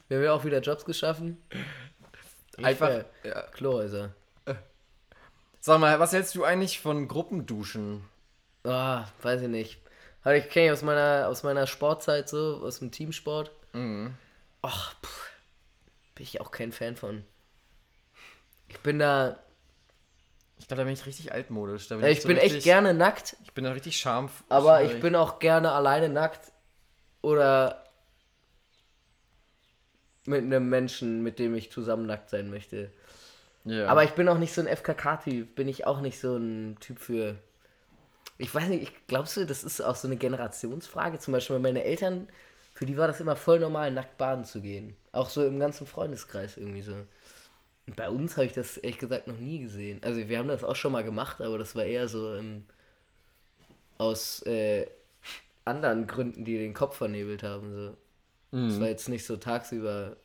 Wir 0.07 0.17
haben 0.17 0.23
ja 0.23 0.33
auch 0.33 0.43
wieder 0.43 0.59
Jobs 0.59 0.83
geschaffen. 0.83 1.37
Einfach. 2.65 3.03
Ja. 3.23 3.41
Klohäuser. 3.53 4.13
Sag 5.59 5.79
mal, 5.79 5.99
was 5.99 6.11
hältst 6.13 6.33
du 6.35 6.43
eigentlich 6.43 6.79
von 6.79 7.07
Gruppenduschen? 7.07 8.03
Ah, 8.63 9.05
weiß 9.21 9.43
ich 9.43 9.47
nicht. 9.47 9.79
Aber 10.23 10.35
ich 10.35 10.49
kenne 10.49 10.73
aus 10.73 10.81
meiner, 10.81 11.27
aus 11.27 11.43
meiner 11.43 11.67
Sportzeit 11.67 12.29
so, 12.29 12.61
aus 12.63 12.79
dem 12.79 12.91
Teamsport. 12.91 13.51
Mhm. 13.73 14.15
Ach, 14.63 14.93
pff, 15.03 15.29
bin 16.15 16.23
ich 16.23 16.41
auch 16.41 16.51
kein 16.51 16.71
Fan 16.71 16.95
von. 16.95 17.23
Ich 18.69 18.79
bin 18.79 18.99
da, 18.99 19.37
Ich 20.57 20.67
glaube, 20.67 20.81
da 20.81 20.83
bin 20.85 20.93
ich 20.93 21.05
richtig 21.05 21.31
altmodisch. 21.31 21.87
Da 21.87 21.95
bin 21.97 22.05
ich 22.05 22.21
so 22.21 22.27
bin 22.27 22.37
richtig, 22.37 22.57
echt 22.57 22.63
gerne 22.63 22.93
nackt, 22.93 23.35
Ich 23.43 23.53
bin 23.53 23.63
da 23.63 23.71
richtig 23.71 23.97
scharf. 23.97 24.43
aber 24.49 24.83
ich 24.83 24.99
bin 24.99 25.15
auch 25.15 25.39
gerne 25.39 25.71
alleine 25.71 26.09
nackt 26.09 26.51
oder 27.21 27.83
mit 30.25 30.43
einem 30.43 30.69
Menschen, 30.69 31.23
mit 31.23 31.39
dem 31.39 31.55
ich 31.55 31.71
zusammen 31.71 32.05
nackt 32.05 32.29
sein 32.29 32.49
möchte. 32.49 32.91
Ja. 33.65 33.87
Aber 33.87 34.03
ich 34.03 34.11
bin 34.11 34.27
auch 34.27 34.37
nicht 34.37 34.53
so 34.53 34.61
ein 34.61 34.67
FKK-Typ, 34.67 35.55
bin 35.55 35.67
ich 35.67 35.85
auch 35.85 36.01
nicht 36.01 36.19
so 36.19 36.35
ein 36.35 36.77
Typ 36.79 36.99
für. 36.99 37.35
Ich 38.37 38.53
weiß 38.53 38.69
nicht, 38.69 38.83
ich 38.83 39.07
glaubst 39.07 39.37
du, 39.37 39.45
das 39.45 39.63
ist 39.63 39.81
auch 39.81 39.95
so 39.95 40.07
eine 40.07 40.17
Generationsfrage. 40.17 41.19
Zum 41.19 41.33
Beispiel 41.33 41.59
meine 41.59 41.83
Eltern, 41.83 42.27
für 42.73 42.85
die 42.85 42.97
war 42.97 43.07
das 43.07 43.19
immer 43.19 43.35
voll 43.35 43.59
normal, 43.59 43.91
nackt 43.91 44.17
baden 44.17 44.45
zu 44.45 44.61
gehen. 44.61 44.95
Auch 45.11 45.29
so 45.29 45.45
im 45.45 45.59
ganzen 45.59 45.85
Freundeskreis 45.85 46.57
irgendwie 46.57 46.81
so. 46.81 46.95
Und 47.87 47.95
bei 47.95 48.09
uns 48.09 48.37
habe 48.37 48.45
ich 48.45 48.53
das 48.53 48.77
ehrlich 48.77 48.97
gesagt 48.97 49.27
noch 49.27 49.37
nie 49.37 49.59
gesehen. 49.59 49.99
Also 50.03 50.27
wir 50.27 50.37
haben 50.39 50.47
das 50.47 50.63
auch 50.63 50.75
schon 50.75 50.91
mal 50.91 51.03
gemacht, 51.03 51.41
aber 51.41 51.57
das 51.57 51.75
war 51.75 51.83
eher 51.83 52.07
so 52.07 52.33
ähm, 52.35 52.65
aus 53.97 54.41
äh, 54.43 54.87
anderen 55.65 56.07
Gründen, 56.07 56.45
die 56.45 56.57
den 56.57 56.73
Kopf 56.73 56.97
vernebelt 56.97 57.43
haben. 57.43 57.73
So. 57.73 57.97
Das 58.51 58.79
war 58.79 58.87
jetzt 58.87 59.07
nicht 59.07 59.25
so 59.25 59.37
tagsüber 59.37 60.17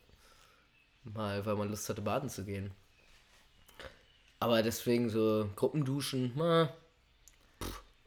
mal, 1.03 1.45
weil 1.45 1.55
man 1.55 1.69
Lust 1.69 1.87
hatte, 1.87 2.01
baden 2.01 2.29
zu 2.29 2.43
gehen. 2.43 2.71
Aber 4.39 4.61
deswegen 4.61 5.09
so 5.09 5.49
Gruppenduschen, 5.55 6.33
na, 6.35 6.69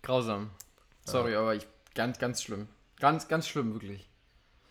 Grausam. 0.02 0.50
Sorry, 1.04 1.34
aber 1.34 1.54
ich, 1.54 1.66
ganz, 1.94 2.18
ganz 2.18 2.42
schlimm. 2.42 2.68
Ganz, 2.98 3.28
ganz 3.28 3.48
schlimm, 3.48 3.72
wirklich. 3.72 4.08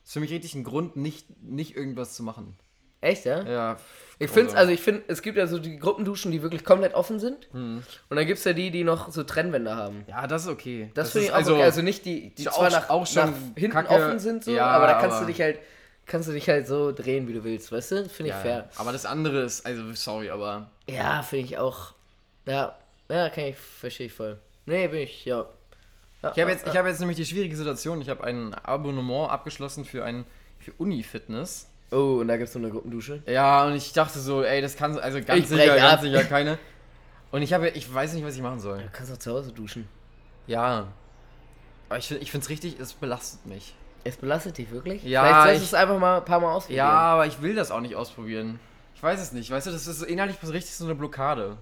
ist 0.04 0.14
für 0.14 0.20
mich 0.20 0.32
richtig 0.32 0.54
ein 0.56 0.64
Grund, 0.64 0.96
nicht, 0.96 1.42
nicht 1.42 1.76
irgendwas 1.76 2.14
zu 2.14 2.24
machen. 2.24 2.56
Echt, 3.02 3.26
ja? 3.26 3.44
Ja. 3.44 3.78
Ich 4.22 4.30
finde, 4.30 4.48
grausam. 4.48 4.58
also 4.60 4.72
ich 4.74 4.82
finde, 4.82 5.04
es 5.08 5.22
gibt 5.22 5.38
ja 5.38 5.48
so 5.48 5.60
die 5.60 5.78
Gruppenduschen, 5.80 6.32
die 6.32 6.42
wirklich 6.42 6.66
komplett 6.66 6.94
offen 6.94 7.20
sind. 7.20 7.48
Hm. 7.54 7.84
Und 8.10 8.16
dann 8.18 8.28
gibt 8.28 8.40
es 8.40 8.44
ja 8.44 8.52
die, 8.52 8.70
die 8.70 8.84
noch 8.84 9.12
so 9.12 9.24
Trennwände 9.24 9.74
haben. 9.76 10.04
Ja, 10.08 10.28
das 10.28 10.44
ist 10.44 10.50
okay. 10.50 10.92
Das, 10.94 11.12
finde 11.12 11.28
ich 11.28 11.32
auch 11.32 11.38
also, 11.38 11.54
okay. 11.54 11.64
Also 11.64 11.82
nicht 11.82 12.04
die, 12.04 12.32
die 12.36 12.44
zwar 12.44 12.58
auch- 12.58 12.70
nach, 12.72 12.90
auch 12.90 13.08
schon 13.08 13.32
nach 13.32 13.38
hinten 13.56 13.72
kacke. 13.72 13.90
offen 13.94 14.20
sind, 14.20 14.44
so, 14.44 14.52
Ja, 14.52 14.66
aber 14.68 14.88
da 14.88 15.00
kannst 15.00 15.18
aber- 15.18 15.26
du 15.26 15.32
dich 15.32 15.40
halt, 15.42 15.60
kannst 16.06 16.28
du 16.28 16.34
dich 16.34 16.50
halt 16.50 16.68
so 16.68 16.92
drehen, 16.92 17.30
wie 17.30 17.34
du 17.34 17.46
willst, 17.46 17.72
weißt 17.72 17.92
du? 17.92 18.10
Finde 18.10 18.32
ich 18.32 18.36
ja, 18.36 18.42
fair. 18.42 18.70
Aber 18.76 18.92
das 18.92 19.06
andere 19.06 19.44
ist, 19.44 19.66
also 19.66 19.94
sorry, 19.94 20.30
aber 20.30 20.70
Ja, 20.90 21.22
finde 21.22 21.46
ich 21.46 21.58
auch. 21.58 21.94
Ja, 22.46 22.78
ja, 23.10 23.30
kann 23.30 23.46
ich, 23.46 23.58
verstehe 23.58 24.08
ich 24.08 24.14
voll. 24.14 24.38
Nee, 24.66 24.90
bin 24.90 25.00
ich, 25.00 25.24
ja. 25.24 25.46
ja 26.24 26.32
Ich 26.36 26.42
habe 26.42 26.52
jetzt, 26.52 26.68
ich 26.68 26.76
hab 26.76 26.86
jetzt 26.86 27.00
nämlich 27.00 27.16
die 27.18 27.26
schwierige 27.26 27.56
Situation. 27.56 28.02
Ich 28.02 28.10
habe 28.10 28.24
ein 28.26 28.54
Abonnement 28.54 29.32
abgeschlossen 29.32 29.86
für 29.86 30.04
ein 30.04 30.26
für 30.60 30.74
Uni-Fitness. 30.78 31.68
Oh, 31.92 32.18
und 32.22 32.28
da 32.28 32.38
gibt 32.38 32.48
es 32.48 32.54
so 32.54 32.60
eine 32.60 32.70
Gruppendusche. 32.70 33.24
Ja, 33.26 33.66
und 33.66 33.74
ich 33.76 33.92
dachte 33.94 34.20
so, 34.20 34.44
ey, 34.44 34.62
das 34.62 34.76
kann 34.76 34.98
also 35.00 35.20
ganz 35.24 35.40
Ich 35.42 35.48
sicher, 35.48 35.76
ganz 35.76 35.94
ab. 35.94 36.02
sicher 36.02 36.24
keine. 36.30 36.60
Und 37.32 37.42
ich 37.42 37.54
habe, 37.54 37.70
ich 37.70 37.92
weiß 37.92 38.14
nicht, 38.14 38.24
was 38.26 38.36
ich 38.36 38.42
machen 38.42 38.60
soll. 38.60 38.80
Du 38.84 38.90
kannst 38.92 39.12
auch 39.12 39.18
zu 39.18 39.32
Hause 39.32 39.52
duschen. 39.52 39.88
Ja. 40.48 40.88
Aber 41.90 41.98
ich, 41.98 42.12
ich 42.12 42.32
finde 42.32 42.44
es 42.44 42.50
richtig, 42.50 42.80
es 42.80 42.94
belastet 42.94 43.46
mich. 43.46 43.74
Es 44.04 44.18
belastet 44.18 44.58
dich 44.58 44.72
wirklich? 44.72 45.04
Ja, 45.04 45.22
Vielleicht 45.24 45.42
sollst 45.44 45.60
du 45.60 45.64
ich- 45.64 45.68
es 45.70 45.74
einfach 45.74 46.00
mal 46.00 46.18
ein 46.18 46.26
paar 46.26 46.40
Mal 46.40 46.54
ausprobieren. 46.54 46.78
Ja, 46.78 46.90
aber 46.92 47.26
ich 47.28 47.42
will 47.42 47.56
das 47.56 47.72
auch 47.72 47.82
nicht 47.82 47.96
ausprobieren. 47.96 48.60
Ich 48.96 49.02
weiß 49.04 49.20
es 49.20 49.32
nicht. 49.32 49.50
Weißt 49.52 49.68
du, 49.68 49.72
das 49.72 49.88
ist 49.88 50.02
inhaltlich 50.04 50.38
so 50.42 50.52
richtig 50.52 50.74
so 50.76 50.86
eine 50.86 50.96
Blockade. 50.96 51.58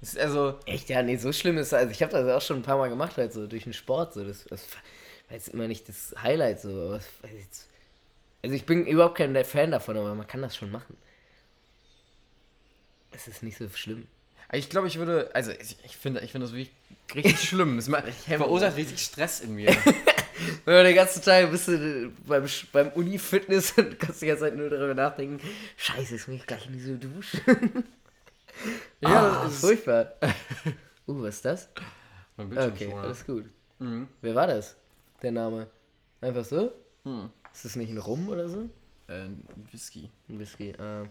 Es 0.00 0.10
ist 0.10 0.18
also, 0.20 0.54
Echt, 0.64 0.88
ja, 0.88 1.02
nee, 1.02 1.16
so 1.16 1.32
schlimm 1.32 1.58
ist 1.58 1.74
Also 1.74 1.90
ich 1.90 2.02
habe 2.02 2.12
das 2.12 2.28
auch 2.28 2.44
schon 2.44 2.58
ein 2.58 2.62
paar 2.62 2.78
Mal 2.78 2.88
gemacht, 2.88 3.16
halt 3.16 3.32
so 3.32 3.46
durch 3.46 3.64
den 3.64 3.72
Sport. 3.72 4.14
So. 4.14 4.24
Das, 4.24 4.44
das 4.44 4.62
war 5.28 5.34
jetzt 5.36 5.48
immer 5.48 5.66
nicht 5.68 5.88
das 5.88 6.14
Highlight, 6.22 6.60
so. 6.60 6.68
Aber 6.68 6.98
das, 6.98 7.66
also 8.42 8.54
ich 8.54 8.66
bin 8.66 8.86
überhaupt 8.86 9.18
kein 9.18 9.34
Fan 9.44 9.70
davon, 9.70 9.96
aber 9.96 10.14
man 10.14 10.26
kann 10.26 10.42
das 10.42 10.56
schon 10.56 10.70
machen. 10.70 10.96
Es 13.10 13.26
ist 13.26 13.42
nicht 13.42 13.56
so 13.58 13.68
schlimm. 13.70 14.06
ich 14.52 14.68
glaube, 14.70 14.86
ich 14.86 14.98
würde, 14.98 15.30
also 15.34 15.50
ich 15.52 15.76
ich 15.82 15.96
finde, 15.96 16.20
ich 16.20 16.32
finde 16.32 16.46
das 16.46 16.54
wirklich 16.54 16.70
richtig 17.14 17.40
schlimm. 17.48 17.78
Es 17.78 17.88
verursacht 18.26 18.76
richtig 18.76 19.00
Stress 19.00 19.40
in 19.40 19.54
mir. 19.54 19.68
Wenn 20.64 20.74
du 20.76 20.84
den 20.84 20.94
ganzen 20.94 21.20
Tag 21.22 21.50
bist 21.50 21.66
du 21.66 22.12
beim, 22.26 22.44
Sch- 22.44 22.66
beim 22.72 22.90
Uni-Fitness 22.90 23.72
und 23.76 23.98
kannst 23.98 24.22
die 24.22 24.26
ganze 24.26 24.44
Zeit 24.44 24.56
nur 24.56 24.70
darüber 24.70 24.94
nachdenken, 24.94 25.40
scheiße, 25.76 26.14
jetzt 26.14 26.28
muss 26.28 26.36
ich 26.36 26.46
gleich 26.46 26.66
in 26.66 26.74
diese 26.74 26.94
Dusche. 26.96 27.40
Ja, 29.00 29.08
ah, 29.40 29.44
das 29.44 29.54
ist- 29.54 29.60
furchtbar. 29.60 30.12
Uh, 31.08 31.22
was 31.22 31.36
ist 31.36 31.44
das? 31.44 31.68
Okay, 32.36 32.92
alles 32.92 33.24
gut. 33.26 33.46
Mhm. 33.80 34.06
Wer 34.20 34.34
war 34.34 34.46
das? 34.46 34.76
Der 35.22 35.32
Name? 35.32 35.66
Einfach 36.20 36.44
so? 36.44 36.72
Hm. 37.04 37.30
Ist 37.58 37.64
das 37.64 37.74
nicht 37.74 37.90
ein 37.90 37.98
Rum 37.98 38.28
oder 38.28 38.48
so? 38.48 38.70
Äh, 39.08 39.24
ein 39.24 39.42
Whisky. 39.72 40.08
Ein 40.28 40.38
Whisky. 40.38 40.70
Äh, 40.70 41.08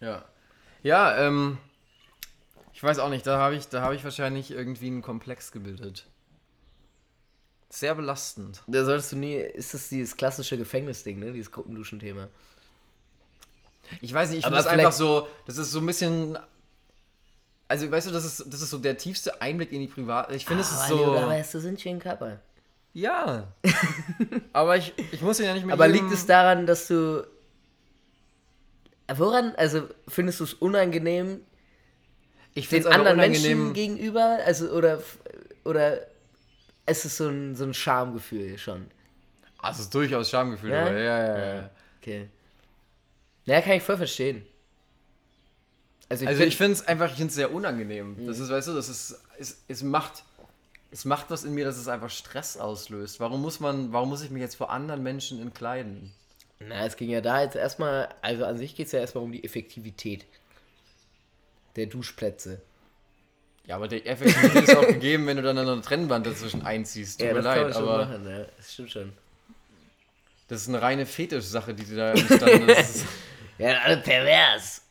Ja. 0.00 0.24
Ja, 0.82 1.18
ähm. 1.18 1.58
Ich 2.72 2.82
weiß 2.82 3.00
auch 3.00 3.10
nicht, 3.10 3.26
da 3.26 3.36
habe 3.38 3.54
ich, 3.54 3.68
da 3.68 3.82
habe 3.82 3.94
ich 3.94 4.02
wahrscheinlich 4.02 4.50
irgendwie 4.50 4.86
einen 4.86 5.02
Komplex 5.02 5.52
gebildet. 5.52 6.06
Sehr 7.68 7.94
belastend. 7.94 8.62
da 8.66 8.82
solltest 8.86 9.12
du 9.12 9.16
nie. 9.16 9.34
Ist 9.34 9.74
das 9.74 9.90
dieses 9.90 10.16
klassische 10.16 10.56
Gefängnisding, 10.56 11.18
ne? 11.18 11.32
Dieses 11.34 11.52
Gruppenduschen-Thema. 11.52 12.28
Ich 14.00 14.14
weiß 14.14 14.30
nicht, 14.30 14.38
ich 14.38 14.46
Aber 14.46 14.56
finde 14.56 14.64
das 14.70 14.72
einfach 14.72 14.92
so, 14.92 15.28
das 15.46 15.58
ist 15.58 15.70
so 15.70 15.80
ein 15.80 15.86
bisschen. 15.86 16.38
Also, 17.68 17.90
weißt 17.90 18.06
du, 18.06 18.10
das 18.10 18.24
ist, 18.24 18.46
das 18.50 18.62
ist 18.62 18.70
so 18.70 18.78
der 18.78 18.96
tiefste 18.96 19.42
Einblick 19.42 19.70
in 19.70 19.80
die 19.80 19.86
Privat. 19.86 20.32
Ich 20.32 20.46
finde, 20.46 20.62
es 20.62 20.70
ist 20.72 20.78
Aber 20.78 20.88
so. 20.88 21.04
du 21.04 21.26
weißt, 21.26 21.52
du 21.52 21.60
sind 21.60 21.78
schön 21.78 21.98
Körper. 21.98 22.40
Ja. 22.92 23.52
Aber 24.52 24.76
ich, 24.76 24.92
ich 25.12 25.20
muss 25.22 25.38
ihn 25.40 25.46
ja 25.46 25.54
nicht 25.54 25.64
mit 25.64 25.72
Aber 25.72 25.88
liegt 25.88 26.12
es 26.12 26.26
daran, 26.26 26.66
dass 26.66 26.88
du. 26.88 27.26
Woran, 29.12 29.54
also 29.56 29.88
findest 30.06 30.40
du 30.40 30.44
es 30.44 30.54
unangenehm, 30.54 31.40
ich 32.54 32.68
den 32.68 32.86
anderen 32.86 33.18
unangenehm. 33.18 33.58
Menschen 33.58 33.74
gegenüber? 33.74 34.38
Also, 34.44 34.70
oder. 34.70 35.02
Oder 35.64 36.06
ist 36.86 37.04
es 37.04 37.16
so 37.16 37.28
ein, 37.28 37.54
so 37.54 37.64
ein 37.64 37.74
Schamgefühl 37.74 38.58
schon? 38.58 38.86
Also, 39.58 39.80
es 39.80 39.86
ist 39.86 39.94
durchaus 39.94 40.30
Schamgefühl 40.30 40.70
Ja? 40.70 40.90
Ja, 40.90 40.98
ja, 40.98 41.38
ja. 41.38 41.54
ja. 41.54 41.70
Okay. 42.00 42.28
Ja, 43.44 43.60
kann 43.60 43.72
ich 43.74 43.82
voll 43.82 43.96
verstehen. 43.96 44.46
Also, 46.08 46.24
ich, 46.24 46.28
Also 46.28 46.42
finde 46.56 46.72
es 46.72 46.86
einfach, 46.86 47.10
ich 47.10 47.16
finde 47.16 47.28
es 47.28 47.34
sehr 47.34 47.52
unangenehm. 47.52 48.26
Das 48.26 48.38
ist, 48.38 48.50
weißt 48.50 48.68
du, 48.68 48.74
das 48.74 48.88
ist, 48.88 49.20
es, 49.38 49.62
es 49.68 49.82
macht, 49.82 50.24
es 50.90 51.04
macht 51.04 51.30
was 51.30 51.44
in 51.44 51.54
mir, 51.54 51.64
dass 51.64 51.76
es 51.76 51.88
einfach 51.88 52.10
Stress 52.10 52.56
auslöst. 52.56 53.20
Warum 53.20 53.42
muss 53.42 53.60
man, 53.60 53.92
warum 53.92 54.08
muss 54.08 54.22
ich 54.22 54.30
mich 54.30 54.40
jetzt 54.40 54.56
vor 54.56 54.70
anderen 54.70 55.02
Menschen 55.02 55.40
entkleiden? 55.40 56.12
Na, 56.58 56.84
es 56.84 56.96
ging 56.96 57.08
ja 57.10 57.20
da 57.20 57.42
jetzt 57.42 57.56
erstmal, 57.56 58.08
also 58.22 58.44
an 58.44 58.58
sich 58.58 58.74
geht 58.74 58.86
es 58.86 58.92
ja 58.92 59.00
erstmal 59.00 59.24
um 59.24 59.32
die 59.32 59.44
Effektivität 59.44 60.26
der 61.76 61.86
Duschplätze. 61.86 62.60
Ja, 63.66 63.76
aber 63.76 63.88
der 63.88 64.04
Effektivität 64.06 64.64
ist 64.64 64.76
auch 64.76 64.86
gegeben, 64.86 65.26
wenn 65.26 65.36
du 65.36 65.42
dann 65.42 65.56
eine 65.56 65.80
Trennwand 65.80 66.26
dazwischen 66.26 66.62
einziehst. 66.62 67.20
Tut 67.20 67.28
mir 67.28 67.34
das 67.34 67.44
leid, 67.44 67.76
aber 67.76 68.06
machen, 68.06 68.28
ja. 68.28 68.44
Das 68.56 68.72
stimmt 68.72 68.90
schon. 68.90 69.12
das 70.48 70.62
ist 70.62 70.68
eine 70.68 70.82
reine 70.82 71.06
Fetischsache, 71.06 71.72
die 71.72 71.94
da 71.94 72.12
entstanden 72.12 72.68
ist. 72.68 73.04
Ja, 73.58 73.78
alle 73.80 73.98
pervers. 73.98 74.86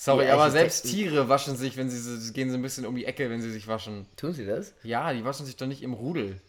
Sorry, 0.00 0.28
aber 0.28 0.48
selbst. 0.52 0.84
Tiere 0.86 1.28
waschen 1.28 1.56
sich, 1.56 1.76
wenn 1.76 1.90
sie 1.90 1.98
so- 1.98 2.32
gehen 2.32 2.50
so 2.50 2.56
ein 2.56 2.62
bisschen 2.62 2.86
um 2.86 2.94
die 2.94 3.04
Ecke, 3.04 3.28
wenn 3.30 3.42
sie 3.42 3.50
sich 3.50 3.66
waschen. 3.66 4.06
Tun 4.16 4.32
sie 4.32 4.46
das? 4.46 4.72
Ja, 4.84 5.12
die 5.12 5.24
waschen 5.24 5.44
sich 5.44 5.56
doch 5.56 5.66
nicht 5.66 5.82
im 5.82 5.92
Rudel. 5.92 6.40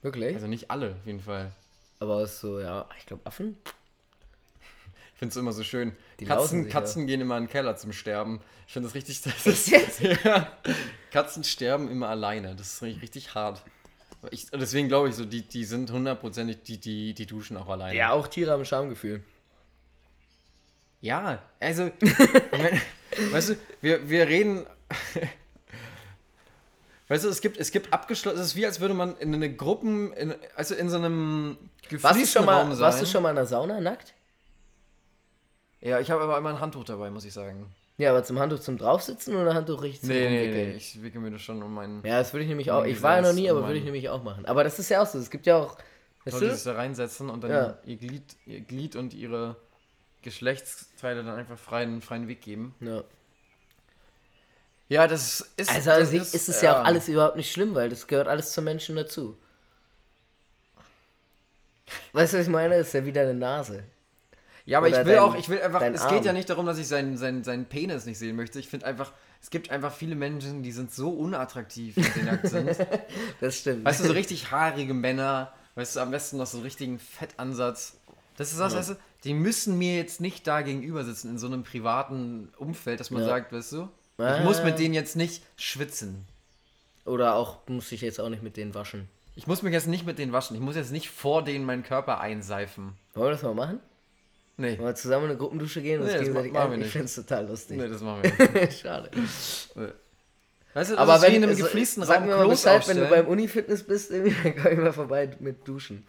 Wirklich? 0.00 0.34
Also 0.34 0.46
nicht 0.46 0.70
alle, 0.70 0.92
auf 0.92 1.06
jeden 1.06 1.20
Fall. 1.20 1.52
Aber 2.00 2.26
so, 2.26 2.60
ja, 2.60 2.88
ich 2.98 3.04
glaube 3.04 3.26
Affen? 3.26 3.58
Ich 5.12 5.18
finde 5.18 5.32
es 5.32 5.36
immer 5.36 5.52
so 5.52 5.64
schön. 5.64 5.92
Die 6.18 6.24
Katzen, 6.24 6.64
sich 6.64 6.72
Katzen 6.72 7.06
gehen 7.06 7.20
immer 7.20 7.36
in 7.36 7.44
den 7.44 7.50
Keller 7.50 7.76
zum 7.76 7.92
Sterben. 7.92 8.40
Ich 8.66 8.72
finde 8.72 8.88
das 8.88 8.94
richtig. 8.94 9.20
Das 9.24 9.46
ist, 9.46 9.68
jetzt? 9.68 10.00
ja. 10.24 10.50
Katzen 11.10 11.44
sterben 11.44 11.90
immer 11.90 12.08
alleine. 12.08 12.54
Das 12.56 12.72
ist 12.74 12.82
richtig, 12.82 13.02
richtig 13.02 13.34
hart. 13.34 13.62
Ich, 14.30 14.46
deswegen 14.50 14.88
glaube 14.88 15.10
ich 15.10 15.14
so, 15.14 15.24
die, 15.26 15.42
die 15.42 15.64
sind 15.64 15.90
hundertprozentig, 15.90 16.62
die, 16.62 16.78
die, 16.78 17.12
die 17.14 17.26
duschen 17.26 17.56
auch 17.58 17.68
alleine. 17.68 17.96
Ja, 17.96 18.12
auch 18.12 18.28
Tiere 18.28 18.52
haben 18.52 18.64
Schamgefühl. 18.64 19.22
Ja, 21.00 21.42
also, 21.60 21.90
ich 22.00 22.18
mein, 22.52 22.80
weißt 23.32 23.50
du, 23.50 23.56
wir, 23.80 24.08
wir 24.08 24.26
reden. 24.28 24.66
Weißt 27.10 27.24
du, 27.24 27.28
es 27.30 27.40
gibt, 27.40 27.56
es 27.56 27.70
gibt 27.70 27.90
abgeschlossen, 27.94 28.38
es 28.38 28.48
ist 28.48 28.56
wie 28.56 28.66
als 28.66 28.80
würde 28.80 28.92
man 28.92 29.16
in 29.16 29.32
eine 29.34 29.50
Gruppen, 29.50 30.12
in, 30.12 30.34
also 30.56 30.74
in 30.74 30.90
so 30.90 30.96
einem 30.98 31.56
Warst 31.56 31.82
du, 31.90 31.96
gefließten 31.96 32.26
schon 32.26 32.44
mal, 32.44 32.60
Raum 32.60 32.72
sein. 32.72 32.80
warst 32.80 33.00
du 33.00 33.06
schon 33.06 33.22
mal 33.22 33.30
in 33.30 33.36
der 33.36 33.46
Sauna 33.46 33.80
nackt? 33.80 34.12
Ja, 35.80 36.00
ich 36.00 36.10
habe 36.10 36.22
aber 36.22 36.36
immer 36.36 36.50
ein 36.50 36.60
Handtuch 36.60 36.84
dabei, 36.84 37.08
muss 37.08 37.24
ich 37.24 37.32
sagen. 37.32 37.72
Ja, 37.96 38.10
aber 38.10 38.24
zum 38.24 38.38
Handtuch 38.38 38.58
zum 38.60 38.76
draufsitzen 38.76 39.36
oder 39.36 39.54
Handtuch 39.54 39.80
richtig 39.82 40.02
zum 40.02 40.10
Nee, 40.10 40.28
nee, 40.28 40.38
Umwickeln? 40.48 40.68
nee, 40.70 40.76
ich 40.76 41.02
wickel 41.02 41.20
mir 41.22 41.30
das 41.30 41.40
schon 41.40 41.62
um 41.62 41.72
meinen. 41.72 42.04
Ja, 42.04 42.18
das 42.18 42.32
würde 42.34 42.42
ich 42.42 42.48
nämlich 42.50 42.70
auch. 42.70 42.84
Ich 42.84 43.00
war 43.00 43.16
ja 43.16 43.22
noch 43.22 43.32
nie, 43.32 43.48
aber 43.48 43.60
und 43.60 43.66
würde 43.66 43.78
ich 43.78 43.84
nämlich 43.84 44.08
auch 44.10 44.22
machen. 44.22 44.44
Aber 44.44 44.62
das 44.62 44.78
ist 44.78 44.90
ja 44.90 45.00
auch 45.02 45.06
so. 45.06 45.18
Es 45.18 45.30
gibt 45.30 45.46
ja 45.46 45.56
auch. 45.56 45.78
Weißt 46.26 46.34
Leute, 46.34 46.48
du? 46.50 46.54
sich 46.56 46.64
da 46.64 46.74
reinsetzen 46.74 47.30
und 47.30 47.42
dann 47.42 47.50
Ja. 47.50 47.78
ihr, 47.86 47.96
Glied, 47.96 48.36
ihr 48.44 48.60
Glied 48.60 48.96
und 48.96 49.14
ihre 49.14 49.56
Geschlechtsteile 50.22 51.22
dann 51.22 51.36
einfach 51.36 51.58
freien, 51.58 52.02
freien 52.02 52.28
Weg 52.28 52.40
geben. 52.40 52.74
Ja. 52.80 53.02
Ja, 54.88 55.06
das 55.06 55.40
ist. 55.56 55.70
Also 55.70 55.90
an 55.90 56.00
das 56.00 56.10
sich 56.10 56.22
ist, 56.34 56.48
es 56.48 56.62
ja 56.62 56.72
auch 56.72 56.76
ja. 56.78 56.82
alles 56.82 57.08
überhaupt 57.08 57.36
nicht 57.36 57.52
schlimm, 57.52 57.74
weil 57.74 57.90
das 57.90 58.06
gehört 58.06 58.26
alles 58.26 58.52
zum 58.52 58.64
Menschen 58.64 58.96
dazu. 58.96 59.36
Weißt 62.12 62.32
du, 62.32 62.38
was 62.38 62.46
ich 62.46 62.52
meine? 62.52 62.78
Das 62.78 62.88
ist 62.88 62.92
ja 62.94 63.04
wieder 63.04 63.22
eine 63.22 63.34
Nase. 63.34 63.84
Ja, 64.64 64.78
aber 64.78 64.88
oder 64.88 65.00
ich 65.00 65.06
will 65.06 65.14
dein- 65.14 65.22
auch, 65.22 65.34
ich 65.34 65.48
will 65.48 65.62
einfach, 65.62 65.80
es 65.82 66.02
Arm. 66.02 66.14
geht 66.14 66.24
ja 66.26 66.32
nicht 66.32 66.50
darum, 66.50 66.66
dass 66.66 66.78
ich 66.78 66.86
seinen, 66.88 67.16
seinen, 67.16 67.42
seinen 67.42 67.66
Penis 67.66 68.04
nicht 68.04 68.18
sehen 68.18 68.36
möchte. 68.36 68.58
Ich 68.58 68.68
finde 68.68 68.84
einfach, 68.86 69.12
es 69.40 69.48
gibt 69.50 69.70
einfach 69.70 69.94
viele 69.94 70.14
Menschen, 70.14 70.62
die 70.62 70.72
sind 70.72 70.92
so 70.92 71.10
unattraktiv, 71.10 71.96
wenn 71.96 72.04
sie 72.12 72.22
nackt 72.22 72.48
sind. 72.48 72.76
Das 73.40 73.56
stimmt. 73.56 73.84
Weißt 73.84 74.00
du, 74.00 74.04
so 74.04 74.12
richtig 74.12 74.50
haarige 74.50 74.92
Männer, 74.92 75.54
weißt 75.74 75.96
du, 75.96 76.00
am 76.00 76.10
besten 76.10 76.36
noch 76.36 76.46
so 76.46 76.58
einen 76.58 76.64
richtigen 76.64 76.98
Fettansatz. 76.98 77.96
Das 78.36 78.52
ist 78.52 78.60
das, 78.60 78.74
weißt 78.74 78.90
du, 78.90 78.96
die 79.24 79.34
müssen 79.34 79.78
mir 79.78 79.96
jetzt 79.96 80.20
nicht 80.20 80.46
da 80.46 80.62
gegenüber 80.62 81.04
sitzen 81.04 81.30
in 81.30 81.38
so 81.38 81.46
einem 81.46 81.64
privaten 81.64 82.50
Umfeld, 82.56 83.00
dass 83.00 83.10
man 83.10 83.22
Ja. 83.22 83.28
sagt, 83.28 83.52
weißt 83.52 83.72
du, 83.72 83.88
ich 84.18 84.44
muss 84.44 84.62
mit 84.62 84.78
denen 84.78 84.94
jetzt 84.94 85.16
nicht 85.16 85.42
schwitzen. 85.56 86.24
Oder 87.04 87.34
auch 87.36 87.58
muss 87.68 87.90
ich 87.92 88.00
jetzt 88.00 88.20
auch 88.20 88.28
nicht 88.28 88.42
mit 88.42 88.56
denen 88.56 88.74
waschen. 88.74 89.08
Ich 89.36 89.46
muss 89.46 89.62
mich 89.62 89.72
jetzt 89.72 89.86
nicht 89.86 90.04
mit 90.04 90.18
denen 90.18 90.32
waschen. 90.32 90.54
Ich 90.56 90.60
muss 90.62 90.76
jetzt 90.76 90.90
nicht 90.92 91.10
vor 91.10 91.42
denen 91.44 91.64
meinen 91.64 91.82
Körper 91.84 92.20
einseifen. 92.20 92.94
Wollen 93.14 93.28
wir 93.28 93.30
das 93.32 93.42
mal 93.42 93.54
machen? 93.54 93.80
Nee. 94.56 94.76
Wollen 94.76 94.88
wir 94.88 94.94
zusammen 94.96 95.24
in 95.26 95.30
eine 95.30 95.38
Gruppendusche 95.38 95.80
gehen 95.80 96.00
und 96.00 96.06
Nee, 96.06 96.12
das 96.14 96.20
gegenseitig 96.22 96.52
machen 96.52 96.70
wir 96.70 96.74
ein? 96.74 96.80
Ich 96.80 96.86
nicht. 96.86 96.92
finde 96.92 97.04
es 97.06 97.14
total 97.14 97.46
lustig. 97.46 97.78
Nee, 97.78 97.88
das 97.88 98.00
machen 98.02 98.22
wir 98.24 98.60
nicht. 98.62 98.80
Schade. 98.80 99.10
Weißt 100.74 100.90
du, 100.90 100.94
das 100.94 100.96
Aber 100.96 101.14
ist 101.16 101.22
wie 101.22 101.26
wenn 101.26 101.34
in 101.36 101.44
einem 101.44 101.54
so- 101.56 101.62
gefliesten 101.64 102.04
sag 102.04 102.18
Raum 102.18 102.26
mir 102.26 102.36
mal 102.36 102.48
Bescheid, 102.48 102.86
wenn 102.88 102.96
du 102.98 103.06
beim 103.08 103.26
Uni-Fitness 103.26 103.84
bist, 103.84 104.10
irgendwie, 104.10 104.34
dann 104.42 104.56
komm 104.62 104.72
ich 104.72 104.78
mal 104.78 104.92
vorbei 104.92 105.30
mit 105.40 105.66
Duschen. 105.66 106.06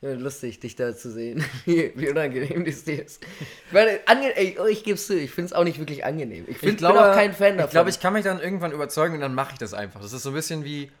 Ja, 0.00 0.12
lustig, 0.12 0.60
dich 0.60 0.76
da 0.76 0.94
zu 0.96 1.10
sehen. 1.10 1.44
Wie, 1.64 1.92
wie 1.96 2.08
unangenehm 2.08 2.64
das 2.64 2.84
dir 2.84 3.04
ist. 3.04 3.20
Ich 3.66 3.72
meine, 3.72 3.98
ange 4.06 4.36
ey, 4.36 4.56
oh, 4.60 4.66
ich 4.66 4.84
geb's 4.84 5.08
zu, 5.08 5.18
ich 5.18 5.30
find's 5.32 5.52
auch 5.52 5.64
nicht 5.64 5.80
wirklich 5.80 6.04
angenehm. 6.04 6.44
Ich, 6.46 6.58
find, 6.58 6.72
Ich 6.74 6.78
glaube, 6.78 6.98
bin 7.00 7.08
auch 7.08 7.14
kein 7.14 7.32
Fan 7.34 7.56
davon. 7.56 7.64
Ich 7.66 7.70
glaube, 7.72 7.90
ich 7.90 7.98
kann 7.98 8.12
mich 8.12 8.22
dann 8.24 8.40
irgendwann 8.40 8.70
überzeugen 8.70 9.14
und 9.16 9.20
dann 9.20 9.34
mache 9.34 9.52
ich 9.54 9.58
das 9.58 9.74
einfach. 9.74 10.00
Das 10.00 10.12
ist 10.12 10.22
so 10.22 10.30
ein 10.30 10.34
bisschen 10.34 10.64
wie, 10.64 10.92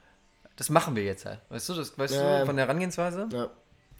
das 0.56 0.68
machen 0.68 0.96
wir 0.96 1.04
jetzt 1.04 1.26
halt. 1.26 1.38
Weißt 1.48 1.68
du, 1.68 1.74
das, 1.74 1.96
weißt 1.96 2.14
Ja. 2.14 2.40
du, 2.40 2.46
von 2.46 2.56
der 2.56 2.64
Herangehensweise? 2.66 3.28
Ja. 3.32 3.48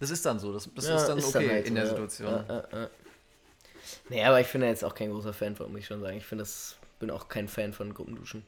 Das 0.01 0.11
ist 0.11 0.26
dann 0.26 0.40
so. 0.40 0.53
Das, 0.53 0.68
das 0.74 0.86
Ja, 0.88 0.96
ist 0.96 1.07
dann 1.07 1.22
okay 1.22 1.49
halt 1.49 1.66
in 1.68 1.74
so, 1.74 1.74
der 1.74 1.84
ja. 1.84 1.88
Situation. 1.90 2.32
Ja, 2.32 2.44
ja, 2.49 2.64
ja. 2.80 2.90
Nee, 4.09 4.24
aber 4.24 4.40
ich 4.40 4.51
bin 4.51 4.61
da 4.62 4.66
jetzt 4.66 4.84
auch 4.84 4.94
kein 4.96 5.11
großer 5.11 5.32
Fan 5.32 5.55
von, 5.55 5.70
muss 5.70 5.80
ich 5.82 5.86
schon 5.86 6.01
sagen. 6.01 6.16
Ich 6.16 6.26
finde 6.26 6.42
das, 6.42 6.76
bin 6.99 7.11
auch 7.12 7.28
kein 7.28 7.46
Fan 7.46 7.72
von 7.72 7.94
Gruppenduschen. 7.94 8.44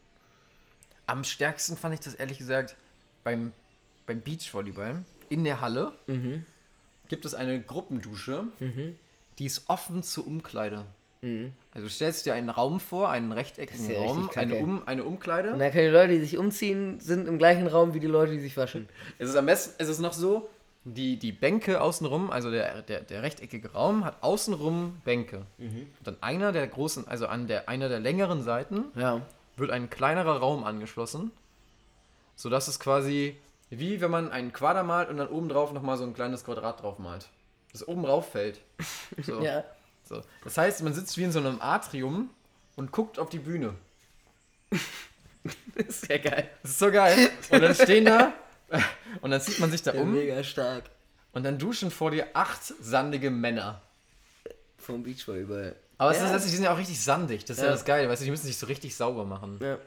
Am 1.06 1.22
stärksten 1.22 1.76
fand 1.76 1.94
ich 1.94 2.00
das 2.00 2.14
ehrlich 2.14 2.38
gesagt 2.38 2.74
beim, 3.24 3.52
beim 4.06 4.20
Beachvolleyball. 4.20 5.02
In 5.30 5.44
der 5.44 5.60
Halle 5.62 5.92
Mhm. 6.06 6.44
gibt 7.08 7.24
es 7.24 7.34
eine 7.34 7.60
Gruppendusche, 7.62 8.44
die 9.38 9.46
ist 9.46 9.64
offen 9.68 10.02
zur 10.02 10.26
Umkleide. 10.26 10.84
Also 11.22 11.86
du 11.86 11.88
stellst 11.90 12.24
dir 12.26 12.34
einen 12.34 12.48
Raum 12.50 12.80
vor, 12.80 13.10
einen 13.10 13.32
rechteckigen 13.32 13.84
Mhm. 13.86 13.92
Ja 13.92 13.98
Raum, 14.00 14.30
eine, 14.36 14.56
um, 14.56 14.86
eine 14.88 15.04
Umkleide. 15.04 15.52
Und 15.52 15.58
dann 15.60 15.70
können 15.72 15.86
die 15.88 15.92
Leute, 15.92 16.12
die 16.14 16.20
sich 16.20 16.36
umziehen, 16.38 16.98
sind 17.00 17.28
im 17.28 17.38
gleichen 17.38 17.66
Raum 17.66 17.94
wie 17.94 18.00
die 18.00 18.06
Leute, 18.06 18.32
die 18.32 18.40
sich 18.40 18.56
waschen. 18.56 18.88
Es 19.18 19.28
ist 19.30 19.36
am 19.36 19.46
besten, 19.46 19.74
es 19.78 19.88
ist 19.88 20.00
noch 20.00 20.12
so, 20.14 20.48
die, 20.84 21.18
die 21.18 21.30
Bänke 21.32 21.80
außenrum, 21.82 22.30
also 22.30 22.50
der, 22.50 22.80
der, 22.82 23.02
der 23.02 23.22
rechteckige 23.22 23.72
Raum 23.72 24.04
hat 24.06 24.22
außenrum 24.22 24.96
Bänke. 25.04 25.44
Und 25.58 25.88
dann 26.04 26.16
einer 26.22 26.52
der 26.52 26.66
großen, 26.66 27.06
also 27.06 27.26
an 27.26 27.46
der 27.46 27.68
einer 27.68 27.88
der 27.90 28.00
längeren 28.00 28.42
Seiten 28.42 28.84
Ja. 28.96 29.20
wird 29.58 29.70
ein 29.72 29.90
kleinerer 29.90 30.38
Raum 30.38 30.64
angeschlossen, 30.64 31.32
sodass 32.34 32.66
es 32.66 32.80
quasi 32.80 33.36
wie 33.70 34.00
wenn 34.00 34.10
man 34.10 34.30
einen 34.32 34.52
Quader 34.52 34.82
malt 34.82 35.08
und 35.08 35.16
dann 35.16 35.28
oben 35.28 35.48
drauf 35.48 35.72
nochmal 35.72 35.96
so 35.96 36.04
ein 36.04 36.14
kleines 36.14 36.44
Quadrat 36.44 36.82
drauf 36.82 36.98
malt. 36.98 37.28
Das 37.72 37.86
oben 37.86 38.04
rauf 38.04 38.30
fällt. 38.32 38.60
So. 39.22 39.40
Ja. 39.40 39.64
So. 40.04 40.22
Das 40.44 40.56
heißt, 40.58 40.82
man 40.82 40.92
sitzt 40.94 41.16
wie 41.18 41.22
in 41.24 41.30
so 41.32 41.38
einem 41.38 41.60
Atrium 41.60 42.30
und 42.76 42.90
guckt 42.92 43.18
auf 43.18 43.28
die 43.28 43.38
Bühne. 43.38 43.74
Das 45.74 45.86
ist 45.86 46.08
ja 46.08 46.18
geil. 46.18 46.48
Das 46.62 46.72
ist 46.72 46.78
so 46.78 46.90
geil. 46.90 47.30
Und 47.50 47.60
dann 47.62 47.74
stehen 47.74 48.04
da 48.04 48.32
und 49.20 49.30
dann 49.30 49.40
zieht 49.40 49.58
man 49.58 49.70
sich 49.70 49.82
da 49.82 49.92
um 49.92 50.12
Mega 50.12 50.42
stark. 50.44 50.84
und 51.32 51.44
dann 51.44 51.58
duschen 51.58 51.90
vor 51.90 52.10
dir 52.10 52.28
acht 52.34 52.62
sandige 52.80 53.30
Männer. 53.30 53.82
Vom 54.78 55.02
Beachvolleyball. 55.02 55.76
Aber 55.98 56.10
es 56.12 56.18
Ja. 56.18 56.34
ist, 56.34 56.44
die 56.46 56.48
sind 56.50 56.64
ja 56.64 56.72
auch 56.72 56.78
richtig 56.78 57.00
sandig. 57.02 57.44
Das 57.44 57.58
ist 57.58 57.62
ja, 57.62 57.66
Ja. 57.68 57.72
das 57.72 57.84
Geile. 57.84 58.08
Weißt 58.08 58.22
du, 58.22 58.24
die 58.24 58.30
müssen 58.30 58.46
sich 58.46 58.56
so 58.56 58.66
richtig 58.66 58.96
sauber 58.96 59.24
machen. 59.24 59.58
Ja. 59.62 59.78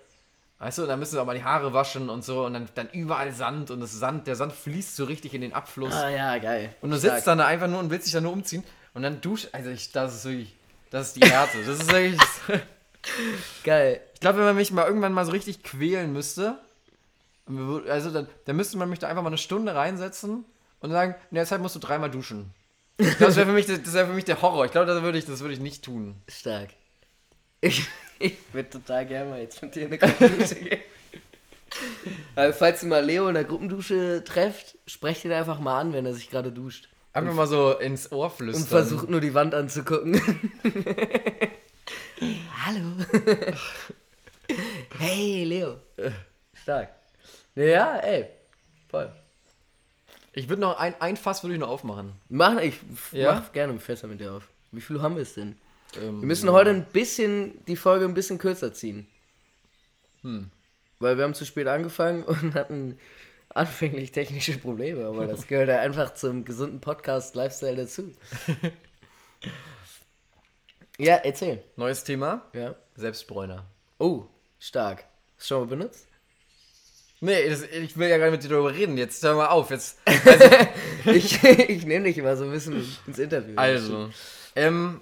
Weißt 0.64 0.78
du, 0.78 0.86
dann 0.86 0.98
müssen 0.98 1.12
sie 1.12 1.22
auch 1.22 1.26
mal 1.26 1.36
die 1.36 1.44
Haare 1.44 1.74
waschen 1.74 2.10
und 2.10 2.24
so 2.24 2.46
und 2.46 2.54
dann, 2.54 2.70
dann 2.74 2.90
überall 2.92 3.34
Sand 3.34 3.70
und 3.70 3.82
das 3.82 3.92
Sand, 3.92 4.28
der 4.28 4.38
Sand 4.38 4.54
fließt 4.54 4.96
so 4.96 5.04
richtig 5.04 5.34
in 5.34 5.42
den 5.42 5.52
Abfluss. 5.52 5.94
Ah 5.94 6.08
ja, 6.08 6.38
geil. 6.38 6.74
Und 6.80 6.92
du 6.92 6.98
Stark. 6.98 7.16
sitzt 7.16 7.28
dann 7.28 7.40
da 7.40 7.48
einfach 7.48 7.68
nur 7.68 7.80
und 7.80 7.90
willst 7.90 8.06
dich 8.06 8.14
dann 8.14 8.24
nur 8.24 8.32
umziehen 8.32 8.64
und 8.94 9.04
dann 9.04 9.20
duscht. 9.20 9.50
Also 9.52 9.70
ich, 9.72 9.92
das 9.92 10.16
ist 10.16 10.24
wirklich, 10.24 10.56
das 10.90 11.08
ist 11.08 11.18
die 11.18 11.30
Härte. 11.30 11.58
Das 11.66 11.80
ist 11.80 11.92
wirklich. 11.92 12.22
Geil. 13.66 14.00
ich 14.14 14.22
glaube, 14.22 14.38
wenn 14.38 14.46
man 14.46 14.56
mich 14.56 14.72
mal 14.72 14.88
irgendwann 14.88 15.12
mal 15.12 15.26
so 15.26 15.34
richtig 15.34 15.64
quälen 15.64 16.14
müsste, 16.14 16.58
also 17.90 18.12
dann, 18.12 18.28
dann 18.46 18.56
müsste 18.56 18.78
man 18.78 18.90
mich 18.90 19.00
da 19.00 19.10
einfach 19.10 19.22
mal 19.22 19.28
eine 19.28 19.38
Stunde 19.38 19.76
reinsetzen 19.76 20.46
und 20.80 20.92
sagen, 20.92 21.16
in 21.30 21.36
der 21.36 21.46
Zeit 21.46 21.60
musst 21.60 21.76
du 21.76 21.80
dreimal 21.80 22.10
duschen. 22.10 22.54
Ich 22.98 23.18
glaub, 23.18 23.28
Das 23.30 23.36
wäre 23.36 23.48
für, 23.48 23.54
mich 23.54 23.66
das 23.66 23.94
wär 23.94 24.06
für 24.08 24.14
mich 24.14 24.24
der 24.24 24.42
Horror. 24.42 24.64
Ich 24.64 24.72
glaube, 24.72 24.88
das 24.88 25.02
würde 25.02 25.18
ich, 25.18 25.26
das 25.26 25.42
würde 25.42 25.54
ich 25.54 25.60
nicht 25.60 25.84
tun. 25.84 26.16
Stark. 26.30 26.70
Ich, 27.60 27.86
ich 28.20 28.38
würde 28.52 28.70
total 28.70 29.06
gerne 29.06 29.30
mal 29.30 29.42
jetzt 29.42 29.62
mit 29.62 29.76
dir 29.76 29.82
in 29.82 29.88
eine 29.88 29.98
Gruppendusche 29.98 30.56
gehen. 30.56 30.80
Also, 32.36 32.54
falls 32.60 32.84
ihr 32.84 32.90
mal 32.90 33.04
Leo 33.04 33.28
in 33.28 33.34
der 33.34 33.44
Gruppendusche 33.44 34.24
trefft, 34.26 34.78
sprecht 34.88 35.26
ihn 35.26 35.32
einfach 35.32 35.60
mal 35.60 35.80
an, 35.80 35.94
wenn 35.94 36.06
er 36.06 36.14
sich 36.14 36.30
gerade 36.30 36.52
duscht. 36.52 36.90
Einfach 37.14 37.34
mal 37.34 37.48
so 37.48 37.78
ins 37.78 38.12
Ohr 38.12 38.30
flüstern. 38.32 38.64
Und 38.64 38.70
versucht 38.70 39.10
nur 39.10 39.22
die 39.22 39.34
Wand 39.34 39.54
anzugucken. 39.54 40.20
Hallo. 42.66 42.82
hey, 45.00 45.44
Leo. 45.44 45.78
Stark. 46.54 46.90
Ja, 47.56 47.98
ey. 47.98 48.28
Voll. 48.90 49.12
Ich 50.34 50.50
würde 50.50 50.62
noch 50.62 50.80
ein, 50.80 50.96
ein 51.00 51.18
Fass 51.18 51.44
würde 51.44 51.54
ich 51.54 51.60
noch 51.60 51.70
aufmachen. 51.70 52.14
Mach, 52.30 52.60
ich 52.60 52.76
Ja? 53.12 53.36
mach 53.36 53.52
gerne 53.52 53.80
Fässer 53.80 54.08
mit 54.08 54.20
dir 54.20 54.34
auf. 54.34 54.48
Wie 54.72 54.82
viel 54.82 55.02
haben 55.02 55.16
wir 55.16 55.22
es 55.22 55.36
denn? 55.36 55.56
Ähm, 56.02 56.22
Wir 56.22 56.28
müssen 56.28 56.52
heute 56.52 56.70
ein 56.70 56.86
bisschen, 56.86 57.64
die 57.66 57.76
Folge 57.76 58.06
ein 58.06 58.14
bisschen 58.14 58.38
kürzer 58.38 58.74
ziehen. 58.74 59.08
Hm. 60.22 60.50
Weil 61.00 61.18
wir 61.18 61.24
haben 61.24 61.34
zu 61.34 61.46
spät 61.46 61.68
angefangen 61.68 62.24
und 62.24 62.56
hatten 62.56 62.98
anfänglich 63.50 64.12
technische 64.12 64.58
Probleme, 64.58 65.06
aber 65.06 65.28
das 65.28 65.48
gehört 65.48 65.70
ja 65.70 65.80
einfach 65.80 66.14
zum 66.16 66.44
gesunden 66.46 66.82
Podcast-Lifestyle 66.82 67.76
dazu. 67.76 68.12
ja, 70.98 71.16
erzähl. 71.18 71.64
Neues 71.76 72.04
Thema. 72.04 72.50
Ja. 72.54 72.76
Selbstbräuner. 72.96 73.66
Oh, 74.00 74.24
stark. 74.60 75.06
Hast 75.38 75.52
du 75.52 75.56
schon 75.56 75.60
mal 75.62 75.68
benutzt? 75.68 76.08
Nee, 77.22 77.50
das, 77.50 77.64
ich 77.64 77.96
will 77.96 78.10
ja 78.10 78.18
gar 78.18 78.26
nicht 78.26 78.34
mit 78.34 78.44
dir 78.44 78.50
darüber 78.50 78.74
reden. 78.74 78.98
Jetzt 78.98 79.24
hör 79.24 79.36
mal 79.36 79.48
auf. 79.48 79.70
Jetzt. 79.70 80.00
Ich, 81.06 81.44
ich 81.44 81.86
nehme 81.86 82.06
dich 82.06 82.18
immer 82.18 82.38
so 82.38 82.46
ein 82.46 82.52
bisschen 82.52 82.82
ins 83.06 83.20
Interview. 83.20 83.58
Also. 83.58 84.10
Ähm, 84.56 85.02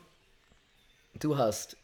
Du 1.21 1.37
hast 1.37 1.77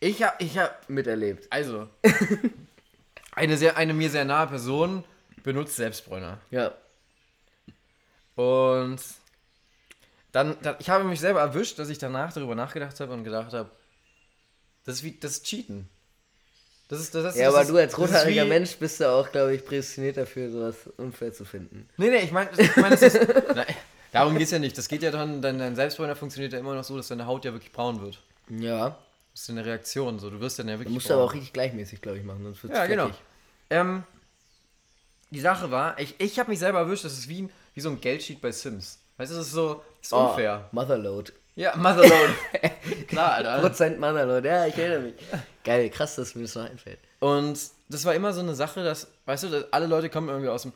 ich 0.00 0.22
hab, 0.22 0.40
ich 0.40 0.58
hab, 0.58 0.88
miterlebt. 0.88 1.46
also. 1.50 1.88
eine, 3.32 3.56
sehr, 3.56 3.76
eine 3.76 3.94
mir 3.94 4.10
sehr 4.10 4.24
nahe 4.24 4.46
Person 4.46 5.02
benutzt 5.42 5.76
Selbstbräuner. 5.76 6.38
Ja. 6.50 6.72
Und 8.34 9.00
dann, 10.32 10.56
dann, 10.62 10.76
ich 10.78 10.90
habe 10.90 11.04
mich 11.04 11.20
selber 11.20 11.40
erwischt, 11.40 11.78
dass 11.78 11.88
ich 11.88 11.98
danach 11.98 12.32
darüber 12.32 12.54
nachgedacht 12.54 12.98
habe 13.00 13.12
und 13.12 13.24
gedacht 13.24 13.52
habe, 13.52 13.70
das 14.84 14.96
ist 14.96 15.04
wie, 15.04 15.18
das 15.18 15.32
ist 15.32 15.46
Cheaten. 15.46 15.88
Das 16.88 17.00
ist, 17.00 17.14
das 17.14 17.34
ist, 17.34 17.40
Ja, 17.40 17.46
das 17.46 17.54
aber 17.54 17.62
ist, 17.62 17.70
du 17.70 17.76
als 17.78 17.92
das 17.92 18.00
rothaariger 18.00 18.44
Mensch 18.44 18.76
bist 18.76 19.00
du 19.00 19.08
auch, 19.08 19.32
glaube 19.32 19.54
ich, 19.54 19.64
prädestiniert 19.64 20.18
dafür, 20.18 20.50
sowas 20.50 20.76
unfair 20.98 21.32
zu 21.32 21.46
finden. 21.46 21.88
Nee, 21.96 22.10
nee, 22.10 22.18
ich 22.18 22.32
meine, 22.32 22.50
ich 22.58 22.76
mein, 22.76 22.90
das 22.90 23.02
ist, 23.02 23.18
na, 23.54 23.64
darum 24.12 24.36
geht 24.36 24.44
es 24.44 24.50
ja 24.50 24.58
nicht. 24.58 24.76
Das 24.76 24.86
geht 24.88 25.02
ja 25.02 25.10
dann, 25.10 25.40
dein, 25.40 25.58
dein 25.58 25.76
Selbstbräuner 25.76 26.14
funktioniert 26.14 26.52
ja 26.52 26.58
immer 26.58 26.74
noch 26.74 26.84
so, 26.84 26.96
dass 26.96 27.08
deine 27.08 27.24
Haut 27.24 27.46
ja 27.46 27.54
wirklich 27.54 27.72
braun 27.72 28.02
wird. 28.02 28.20
Ja. 28.48 28.96
Das 29.32 29.42
ist 29.42 29.50
eine 29.50 29.64
Reaktion, 29.64 30.18
so. 30.18 30.30
Du 30.30 30.40
wirst 30.40 30.58
dann 30.58 30.68
ja 30.68 30.74
Du 30.74 30.80
wirklich 30.80 30.94
musst 30.94 31.08
braun. 31.08 31.16
aber 31.16 31.24
auch 31.24 31.32
richtig 31.34 31.52
gleichmäßig, 31.52 32.00
glaube 32.00 32.18
ich, 32.18 32.24
machen, 32.24 32.42
sonst 32.44 32.62
wird's 32.62 32.76
Ja, 32.76 32.86
genau. 32.86 33.10
Ähm, 33.70 34.04
die 35.30 35.40
Sache 35.40 35.70
war, 35.70 35.98
ich, 35.98 36.14
ich 36.18 36.38
habe 36.38 36.50
mich 36.50 36.58
selber 36.60 36.80
erwischt, 36.80 37.04
das 37.04 37.14
ist 37.14 37.28
wie, 37.28 37.42
ein- 37.42 37.50
wie 37.74 37.80
so 37.80 37.88
ein 37.90 38.00
Geldsheet 38.00 38.40
bei 38.40 38.52
Sims. 38.52 38.98
Weißt 39.16 39.32
du, 39.32 39.36
das 39.36 39.46
ist 39.46 39.52
so, 39.52 39.82
das 39.98 40.06
ist 40.08 40.12
Oh, 40.12 40.28
unfair. 40.28 40.68
Motherload. 40.72 41.32
Ja, 41.56 41.74
Motherload. 41.76 42.34
Klar, 43.08 43.32
Alter. 43.34 43.60
Prozent 43.60 43.98
Motherload, 44.00 44.46
ja, 44.46 44.66
ich 44.66 44.76
erinnere 44.76 45.00
mich. 45.00 45.14
Geil, 45.64 45.88
krass, 45.90 46.16
dass 46.16 46.34
mir 46.34 46.42
das 46.42 46.54
noch 46.54 46.64
einfällt. 46.68 46.98
Und 47.20 47.58
das 47.88 48.04
war 48.04 48.14
immer 48.14 48.32
so 48.32 48.40
eine 48.40 48.54
Sache, 48.54 48.84
dass, 48.84 49.08
weißt 49.26 49.44
du, 49.44 49.48
dass 49.48 49.72
alle 49.72 49.86
Leute 49.86 50.10
kommen 50.10 50.28
irgendwie 50.28 50.48
aus 50.50 50.62
dem. 50.62 50.72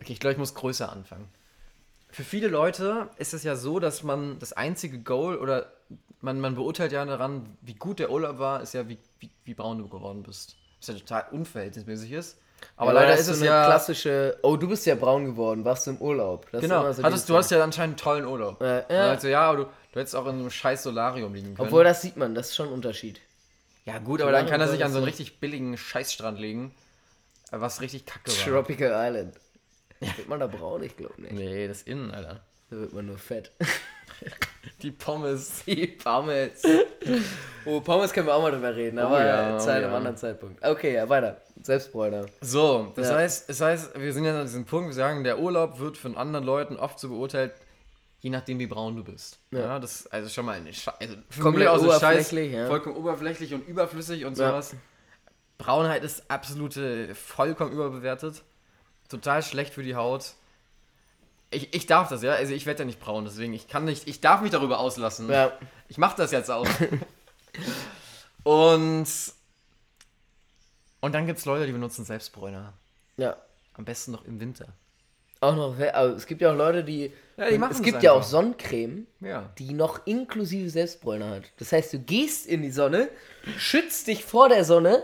Okay, 0.00 0.12
ich 0.14 0.20
glaube, 0.20 0.32
ich 0.32 0.38
muss 0.38 0.54
größer 0.54 0.90
anfangen. 0.90 1.28
Für 2.10 2.24
viele 2.24 2.48
Leute 2.48 3.08
ist 3.16 3.32
es 3.32 3.42
ja 3.44 3.54
so, 3.56 3.78
dass 3.80 4.02
man 4.02 4.38
das 4.38 4.52
einzige 4.52 4.98
Goal 4.98 5.36
oder 5.36 5.70
man, 6.22 6.40
man 6.40 6.54
beurteilt 6.54 6.92
ja 6.92 7.04
daran, 7.04 7.56
wie 7.60 7.74
gut 7.74 7.98
der 7.98 8.10
Urlaub 8.10 8.38
war, 8.38 8.62
ist 8.62 8.74
ja, 8.74 8.88
wie, 8.88 8.98
wie, 9.20 9.30
wie 9.44 9.54
braun 9.54 9.78
du 9.78 9.88
geworden 9.88 10.22
bist. 10.22 10.56
Was 10.80 10.88
ja 10.88 10.94
total 10.94 11.24
unverhältnismäßig 11.32 12.12
ist. 12.12 12.38
Aber 12.76 12.90
Aber 12.90 13.00
leider 13.00 13.14
ist 13.14 13.26
es 13.26 13.38
so 13.38 13.44
eine 13.44 13.52
ja. 13.52 13.66
klassische, 13.66 14.38
oh, 14.42 14.56
du 14.56 14.68
bist 14.68 14.86
ja 14.86 14.94
braun 14.94 15.24
geworden, 15.24 15.64
warst 15.64 15.86
du 15.86 15.92
im 15.92 15.98
Urlaub. 15.98 16.46
Das 16.52 16.60
genau, 16.60 16.90
so 16.92 17.02
hattest, 17.02 17.28
du 17.28 17.36
hast 17.36 17.50
ja 17.50 17.62
anscheinend 17.62 18.00
einen 18.00 18.22
tollen 18.22 18.24
Urlaub. 18.24 18.60
Ja, 18.62 18.78
Und 18.78 18.90
ja. 18.90 19.10
Also, 19.10 19.28
ja, 19.28 19.40
aber 19.42 19.56
du, 19.56 19.64
du 19.92 20.00
hättest 20.00 20.14
auch 20.14 20.26
in 20.26 20.36
einem 20.36 20.50
scheiß 20.50 20.84
Solarium 20.84 21.34
liegen 21.34 21.54
können. 21.54 21.68
Obwohl, 21.68 21.82
das 21.82 22.02
sieht 22.02 22.16
man, 22.16 22.34
das 22.36 22.50
ist 22.50 22.56
schon 22.56 22.68
ein 22.68 22.72
Unterschied. 22.72 23.20
ja, 23.84 23.98
gut, 23.98 24.22
aber 24.22 24.30
dann 24.30 24.46
kann 24.46 24.60
er 24.60 24.68
sich 24.68 24.84
an 24.84 24.92
so 24.92 24.98
einen 24.98 25.06
richtig 25.06 25.40
billigen 25.40 25.76
Scheißstrand 25.76 26.38
legen, 26.38 26.72
was 27.50 27.80
richtig 27.80 28.06
kacke 28.06 28.30
war. 28.30 28.36
Tropical 28.36 28.92
Island. 28.94 29.34
Wird 29.98 30.28
man 30.28 30.38
da 30.40 30.46
braun? 30.46 30.82
Ich 30.84 30.96
glaube 30.96 31.20
nicht. 31.20 31.32
Nee, 31.32 31.66
das 31.66 31.82
Innen, 31.82 32.12
Alter. 32.12 32.40
Da 32.70 32.76
wird 32.76 32.92
man 32.92 33.06
nur 33.06 33.18
fett. 33.18 33.50
Die 34.82 34.90
Pommes. 34.90 35.62
Die 35.66 35.86
Pommes. 35.86 36.62
Oh, 37.64 37.80
Pommes 37.80 38.12
können 38.12 38.26
wir 38.26 38.34
auch 38.34 38.42
mal 38.42 38.50
drüber 38.50 38.74
reden, 38.74 38.98
aber 38.98 39.24
ja, 39.24 39.54
oh 39.54 39.58
zu 39.58 39.70
einem 39.72 39.90
ja. 39.90 39.96
anderen 39.96 40.16
Zeitpunkt. 40.16 40.64
Okay, 40.64 40.94
ja, 40.94 41.08
weiter. 41.08 41.40
Selbstbräuner. 41.62 42.26
So, 42.40 42.92
das 42.96 43.08
Ja. 43.08 43.16
heißt, 43.16 43.48
das 43.48 43.60
heißt, 43.60 44.00
wir 44.00 44.12
sind 44.12 44.24
jetzt 44.24 44.34
an 44.34 44.42
diesem 44.46 44.64
Punkt, 44.64 44.88
wir 44.88 44.94
sagen, 44.94 45.22
der 45.22 45.38
Urlaub 45.38 45.78
wird 45.78 45.96
von 45.96 46.16
anderen 46.16 46.44
Leuten 46.44 46.76
oft 46.76 46.98
so 46.98 47.08
beurteilt, 47.10 47.52
je 48.20 48.30
nachdem, 48.30 48.58
wie 48.58 48.66
braun 48.66 48.96
du 48.96 49.04
bist. 49.04 49.38
Ja, 49.52 49.60
Ja. 49.60 49.78
das 49.78 50.00
ist 50.00 50.12
also 50.12 50.28
schon 50.28 50.44
mal 50.46 50.52
eine 50.56 50.72
Scheiße. 50.72 50.96
Also 51.00 51.14
Komplett 51.40 51.68
auch 51.68 51.78
so 51.78 51.90
Scheiß, 51.92 52.02
oberflächlich, 52.02 52.52
ja. 52.52 52.66
vollkommen 52.66 52.96
oberflächlich 52.96 53.54
und 53.54 53.66
überflüssig 53.68 54.24
und 54.24 54.36
Ja. 54.38 54.48
sowas. 54.50 54.74
Braunheit 55.58 56.02
ist 56.02 56.28
absolute, 56.28 57.14
vollkommen 57.14 57.70
überbewertet. 57.72 58.42
Total 59.08 59.42
schlecht 59.42 59.74
für 59.74 59.84
die 59.84 59.94
Haut. 59.94 60.32
Ich, 61.52 61.74
ich 61.74 61.86
darf 61.86 62.08
das, 62.08 62.22
ja. 62.22 62.32
Also 62.32 62.52
ich 62.54 62.66
werde 62.66 62.80
ja 62.80 62.84
nicht 62.86 62.98
braun, 63.00 63.24
deswegen 63.24 63.52
ich 63.52 63.68
kann 63.68 63.84
nicht, 63.84 64.08
ich 64.08 64.20
darf 64.20 64.40
mich 64.40 64.50
darüber 64.50 64.78
auslassen. 64.80 65.28
Ja. 65.30 65.52
Ich 65.88 65.98
mach 65.98 66.14
das 66.14 66.32
jetzt 66.32 66.50
auch. 66.50 66.66
und 68.44 69.06
und 71.00 71.12
dann 71.14 71.26
gibt 71.26 71.38
es 71.38 71.44
Leute, 71.44 71.66
die 71.66 71.72
benutzen 71.72 72.04
Selbstbräuner. 72.04 72.72
Ja. 73.16 73.36
Am 73.74 73.84
besten 73.84 74.12
noch 74.12 74.24
im 74.24 74.38
Winter. 74.40 74.66
auch 75.40 75.56
noch, 75.56 75.78
also 75.78 76.16
es 76.16 76.26
gibt 76.26 76.40
ja 76.40 76.52
auch 76.52 76.56
Leute, 76.56 76.84
die. 76.84 77.12
Ja, 77.36 77.50
die 77.50 77.58
machen 77.58 77.72
es 77.72 77.82
gibt 77.82 78.02
ja 78.02 78.12
auch 78.12 78.16
einfach. 78.16 78.28
Sonnencreme, 78.28 79.06
Ja. 79.20 79.50
die 79.58 79.72
noch 79.72 80.06
inklusive 80.06 80.70
Selbstbräuner 80.70 81.30
hat. 81.30 81.44
Das 81.58 81.72
heißt, 81.72 81.92
du 81.92 81.98
gehst 81.98 82.46
in 82.46 82.62
die 82.62 82.70
Sonne, 82.70 83.08
schützt 83.58 84.06
dich 84.06 84.24
vor 84.24 84.48
der 84.48 84.64
Sonne, 84.64 85.02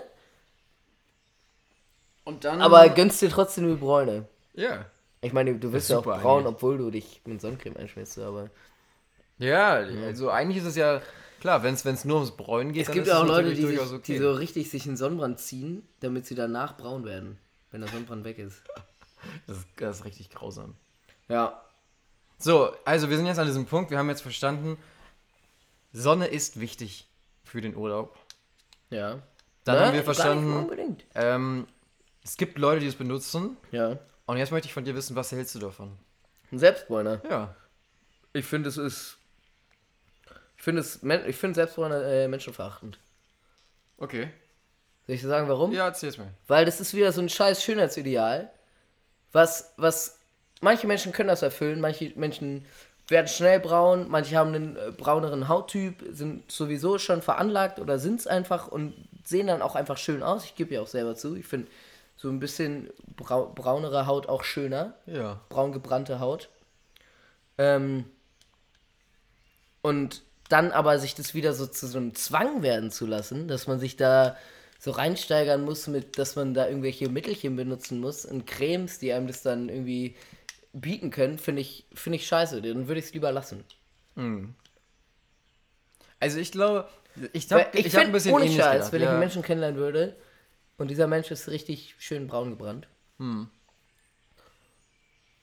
Und 2.25 2.45
dann. 2.45 2.61
aber 2.63 2.89
gönnst 2.91 3.21
dir 3.23 3.31
trotzdem 3.31 3.67
nur 3.67 3.77
Bräune. 3.79 4.27
Ja. 4.55 4.87
Ich 5.21 5.33
meine, 5.33 5.57
du 5.57 5.73
wirst 5.73 5.91
ja 5.91 5.99
auch 5.99 6.05
braun, 6.05 6.41
eigentlich. 6.41 6.55
obwohl 6.55 6.79
du 6.79 6.91
dich 6.91 7.23
mit 7.25 7.41
Sonnencreme 7.41 7.77
einschmierst, 7.77 8.19
aber. 8.19 8.51
Ja, 9.39 9.75
also 9.75 10.31
eigentlich 10.31 10.59
ist 10.59 10.69
es 10.69 10.77
ja. 10.77 11.01
Klar, 11.41 11.63
wenn 11.63 11.75
es 11.75 12.05
nur 12.05 12.17
ums 12.17 12.33
Bräunen 12.33 12.73
geht, 12.73 12.89
Es 12.89 12.93
gibt 12.93 13.07
ja 13.07 13.15
ist 13.15 13.19
auch 13.21 13.25
es 13.25 13.29
Leute, 13.29 13.55
die, 13.55 13.65
sich, 13.65 13.81
okay. 13.81 14.01
die 14.05 14.19
so 14.19 14.33
richtig 14.33 14.71
sich 14.71 14.87
einen 14.87 14.97
Sonnenbrand 14.97 15.39
ziehen, 15.39 15.87
damit 16.01 16.27
sie 16.27 16.35
danach 16.35 16.77
braun 16.77 17.05
werden, 17.05 17.39
wenn 17.71 17.81
der 17.81 17.89
Sonnenbrand 17.91 18.25
weg 18.25 18.39
ist. 18.39 18.61
das, 19.47 19.59
ist, 19.59 19.67
das 19.77 19.99
ist 20.01 20.05
richtig 20.05 20.31
grausam. 20.31 20.75
Ja. 21.29 21.63
So, 22.39 22.73
also 22.85 23.09
wir 23.09 23.17
sind 23.17 23.27
jetzt 23.27 23.39
an 23.39 23.47
diesem 23.47 23.67
Punkt, 23.67 23.91
wir 23.93 23.99
haben 23.99 24.09
jetzt 24.09 24.23
verstanden, 24.23 24.79
Sonne 25.93 26.27
ist 26.27 26.59
wichtig 26.61 27.07
für 27.45 27.61
den 27.61 27.77
Urlaub. 27.77 28.17
Ja. 28.91 29.11
Dann 29.13 29.23
Na, 29.65 29.73
haben 29.73 29.79
wir 29.79 29.85
gar 29.85 29.93
nicht 29.93 30.05
verstanden, 30.05 30.57
Unbedingt. 30.57 31.05
ähm, 31.15 31.67
es 32.25 32.37
gibt 32.37 32.59
Leute, 32.59 32.81
die 32.81 32.87
es 32.87 32.95
benutzen. 32.97 33.57
Ja. 33.71 33.99
Und 34.29 34.37
jetzt 34.37 34.53
möchte 34.53 34.67
ich 34.69 34.75
von 34.75 34.85
dir 34.85 34.95
wissen, 34.95 35.17
was 35.17 35.33
hältst 35.33 35.55
du 35.55 35.59
davon? 35.59 35.97
Ein 36.53 36.59
Selbstbräuner. 36.59 37.23
Ja. 37.31 37.55
Ich 38.35 38.45
finde, 38.45 38.69
es 38.69 38.77
ist. 38.77 39.17
Ich 40.59 40.63
finde 40.63 40.83
es. 40.83 41.03
Men- 41.03 41.27
Ich 41.27 41.37
finde 41.37 41.55
Selbstbräuner 41.55 42.03
äh, 42.05 42.29
menschenverachtend. 42.29 42.99
Okay. 43.97 44.29
Soll 45.07 45.15
ich 45.15 45.23
dir 45.23 45.29
sagen, 45.29 45.49
warum? 45.49 45.73
Ja, 45.73 45.87
erzähl's 45.87 46.19
mir. 46.19 46.29
Weil 46.47 46.67
das 46.67 46.79
ist 46.79 46.93
wieder 46.93 47.11
so 47.11 47.23
ein 47.23 47.31
scheiß 47.31 47.65
Schönheitsideal, 47.65 48.51
was, 49.33 49.73
was 49.79 50.19
manche 50.61 50.87
Menschen 50.87 51.13
können 51.13 51.31
das 51.31 51.41
erfüllen, 51.41 51.81
manche 51.81 52.13
Menschen 52.15 52.67
werden 53.09 53.29
schnell 53.29 53.61
braun, 53.61 54.11
manche 54.11 54.37
haben 54.37 54.53
einen 54.55 54.77
äh, 54.77 54.93
brauneren 54.95 55.49
Hauttyp, 55.49 56.05
sind 56.13 56.53
sowieso 56.53 56.99
schon 56.99 57.23
veranlagt 57.23 57.79
oder 57.79 57.99
sind 57.99 58.21
es 58.21 58.27
einfach 58.27 58.69
und 58.69 58.95
sehen 59.25 59.47
dann 59.47 59.63
auch 59.63 59.75
einfach 59.75 59.97
schön 59.97 60.23
aus. 60.23 60.45
Ich 60.45 60.55
gebe 60.55 60.75
ja 60.75 60.83
auch 60.83 60.87
selber 60.87 61.15
zu, 61.17 61.35
ich 61.35 61.47
finde 61.47 61.69
so 62.19 62.29
ein 62.29 62.41
bisschen 62.41 62.91
brau 63.17 63.47
braunere 63.47 64.07
Haut 64.07 64.29
auch 64.29 64.43
schöner, 64.43 64.95
Ja. 65.07 65.41
braun 65.49 65.71
gebrannte 65.73 66.19
Haut. 66.19 66.49
Ähm, 67.57 68.05
und 69.83 70.23
dann 70.49 70.73
aber 70.73 70.99
sich 70.99 71.15
das 71.15 71.33
wieder 71.35 71.53
so 71.55 71.67
zu 71.67 71.87
so 71.87 71.99
einem 71.99 72.15
Zwang 72.17 72.63
werden 72.63 72.91
zu 72.91 73.07
lassen, 73.07 73.47
dass 73.47 73.69
man 73.69 73.79
sich 73.79 73.97
da 73.97 74.37
so 74.81 74.91
reinsteigern 74.91 75.63
muss, 75.65 75.87
mit, 75.87 76.19
dass 76.19 76.35
man 76.35 76.55
da 76.55 76.67
irgendwelche 76.67 77.09
Mittelchen 77.09 77.55
benutzen 77.55 78.01
muss 78.01 78.25
und 78.25 78.47
Cremes, 78.47 78.99
die 78.99 79.13
einem 79.13 79.29
das 79.29 79.43
dann 79.43 79.69
irgendwie 79.69 80.17
bieten 80.73 81.11
können, 81.11 81.39
finde 81.39 81.63
ich, 81.63 81.87
finde 81.95 82.17
ich 82.17 82.27
scheiße. 82.27 82.61
Dann 82.63 82.89
würde 82.89 82.99
ich 82.99 83.07
es 83.07 83.15
lieber 83.15 83.31
lassen. 83.31 83.65
Also 86.19 86.39
ich 86.39 86.51
glaube, 86.51 86.89
ich 87.33 87.51
habe 87.53 87.67
ich 87.75 87.87
ich 87.87 87.95
hab 87.97 88.05
ein 88.05 88.13
bisschen 88.13 88.35
ohne 88.35 88.47
Scheiß, 88.47 88.57
gedacht. 88.57 88.93
wenn 88.93 89.01
ich 89.03 89.05
ja. 89.07 89.11
einen 89.13 89.21
Menschen 89.21 89.43
kennenlernen 89.43 89.79
würde 89.79 90.17
und 90.79 90.89
dieser 90.89 91.07
Mensch 91.07 91.31
ist 91.31 91.49
richtig 91.49 91.95
schön 91.99 92.27
braun 92.27 92.51
gebrannt, 92.51 92.89
Hm. 93.19 93.49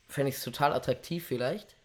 fände 0.07 0.29
ich 0.29 0.35
es 0.35 0.43
total 0.43 0.73
attraktiv 0.73 1.25
vielleicht. 1.27 1.75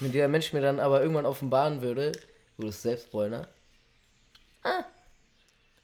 Wenn 0.00 0.12
dieser 0.12 0.28
Mensch 0.28 0.52
mir 0.52 0.60
dann 0.60 0.78
aber 0.80 1.00
irgendwann 1.02 1.26
offenbaren 1.26 1.82
würde, 1.82 2.12
du 2.56 2.66
bist 2.66 2.82
Selbstbräuner, 2.82 3.48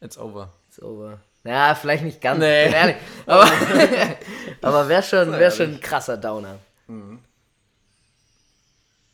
It's 0.01 0.19
over. 0.19 0.53
It's 0.69 0.83
over. 0.83 1.19
Ja, 1.45 1.75
vielleicht 1.75 2.05
nicht 2.05 2.21
ganz. 2.21 2.39
Nee. 2.39 2.71
ehrlich. 2.71 2.97
Aber, 3.25 3.45
aber 4.63 4.89
wäre 4.89 5.03
schon, 5.03 5.33
wär 5.33 5.51
schon 5.51 5.75
ein 5.75 5.81
krasser 5.81 6.19
Downer. 6.19 6.59
Mhm. 6.87 7.21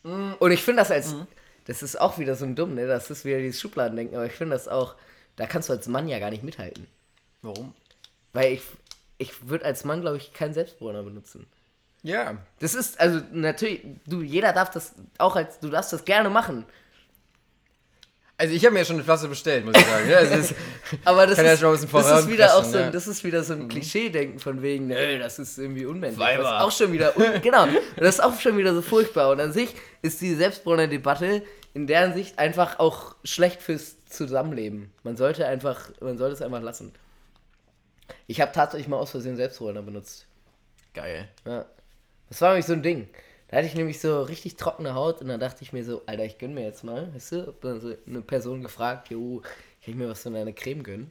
Und 0.02 0.50
ich 0.50 0.62
finde 0.62 0.82
das 0.82 0.90
als. 0.90 1.14
Das 1.66 1.82
ist 1.84 2.00
auch 2.00 2.18
wieder 2.18 2.34
so 2.34 2.44
ein 2.44 2.56
dumm, 2.56 2.74
ne? 2.74 2.88
Das 2.88 3.10
ist 3.10 3.24
wieder 3.24 3.38
dieses 3.38 3.60
Schubladendenken, 3.60 4.16
aber 4.16 4.26
ich 4.26 4.32
finde 4.32 4.56
das 4.56 4.66
auch. 4.66 4.96
Da 5.36 5.46
kannst 5.46 5.68
du 5.68 5.74
als 5.74 5.86
Mann 5.86 6.08
ja 6.08 6.18
gar 6.18 6.30
nicht 6.30 6.42
mithalten. 6.42 6.88
Warum? 7.42 7.74
Weil 8.32 8.54
ich. 8.54 8.62
Ich 9.18 9.48
würde 9.50 9.66
als 9.66 9.84
Mann, 9.84 10.00
glaube 10.00 10.16
ich, 10.16 10.32
keinen 10.32 10.54
Selbstbräuner 10.54 11.02
benutzen. 11.02 11.46
Ja. 12.02 12.38
Das 12.60 12.74
ist, 12.74 12.98
also 12.98 13.20
natürlich, 13.32 13.82
du, 14.06 14.22
jeder 14.22 14.54
darf 14.54 14.70
das 14.70 14.94
auch 15.18 15.36
als, 15.36 15.58
du 15.60 15.68
darfst 15.68 15.92
das 15.92 16.06
gerne 16.06 16.30
machen. 16.30 16.64
Also 18.38 18.54
ich 18.54 18.64
habe 18.64 18.72
mir 18.72 18.78
ja 18.78 18.84
schon 18.86 18.96
eine 18.96 19.04
Flasche 19.04 19.28
bestellt, 19.28 19.66
muss 19.66 19.76
ich 19.76 19.84
sagen. 19.84 20.08
Ja, 20.08 20.20
es 20.20 20.50
ist, 20.50 20.54
Aber 21.04 21.26
das 21.26 21.36
ja 21.36 21.52
ist, 21.52 21.60
bisschen 21.60 21.90
das 21.92 22.20
ist 22.22 22.28
wieder 22.30 22.56
auch 22.56 22.64
so, 22.64 22.78
ein- 22.78 22.84
ja. 22.84 22.90
das 22.90 23.06
ist 23.06 23.22
wieder 23.22 23.44
so 23.44 23.52
ein 23.52 23.68
Klischee-Denken 23.68 24.38
von 24.38 24.62
wegen, 24.62 24.86
nö, 24.86 25.18
das 25.18 25.38
ist 25.38 25.58
irgendwie 25.58 25.84
unmännlich. 25.84 26.18
Weiber. 26.18 26.44
Das 26.44 26.52
ist 26.52 26.60
auch 26.60 26.72
schon 26.72 26.92
wieder, 26.94 27.12
genau, 27.42 27.66
das 27.98 28.14
ist 28.14 28.20
auch 28.22 28.40
schon 28.40 28.56
wieder 28.56 28.74
so 28.74 28.80
furchtbar. 28.80 29.28
Und 29.32 29.40
an 29.40 29.52
sich 29.52 29.74
ist 30.00 30.22
die 30.22 30.34
Selbstbräuner-Debatte 30.34 31.42
in 31.74 31.86
deren 31.86 32.14
Sicht 32.14 32.38
einfach 32.38 32.78
auch 32.78 33.14
schlecht 33.22 33.60
fürs 33.60 33.96
Zusammenleben. 34.08 34.90
Man 35.02 35.18
sollte 35.18 35.44
einfach, 35.46 35.90
man 36.00 36.16
sollte 36.16 36.36
es 36.36 36.40
einfach 36.42 36.62
lassen. 36.62 36.94
Ich 38.26 38.40
habe 38.40 38.52
tatsächlich 38.52 38.88
mal 38.88 38.98
aus 38.98 39.10
Versehen 39.10 39.36
Selbstbräuner 39.36 39.82
benutzt. 39.82 40.26
geil. 40.94 41.28
Ja. 41.46 41.66
Das 42.28 42.40
war 42.40 42.50
nämlich 42.50 42.66
so 42.66 42.72
ein 42.72 42.82
Ding. 42.82 43.08
Da 43.48 43.56
hatte 43.56 43.66
ich 43.66 43.74
nämlich 43.74 44.00
so 44.00 44.22
richtig 44.22 44.56
trockene 44.56 44.94
Haut 44.94 45.20
und 45.20 45.28
dann 45.28 45.40
dachte 45.40 45.62
ich 45.62 45.72
mir 45.72 45.84
so, 45.84 46.02
Alter, 46.06 46.24
ich 46.24 46.38
gönn 46.38 46.54
mir 46.54 46.64
jetzt 46.64 46.84
mal, 46.84 47.12
weißt 47.12 47.32
du, 47.32 47.46
hab 47.48 47.60
dann 47.60 47.80
so 47.80 47.92
eine 48.06 48.20
Person 48.22 48.62
gefragt, 48.62 49.10
jo, 49.10 49.40
kann 49.40 49.50
ich 49.92 49.94
mir 49.96 50.08
was 50.08 50.22
von 50.22 50.34
deiner 50.34 50.52
Creme 50.52 50.82
gönnen? 50.84 51.10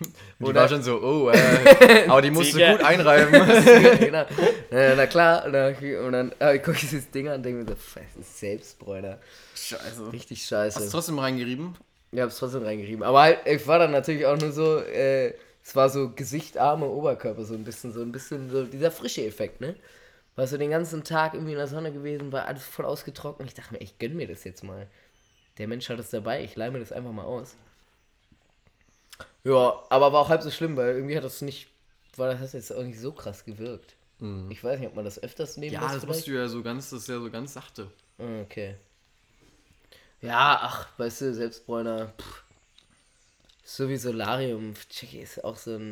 Und 0.40 0.48
die 0.48 0.54
war 0.56 0.68
schon 0.68 0.82
so, 0.82 1.00
oh, 1.00 1.30
äh, 1.30 2.04
aber 2.08 2.20
die 2.20 2.32
musst 2.32 2.52
du 2.52 2.58
gut 2.58 2.82
einreiben. 2.82 3.32
genau. 4.00 4.24
Na, 4.72 4.94
na 4.96 5.06
klar, 5.06 5.44
und 5.44 5.52
dann, 5.52 5.76
und 5.76 6.12
dann 6.12 6.32
äh, 6.40 6.58
gucke 6.58 6.72
ich 6.72 6.80
dieses 6.80 7.10
Ding 7.12 7.28
an 7.28 7.36
und 7.36 7.42
denke 7.44 7.60
mir 7.60 7.68
so, 7.68 7.74
das 7.74 8.26
ist 8.26 8.40
Selbstbräuner. 8.40 9.18
Scheiße. 9.54 10.12
Richtig 10.12 10.40
Hast 10.40 10.50
du 10.50 10.80
scheiße. 10.80 10.90
trotzdem 10.90 11.20
reingerieben? 11.20 11.76
Ich 12.10 12.20
hab's 12.20 12.38
trotzdem 12.38 12.64
reingeschrieben. 12.64 13.04
Aber 13.04 13.22
halt, 13.22 13.38
ich 13.44 13.64
war 13.68 13.78
dann 13.78 13.92
natürlich 13.92 14.26
auch 14.26 14.36
nur 14.36 14.50
so, 14.50 14.80
äh, 14.80 15.32
es 15.64 15.74
war 15.76 15.88
so 15.88 16.10
Gesicht, 16.10 16.58
Arme, 16.58 16.86
Oberkörper, 16.86 17.44
so 17.44 17.54
ein 17.54 17.64
bisschen, 17.64 17.92
so 17.92 18.02
ein 18.02 18.12
bisschen 18.12 18.50
so 18.50 18.64
dieser 18.66 18.90
frische 18.90 19.24
Effekt, 19.26 19.60
ne? 19.60 19.76
War 20.36 20.46
so 20.46 20.58
den 20.58 20.70
ganzen 20.70 21.04
Tag 21.04 21.34
irgendwie 21.34 21.52
in 21.52 21.58
der 21.58 21.68
Sonne 21.68 21.92
gewesen, 21.92 22.32
war 22.32 22.46
alles 22.46 22.64
voll 22.64 22.84
ausgetrocknet. 22.86 23.48
Ich 23.48 23.54
dachte 23.54 23.74
mir, 23.74 23.80
ich 23.80 23.98
gönn 23.98 24.16
mir 24.16 24.28
das 24.28 24.44
jetzt 24.44 24.64
mal. 24.64 24.88
Der 25.58 25.68
Mensch 25.68 25.88
hat 25.88 25.98
es 26.00 26.10
dabei, 26.10 26.44
ich 26.44 26.56
leih 26.56 26.70
mir 26.70 26.80
das 26.80 26.92
einfach 26.92 27.12
mal 27.12 27.24
aus. 27.24 27.56
Ja, 29.44 29.82
aber 29.90 30.12
war 30.12 30.22
auch 30.22 30.28
halb 30.28 30.42
so 30.42 30.50
schlimm, 30.50 30.76
weil 30.76 30.94
irgendwie 30.96 31.16
hat 31.16 31.24
das 31.24 31.42
nicht, 31.42 31.68
war 32.16 32.30
das 32.30 32.40
hat 32.40 32.52
jetzt 32.54 32.72
auch 32.72 32.82
nicht 32.82 32.98
so 32.98 33.12
krass 33.12 33.44
gewirkt. 33.44 33.94
Ich 34.48 34.64
weiß 34.64 34.78
nicht, 34.80 34.88
ob 34.88 34.94
man 34.96 35.04
das 35.04 35.22
öfters 35.22 35.56
nehmen 35.58 35.74
Ja, 35.74 35.80
das 35.82 35.90
vielleicht. 36.00 36.06
musst 36.06 36.26
du 36.28 36.32
ja 36.32 36.48
so 36.48 36.62
ganz, 36.62 36.90
das 36.90 37.00
ist 37.02 37.08
ja 37.08 37.18
so 37.20 37.30
ganz 37.30 37.52
sachte. 37.52 37.88
Ah, 38.18 38.40
Okay. 38.42 38.76
Ja, 40.20 40.58
ach, 40.62 40.88
weißt 40.98 41.20
du, 41.22 41.34
Selbstbräuner, 41.34 42.12
pff. 42.18 42.43
So 43.66 43.88
wie 43.88 43.96
Solarium, 43.96 44.74
Chicky 44.90 45.20
ist 45.20 45.42
auch 45.42 45.56
so 45.56 45.76
ein. 45.76 45.90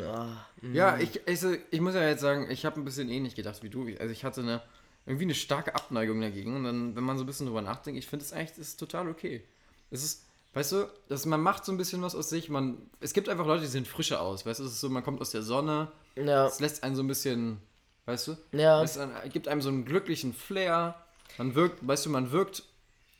mm. 0.61 0.75
Ja, 0.75 0.99
ich, 0.99 1.21
ich, 1.27 1.41
so- 1.41 1.57
ich 1.71 1.81
muss 1.81 1.95
ja 1.95 2.07
jetzt 2.07 2.21
sagen, 2.21 2.51
ich 2.51 2.67
habe 2.67 2.79
ein 2.81 2.85
bisschen 2.85 3.09
ähnlich 3.09 3.35
gedacht 3.35 3.63
wie 3.63 3.71
du. 3.71 3.87
Also 3.99 4.13
ich 4.13 4.25
hatte 4.25 4.43
eine, 4.43 4.61
irgendwie 5.07 5.25
eine 5.25 5.35
starke 5.35 5.75
Abneigung 5.75 6.21
dagegen. 6.21 6.55
Und 6.57 6.65
dann, 6.65 6.95
wenn 6.97 7.05
man 7.05 7.17
so 7.17 7.25
ein 7.25 7.27
bisschen 7.27 7.47
drüber 7.47 7.63
nachdenkt, 7.63 7.99
ich 7.99 8.07
finde 8.07 8.25
es 8.27 8.33
eigentlich, 8.33 8.59
ist 8.59 8.77
total 8.79 9.09
okay. 9.09 9.43
Es 9.91 10.05
ist, 10.05 10.27
weißt 10.53 10.73
du, 10.73 10.87
dass 11.09 11.25
man 11.25 11.41
macht 11.41 11.65
so 11.65 11.73
ein 11.73 11.79
bisschen 11.79 12.03
was 12.03 12.15
aus 12.15 12.29
sich. 12.29 12.51
Man, 12.51 12.77
es 13.01 13.15
gibt 13.15 13.31
einfach 13.31 13.47
Leute, 13.47 13.63
die 13.63 13.69
sehen 13.69 13.87
frischer 13.87 14.21
aus. 14.21 14.45
Weißt 14.45 14.61
du, 14.61 14.65
es 14.65 14.73
ist 14.73 14.81
so, 14.81 14.91
man 14.91 15.03
kommt 15.03 15.21
aus 15.23 15.31
der 15.31 15.43
Sonne. 15.43 15.91
Ja, 16.15 16.47
Es 16.47 16.61
lässt 16.61 16.85
einen 16.85 16.95
so 16.95 17.03
ein 17.03 17.09
bisschen, 17.09 17.57
weißt 18.05 18.29
du, 18.29 18.37
ja. 18.53 18.83
es 18.83 18.99
gibt 19.33 19.49
einem 19.49 19.63
so 19.63 19.71
einen 19.71 19.87
glücklichen 19.87 20.35
Flair. 20.35 20.95
Man 21.39 21.55
wirkt, 21.55 21.87
weißt 21.87 22.05
du, 22.05 22.11
man 22.11 22.33
wirkt, 22.33 22.65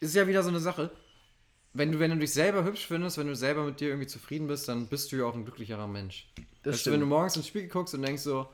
ist 0.01 0.15
ja 0.15 0.27
wieder 0.27 0.43
so 0.43 0.51
eine 0.51 0.61
Sache. 0.61 0.91
Wenn 1.75 1.93
du, 1.93 1.99
wenn 1.99 2.11
du 2.11 2.19
dich 2.19 2.33
selber 2.33 2.65
hübsch 2.65 2.87
findest, 2.87 3.17
wenn 3.19 3.29
du 3.29 3.35
selber 3.35 3.63
mit 3.65 3.81
dir 3.81 3.89
irgendwie 3.89 4.07
zufrieden 4.07 4.47
bist, 4.47 4.69
dann 4.69 4.87
bist 4.89 5.11
du 5.11 5.17
ja 5.17 5.25
auch 5.25 5.35
ein 5.35 5.45
glücklicherer 5.45 5.87
Mensch. 5.87 6.27
Das 6.63 6.75
weißt 6.75 6.87
du, 6.87 6.93
wenn 6.93 7.01
du 7.01 7.07
morgens 7.07 7.37
ins 7.37 7.47
Spiegel 7.47 7.69
guckst 7.69 7.95
und 7.95 8.03
denkst 8.03 8.23
so, 8.23 8.47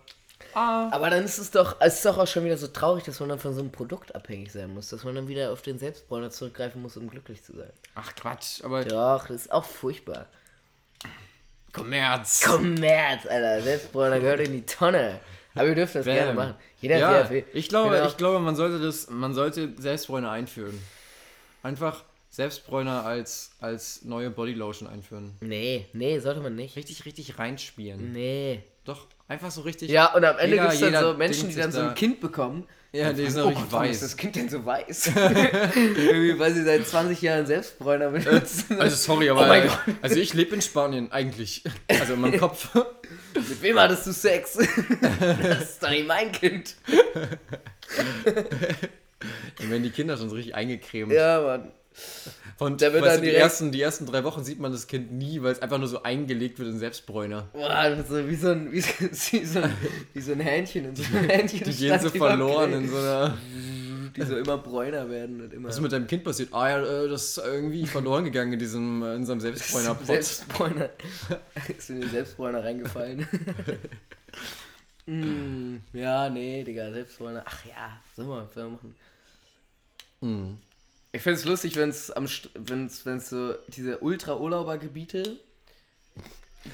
ah, 0.54 0.88
Aber 0.92 1.10
dann 1.10 1.24
ist 1.24 1.38
es 1.38 1.50
doch, 1.50 1.76
es 1.80 1.94
ist 1.96 2.04
doch 2.06 2.16
auch 2.16 2.26
schon 2.28 2.44
wieder 2.44 2.56
so 2.56 2.68
traurig, 2.68 3.02
dass 3.04 3.18
man 3.18 3.28
dann 3.28 3.40
von 3.40 3.54
so 3.54 3.60
einem 3.60 3.72
Produkt 3.72 4.14
abhängig 4.14 4.52
sein 4.52 4.72
muss, 4.72 4.88
dass 4.90 5.02
man 5.02 5.14
dann 5.16 5.26
wieder 5.26 5.52
auf 5.52 5.62
den 5.62 5.78
Selbstbräuner 5.80 6.30
zurückgreifen 6.30 6.80
muss, 6.80 6.96
um 6.96 7.10
glücklich 7.10 7.42
zu 7.42 7.56
sein. 7.56 7.70
ach 7.96 8.14
Quatsch, 8.14 8.62
aber 8.62 8.84
Doch, 8.84 9.26
das 9.26 9.42
ist 9.42 9.52
auch 9.52 9.64
furchtbar. 9.64 10.26
Kommerz. 11.72 12.42
Kommerz, 12.44 13.26
Alter, 13.26 13.62
Selbstbräuner 13.62 14.20
gehört 14.20 14.40
in 14.40 14.52
die 14.52 14.64
Tonne. 14.66 15.20
Aber 15.54 15.68
wir 15.68 15.74
dürfen 15.74 15.98
das 15.98 16.06
Bam. 16.06 16.14
gerne 16.14 16.32
machen. 16.34 16.54
Jeder 16.80 16.98
ja, 16.98 17.12
er 17.12 17.30
will. 17.30 17.44
ich 17.52 17.68
glaube, 17.68 17.96
Genau. 17.96 18.06
ich 18.08 18.16
glaube, 18.16 18.38
man 18.38 18.54
sollte 18.56 18.78
das, 18.80 19.10
man 19.10 19.34
sollte 19.34 19.72
Selbstbräuner 19.76 20.30
einführen. 20.30 20.80
Einfach 21.62 22.04
Selbstbräuner 22.30 23.04
als, 23.04 23.50
als 23.60 24.02
neue 24.04 24.30
Bodylotion 24.30 24.88
einführen. 24.88 25.34
Nee, 25.40 25.86
nee, 25.92 26.18
sollte 26.18 26.40
man 26.40 26.54
nicht. 26.54 26.76
Richtig, 26.76 27.04
richtig 27.04 27.38
reinspielen. 27.38 28.12
Nee. 28.12 28.62
Doch. 28.84 29.06
Einfach 29.28 29.50
so 29.50 29.60
richtig. 29.62 29.90
Ja, 29.90 30.14
und 30.14 30.24
am 30.24 30.38
Ende 30.38 30.56
gibt 30.58 30.72
es 30.72 30.80
dann 30.80 30.94
so 31.04 31.14
Menschen, 31.14 31.48
die 31.50 31.54
dann 31.56 31.70
so 31.72 31.80
da- 31.80 31.88
ein 31.90 31.94
Kind 31.94 32.20
bekommen. 32.20 32.66
Ja, 32.92 33.12
die 33.12 33.26
sind 33.28 33.42
oh 33.42 33.48
richtig 33.48 33.66
warum 33.70 33.84
ist 33.84 33.90
weiß. 33.90 34.00
das 34.00 34.16
Kind 34.16 34.36
denn 34.36 34.48
so 34.48 34.64
weiß? 34.64 35.08
Irgendwie, 35.16 36.38
weil 36.38 36.54
sie 36.54 36.64
seit 36.64 36.86
20 36.86 37.20
Jahren 37.20 37.44
Selbstbräuner 37.44 38.08
benutzen. 38.10 38.80
Also 38.80 38.96
sorry, 38.96 39.30
Oh 39.30 39.36
aber 39.36 39.60
Gott. 39.60 39.78
also 40.00 40.16
ich 40.16 40.32
lebe 40.32 40.54
in 40.54 40.62
Spanien 40.62 41.12
eigentlich. 41.12 41.62
Also 41.86 42.14
in 42.14 42.22
meinem 42.22 42.40
Kopf. 42.40 42.74
Mit 43.34 43.60
wem 43.62 43.78
hattest 43.78 44.06
du 44.06 44.12
Sex? 44.12 44.54
das 44.54 45.62
ist 45.70 45.82
doch 45.82 45.90
nicht 45.90 46.06
mein 46.06 46.32
Kind. 46.32 46.76
Dann 48.24 49.70
werden 49.70 49.82
die 49.82 49.90
Kinder 49.90 50.16
schon 50.16 50.30
so 50.30 50.36
richtig 50.36 50.54
eingecremt. 50.54 51.12
Ja, 51.12 51.40
Mann. 51.42 51.72
Und 52.58 52.80
Der 52.80 52.92
wird 52.92 53.04
dann 53.06 53.22
die, 53.22 53.30
ersten, 53.32 53.70
die 53.70 53.80
ersten 53.80 54.04
drei 54.06 54.24
Wochen 54.24 54.42
sieht 54.42 54.58
man 54.58 54.72
das 54.72 54.88
Kind 54.88 55.12
nie, 55.12 55.40
weil 55.42 55.52
es 55.52 55.62
einfach 55.62 55.78
nur 55.78 55.86
so 55.86 56.02
eingelegt 56.02 56.58
wird 56.58 56.68
in 56.68 56.78
Selbstbräuner. 56.80 57.48
Boah, 57.52 57.90
das 57.90 58.00
ist 58.00 58.08
so 58.08 58.28
wie 58.28 58.34
so 58.34 58.48
ein, 58.48 58.72
wie, 58.72 58.80
so- 58.80 58.88
wie, 59.32 59.44
so 59.44 59.60
ein, 59.60 59.72
wie 60.12 60.20
so 60.20 60.32
ein 60.32 60.40
Hähnchen 60.40 60.86
in 60.86 60.96
so 60.96 61.04
einem 61.04 61.24
Hähnchen. 61.30 61.62
Die 61.64 61.76
gehen 61.76 62.00
so 62.00 62.10
verloren 62.10 62.72
in 62.72 62.88
so 62.88 62.96
einer. 62.96 63.38
Die 64.16 64.22
so 64.22 64.36
immer 64.36 64.58
bräuner 64.58 65.08
werden 65.08 65.40
und 65.42 65.52
immer. 65.52 65.68
Was 65.68 65.76
ist 65.76 65.80
mit 65.82 65.92
deinem 65.92 66.08
Kind 66.08 66.24
passiert? 66.24 66.52
Ah 66.52 66.68
ja, 66.70 67.04
äh, 67.04 67.08
das 67.08 67.36
ist 67.36 67.38
irgendwie 67.44 67.86
verloren 67.86 68.24
gegangen 68.24 68.52
in 68.54 68.58
diesem 68.58 69.02
äh, 69.02 69.14
in 69.14 69.24
seinem 69.24 69.38
Selbstbräuner-Pot. 69.40 70.06
Selbstbräuner. 70.06 70.90
ist 71.78 71.90
in 71.90 72.00
den 72.00 72.10
Selbstbräuner 72.10 72.64
reingefallen. 72.64 73.24
mm, 75.06 75.76
ja, 75.92 76.28
nee, 76.30 76.64
Digga, 76.64 76.90
Selbstbräuner. 76.92 77.42
Ach 77.46 77.64
ja, 77.66 78.00
soll 78.16 78.24
mal, 78.26 78.48
soll 78.52 78.64
mal 78.64 78.70
machen. 78.72 78.94
Mhm. 80.20 80.58
Ich 81.12 81.22
finde 81.22 81.38
es 81.38 81.44
lustig, 81.44 81.76
wenn 81.76 81.88
es 81.88 82.10
am 82.10 82.26
wenn's, 82.54 83.06
wenn's 83.06 83.30
so 83.30 83.54
diese 83.68 83.98
Ultra-Urlaubergebiete 83.98 85.38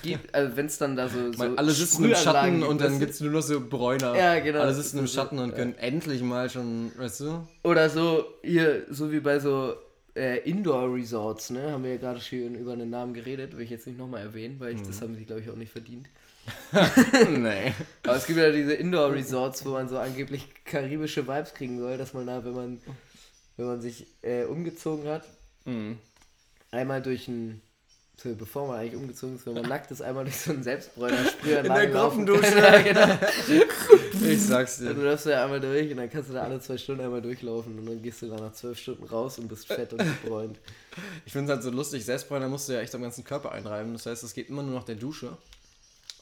gibt, 0.02 0.34
also 0.34 0.56
wenn 0.56 0.66
es 0.66 0.78
dann 0.78 0.96
da 0.96 1.08
so, 1.08 1.32
so 1.32 1.44
alle 1.56 1.70
sitzen 1.70 2.04
im 2.04 2.14
Schatten 2.14 2.62
und 2.62 2.80
dann 2.80 2.98
gibt 2.98 3.12
es 3.12 3.20
nur 3.20 3.30
noch 3.30 3.42
so 3.42 3.60
Bräuner. 3.60 4.16
Ja, 4.16 4.40
genau. 4.40 4.60
Alle 4.60 4.74
sitzen 4.74 4.98
im 4.98 5.06
Schatten 5.06 5.38
und 5.38 5.50
ja. 5.50 5.56
können 5.56 5.74
endlich 5.78 6.22
mal 6.22 6.50
schon, 6.50 6.90
weißt 6.96 7.20
du? 7.20 7.46
Oder 7.62 7.88
so, 7.90 8.24
hier, 8.42 8.86
so 8.90 9.12
wie 9.12 9.20
bei 9.20 9.38
so 9.38 9.74
äh, 10.16 10.38
Indoor-Resorts, 10.48 11.50
ne? 11.50 11.72
Haben 11.72 11.84
wir 11.84 11.92
ja 11.92 11.96
gerade 11.98 12.20
schon 12.20 12.54
über 12.54 12.72
einen 12.72 12.90
Namen 12.90 13.14
geredet, 13.14 13.56
will 13.56 13.64
ich 13.64 13.70
jetzt 13.70 13.86
nicht 13.86 13.98
nochmal 13.98 14.22
erwähnen, 14.22 14.56
weil 14.58 14.74
ich, 14.74 14.82
das 14.82 15.00
haben 15.00 15.14
sie, 15.14 15.24
glaube 15.24 15.42
ich, 15.42 15.50
auch 15.50 15.56
nicht 15.56 15.72
verdient. 15.72 16.08
nee. 17.28 17.72
Aber 18.02 18.16
es 18.16 18.26
gibt 18.26 18.38
ja 18.38 18.50
diese 18.50 18.74
Indoor-Resorts, 18.74 19.64
wo 19.64 19.70
man 19.70 19.88
so 19.88 19.98
angeblich 19.98 20.46
karibische 20.64 21.26
Vibes 21.26 21.54
kriegen 21.54 21.78
soll, 21.78 21.96
dass 21.96 22.14
man 22.14 22.26
da, 22.26 22.44
wenn 22.44 22.52
man, 22.52 22.80
wenn 23.56 23.66
man 23.66 23.80
sich 23.82 24.06
äh, 24.22 24.44
umgezogen 24.44 25.08
hat, 25.08 25.24
Mhm. 25.66 25.98
einmal 26.70 27.00
durch 27.00 27.26
ein, 27.28 27.62
so, 28.22 28.34
bevor 28.34 28.68
man 28.68 28.78
eigentlich 28.80 28.96
umgezogen 29.00 29.36
ist, 29.36 29.46
wenn 29.46 29.54
man 29.54 29.62
nackt 29.68 29.90
ist, 29.90 30.02
einmal 30.02 30.24
durch 30.24 30.36
so 30.36 30.50
einen 30.52 30.62
Selbstbräuner 30.62 31.24
sprühen. 31.26 31.64
In 31.64 31.72
der 31.74 31.86
Gruppendusche. 31.88 32.58
ja, 32.58 32.82
genau. 32.82 33.18
Ich 34.26 34.42
sag's 34.46 34.78
Und 34.80 34.86
du 34.88 34.94
dir. 34.94 35.02
läufst 35.02 35.26
da 35.26 35.44
einmal 35.44 35.60
durch 35.60 35.90
und 35.90 35.96
dann 35.98 36.08
kannst 36.08 36.30
du 36.30 36.34
da 36.34 36.42
alle 36.44 36.58
zwei 36.60 36.78
Stunden 36.78 37.02
einmal 37.04 37.20
durchlaufen 37.20 37.78
und 37.78 37.84
dann 37.86 38.00
gehst 38.02 38.22
du 38.22 38.28
da 38.28 38.36
nach 38.36 38.52
zwölf 38.52 38.78
Stunden 38.78 39.04
raus 39.04 39.38
und 39.38 39.48
bist 39.48 39.66
fett 39.66 39.92
und 39.92 39.98
gebräunt. 39.98 40.58
Ich 41.26 41.32
finde 41.32 41.50
es 41.52 41.56
halt 41.56 41.64
so 41.64 41.70
lustig, 41.70 42.04
Selbstbräuner 42.04 42.48
musst 42.48 42.68
du 42.68 42.72
ja 42.74 42.80
echt 42.80 42.94
am 42.94 43.02
ganzen 43.02 43.24
Körper 43.24 43.52
einreiben. 43.52 43.92
Das 43.92 44.06
heißt, 44.06 44.22
es 44.22 44.32
geht 44.32 44.48
immer 44.48 44.62
nur 44.62 44.74
nach 44.74 44.84
der 44.84 44.94
Dusche. 44.94 45.36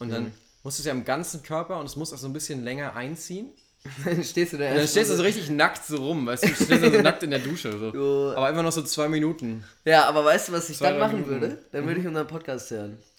Und 0.01 0.11
dann 0.11 0.25
Mhm. 0.25 0.33
musst 0.65 0.79
du 0.79 0.83
es 0.83 0.87
ja 0.87 0.93
am 0.93 1.05
ganzen 1.05 1.43
Körper 1.43 1.79
und 1.79 1.87
es 1.87 1.95
muss 1.97 2.13
auch 2.13 2.19
so 2.19 2.27
ein 2.27 2.33
bisschen 2.33 2.65
länger 2.65 2.97
einziehen. 2.97 3.51
dann 4.05 4.23
stehst 4.23 4.53
du 4.53 4.59
da 4.59 4.71
Und 4.71 4.77
dann 4.77 4.87
stehst 4.89 5.11
du 5.11 5.17
so 5.17 5.23
richtig 5.23 5.51
nackt 5.51 5.85
so 5.85 5.97
rum, 5.97 6.25
weißt 6.27 6.45
du? 6.45 6.49
Du 6.49 6.55
stehst 6.55 6.85
also 6.85 7.01
nackt 7.01 7.23
in 7.25 7.31
der 7.31 7.41
Dusche. 7.41 7.77
So. 7.77 7.91
Jo. 7.95 8.33
Aber 8.37 8.47
einfach 8.47 8.63
noch 8.63 8.73
so 8.73 8.83
zwei 8.83 9.09
Minuten. 9.09 9.65
Ja, 9.85 10.05
aber 10.05 10.25
weißt 10.25 10.49
du, 10.49 10.53
was 10.53 10.71
ich 10.71 10.79
Zwei, 10.79 10.91
dann 10.91 10.95
drei 10.99 11.07
machen 11.07 11.21
Minuten. 11.23 11.41
würde? 11.41 11.59
Dann 11.73 11.87
würde 11.87 12.01
ich 12.01 12.07
unseren 12.07 12.27
Podcast 12.29 12.71
hören. 12.71 12.99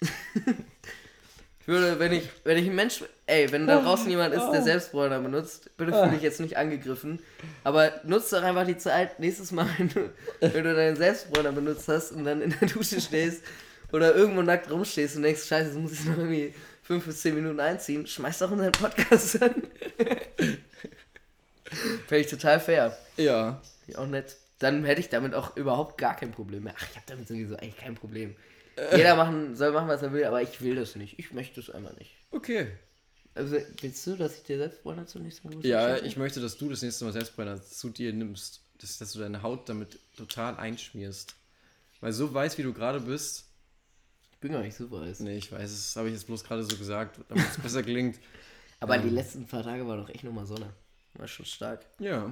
ich 1.60 1.68
würde, 1.68 1.98
wenn 1.98 2.12
ich, 2.12 2.30
wenn 2.44 2.56
ich 2.56 2.66
ein 2.66 2.74
Mensch, 2.74 3.04
ey, 3.26 3.52
wenn 3.52 3.66
da 3.66 3.82
draußen 3.82 4.08
jemand 4.08 4.34
ist, 4.34 4.50
der 4.50 4.62
Selbstbräuner 4.62 5.20
benutzt, 5.20 5.70
bitte 5.76 5.92
fühle 5.92 6.12
dich 6.12 6.22
jetzt 6.22 6.40
nicht 6.40 6.56
angegriffen, 6.56 7.18
aber 7.62 7.92
nutzt 8.04 8.32
doch 8.32 8.42
einfach 8.42 8.66
die 8.66 8.78
Zeit 8.78 9.20
nächstes 9.20 9.52
Mal, 9.52 9.66
wenn 9.76 9.88
du, 9.90 10.10
wenn 10.40 10.64
du 10.64 10.74
deinen 10.74 10.96
Selbstbräuner 10.96 11.52
benutzt 11.52 11.88
hast 11.88 12.12
und 12.12 12.24
dann 12.24 12.40
in 12.40 12.54
der 12.58 12.68
Dusche 12.68 13.00
stehst 13.02 13.42
oder 13.92 14.14
irgendwo 14.14 14.40
nackt 14.40 14.70
rumstehst 14.70 15.16
und 15.16 15.22
denkst, 15.22 15.44
scheiße, 15.46 15.68
das 15.68 15.78
muss 15.78 15.92
ich 15.92 16.04
noch 16.06 16.16
irgendwie 16.16 16.54
fünf 16.84 17.04
bis 17.06 17.20
zehn 17.22 17.34
Minuten 17.34 17.58
einziehen, 17.58 18.06
schmeiß 18.06 18.38
doch 18.38 18.50
unseren 18.52 18.70
Podcast 18.72 19.42
an. 19.42 19.54
Fände 22.06 22.24
ich 22.24 22.28
total 22.30 22.60
fair. 22.60 22.96
Ja. 23.16 23.60
Ja, 23.88 23.98
auch 23.98 24.06
nett. 24.06 24.36
Dann 24.60 24.84
hätte 24.84 25.00
ich 25.00 25.08
damit 25.08 25.34
auch 25.34 25.56
überhaupt 25.56 25.98
gar 25.98 26.16
kein 26.16 26.30
Problem 26.30 26.64
mehr. 26.64 26.74
Ach, 26.78 26.86
ich 26.88 26.94
habe 26.96 27.06
damit 27.06 27.26
sowieso 27.28 27.56
eigentlich 27.56 27.76
kein 27.76 27.94
Problem. 27.96 28.36
Jeder 28.96 29.14
machen, 29.16 29.54
soll 29.56 29.72
machen, 29.72 29.88
was 29.88 30.02
er 30.02 30.12
will, 30.12 30.24
aber 30.24 30.42
ich 30.42 30.60
will 30.60 30.74
das 30.76 30.96
nicht. 30.96 31.18
Ich 31.18 31.32
möchte 31.32 31.60
es 31.60 31.70
einfach 31.70 31.96
nicht. 31.98 32.12
Okay. 32.30 32.68
Also, 33.34 33.56
willst 33.80 34.06
du, 34.06 34.16
dass 34.16 34.36
ich 34.36 34.42
dir 34.44 34.58
Selbstbräuner 34.58 35.06
zum 35.06 35.22
nächsten 35.22 35.48
Mal 35.48 35.66
Ja, 35.66 35.94
schenke? 35.94 36.06
ich 36.06 36.16
möchte, 36.16 36.40
dass 36.40 36.56
du 36.56 36.70
das 36.70 36.82
nächste 36.82 37.04
Mal 37.04 37.12
Selbstbräuner 37.12 37.60
zu 37.62 37.90
dir 37.90 38.12
nimmst. 38.12 38.60
Dass, 38.78 38.98
dass 38.98 39.12
du 39.12 39.18
deine 39.20 39.42
Haut 39.42 39.68
damit 39.68 39.98
total 40.16 40.56
einschmierst. 40.56 41.34
Weil 42.00 42.12
so 42.12 42.32
weiß, 42.32 42.58
wie 42.58 42.62
du 42.62 42.72
gerade 42.72 43.00
bist. 43.00 43.44
Ich 44.44 44.46
bin 44.46 44.58
gar 44.58 44.62
nicht 44.62 44.76
so 44.76 44.90
weiß. 44.90 45.20
Nee, 45.20 45.38
ich 45.38 45.50
weiß, 45.50 45.70
das 45.70 45.96
habe 45.96 46.08
ich 46.08 46.12
jetzt 46.12 46.26
bloß 46.26 46.44
gerade 46.44 46.62
so 46.62 46.76
gesagt, 46.76 47.18
damit 47.30 47.46
es 47.48 47.56
besser 47.56 47.82
klingt. 47.82 48.20
Aber 48.80 48.98
die 48.98 49.08
letzten 49.08 49.46
paar 49.46 49.62
Tage 49.62 49.88
war 49.88 49.96
doch 49.96 50.10
echt 50.10 50.22
nochmal 50.22 50.44
Sonne. 50.44 50.68
War 51.14 51.26
schon 51.26 51.46
stark. 51.46 51.86
Ja. 51.98 52.30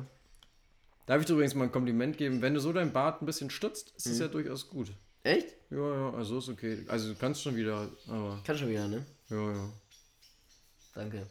Darf 1.06 1.22
ich 1.22 1.26
dir 1.26 1.32
übrigens 1.32 1.54
mal 1.54 1.64
ein 1.64 1.72
Kompliment 1.72 2.18
geben? 2.18 2.42
Wenn 2.42 2.52
du 2.52 2.60
so 2.60 2.70
dein 2.74 2.92
Bart 2.92 3.22
ein 3.22 3.24
bisschen 3.24 3.48
stützt, 3.48 3.94
ist 3.96 4.04
es 4.04 4.18
ja 4.18 4.28
durchaus 4.28 4.68
gut. 4.68 4.92
Echt? 5.22 5.54
Ja, 5.70 5.78
ja, 5.78 6.12
also 6.12 6.36
ist 6.36 6.50
okay. 6.50 6.84
Also 6.86 7.08
du 7.08 7.18
kannst 7.18 7.40
schon 7.40 7.56
wieder, 7.56 7.88
aber 8.06 8.42
Kann 8.44 8.58
schon 8.58 8.68
wieder, 8.68 8.86
ne? 8.88 9.06
ja, 9.30 9.52
ja. 9.52 9.72
Danke. 10.94 11.26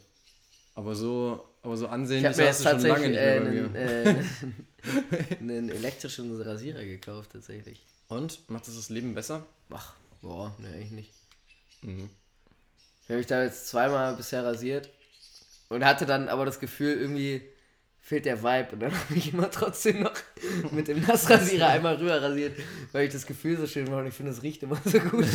Aber 0.74 0.96
so, 0.96 1.48
aber 1.62 1.76
so 1.76 1.84
Ich 1.84 1.92
ansehnlich 1.92 2.26
habe 2.26 2.38
mir 2.38 2.46
jetzt 2.46 2.66
hast 2.66 2.74
du 2.74 2.80
schon 2.80 2.88
lange 2.88 3.08
nicht 3.08 3.18
äh, 3.18 3.38
mehr 3.38 3.40
bei 3.40 3.50
mir. 3.50 3.64
einen, 3.66 4.16
äh, 4.16 5.36
einen 5.38 5.68
elektrischen 5.68 6.42
Rasierer 6.42 6.82
gekauft, 6.82 7.30
tatsächlich. 7.34 7.86
Und? 8.08 8.50
Macht 8.50 8.66
das 8.66 8.74
das 8.74 8.88
Leben 8.88 9.14
besser? 9.14 9.46
Ach, 9.70 9.94
boah, 10.22 10.54
ne, 10.58 10.68
eigentlich 10.68 10.90
nicht. 10.92 11.12
Mhm. 11.82 12.08
Ich 13.02 13.08
habe 13.08 13.18
mich 13.18 13.26
da 13.26 13.42
jetzt 13.42 13.68
zweimal 13.68 14.14
bisher 14.16 14.44
rasiert 14.44 14.88
und 15.68 15.84
hatte 15.84 16.06
dann 16.06 16.28
aber 16.28 16.46
das 16.46 16.60
Gefühl, 16.60 16.96
irgendwie 16.98 17.42
fehlt 18.00 18.24
der 18.24 18.42
Vibe. 18.42 18.68
Und 18.72 18.80
dann 18.80 18.92
habe 18.98 19.14
ich 19.14 19.32
immer 19.32 19.50
trotzdem 19.50 20.00
noch 20.02 20.14
mit 20.70 20.88
dem 20.88 21.00
Nassrasierer 21.02 21.68
einmal 21.68 21.96
rüber 21.96 22.20
rasiert, 22.22 22.58
weil 22.92 23.06
ich 23.06 23.12
das 23.12 23.26
Gefühl 23.26 23.58
so 23.58 23.66
schön 23.66 23.90
war 23.90 23.98
und 24.00 24.06
ich 24.06 24.14
finde, 24.14 24.32
es 24.32 24.42
riecht 24.42 24.62
immer 24.62 24.80
so 24.84 24.98
gut. 25.00 25.26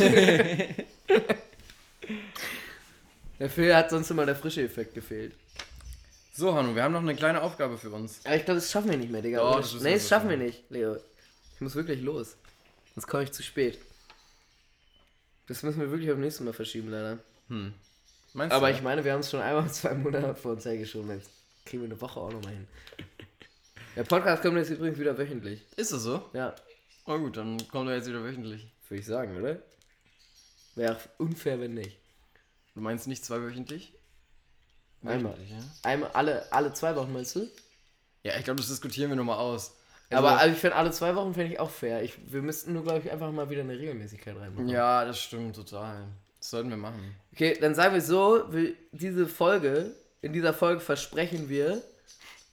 Dafür 3.38 3.76
hat 3.76 3.90
sonst 3.90 4.10
immer 4.10 4.26
der 4.26 4.34
frische 4.34 4.62
Effekt 4.62 4.94
gefehlt. 4.94 5.32
So, 6.34 6.54
Hanno, 6.54 6.74
wir 6.74 6.82
haben 6.82 6.92
noch 6.92 7.00
eine 7.00 7.14
kleine 7.14 7.42
Aufgabe 7.42 7.78
für 7.78 7.90
uns. 7.90 8.20
Aber 8.24 8.36
ich 8.36 8.44
glaube, 8.44 8.60
das 8.60 8.70
schaffen 8.70 8.90
wir 8.90 8.98
nicht 8.98 9.10
mehr, 9.10 9.22
Digga. 9.22 9.48
Ohne- 9.48 9.60
das 9.60 9.74
nee, 9.80 9.94
das 9.94 10.08
schaffen 10.08 10.28
wir 10.30 10.36
nicht, 10.36 10.64
Leo. 10.70 10.96
Ich 11.54 11.60
muss 11.60 11.74
wirklich 11.74 12.00
los. 12.00 12.36
Sonst 12.94 13.06
komme 13.06 13.24
ich 13.24 13.32
zu 13.32 13.42
spät. 13.42 13.78
Das 15.48 15.62
müssen 15.62 15.80
wir 15.80 15.90
wirklich 15.90 16.10
auf 16.12 16.18
nächstes 16.18 16.44
Mal 16.44 16.52
verschieben, 16.52 16.90
leider. 16.90 17.18
Meinst 18.34 18.54
Aber 18.54 18.68
du? 18.70 18.74
ich 18.74 18.82
meine, 18.82 19.04
wir 19.04 19.12
haben 19.12 19.20
es 19.20 19.30
schon 19.30 19.40
einmal 19.40 19.68
zwei 19.72 19.94
Monate 19.94 20.34
vor 20.34 20.52
uns 20.52 20.64
hergeschoben. 20.64 21.10
Jetzt 21.10 21.30
kriegen 21.64 21.82
wir 21.82 21.88
eine 21.90 22.00
Woche 22.00 22.20
auch 22.20 22.32
nochmal 22.32 22.52
hin. 22.52 22.68
Der 23.96 24.04
Podcast 24.04 24.42
kommt 24.42 24.56
jetzt 24.58 24.70
übrigens 24.70 24.98
wieder 24.98 25.16
wöchentlich. 25.18 25.62
Ist 25.76 25.92
das 25.92 26.02
so? 26.02 26.22
Ja, 26.32 26.54
Oh 27.10 27.18
gut, 27.18 27.38
dann 27.38 27.56
kommt 27.68 27.88
er 27.88 27.96
jetzt 27.96 28.06
wieder 28.06 28.22
wöchentlich. 28.22 28.66
würde 28.86 29.00
ich 29.00 29.06
sagen, 29.06 29.34
oder? 29.38 29.62
Wäre 30.74 30.94
auch 30.96 31.00
unfair, 31.16 31.58
wenn 31.58 31.72
nicht. 31.72 31.96
Du 32.74 32.82
meinst 32.82 33.06
nicht 33.08 33.24
zweiwöchentlich? 33.24 33.94
Einmal. 35.02 35.32
Wöchentlich, 35.32 35.50
ja? 35.52 35.64
Einmal 35.84 36.10
alle, 36.10 36.52
alle 36.52 36.74
zwei 36.74 36.94
Wochen, 36.96 37.10
meinst 37.14 37.34
du? 37.34 37.48
Ja, 38.24 38.36
ich 38.36 38.44
glaube, 38.44 38.60
das 38.60 38.68
diskutieren 38.68 39.08
wir 39.10 39.16
nochmal 39.16 39.38
aus. 39.38 39.74
Aber 40.10 40.38
also 40.38 40.54
ich 40.54 40.60
finde, 40.60 40.76
alle 40.76 40.90
zwei 40.90 41.14
Wochen 41.14 41.34
finde 41.34 41.52
ich 41.52 41.60
auch 41.60 41.70
fair. 41.70 42.02
Ich, 42.02 42.32
wir 42.32 42.40
müssten 42.40 42.72
nur, 42.72 42.82
glaube 42.82 43.00
ich, 43.00 43.10
einfach 43.10 43.30
mal 43.30 43.50
wieder 43.50 43.60
eine 43.60 43.78
Regelmäßigkeit 43.78 44.36
reinmachen. 44.36 44.68
Ja, 44.68 45.04
das 45.04 45.20
stimmt 45.20 45.54
total. 45.54 46.06
Das 46.38 46.50
sollten 46.50 46.70
wir 46.70 46.76
machen. 46.76 47.14
Okay, 47.32 47.58
dann 47.60 47.74
sagen 47.74 47.94
wir 47.94 48.00
so, 48.00 48.44
wir, 48.50 48.74
diese 48.92 49.26
Folge, 49.26 49.92
in 50.22 50.32
dieser 50.32 50.54
Folge 50.54 50.80
versprechen 50.80 51.48
wir 51.48 51.82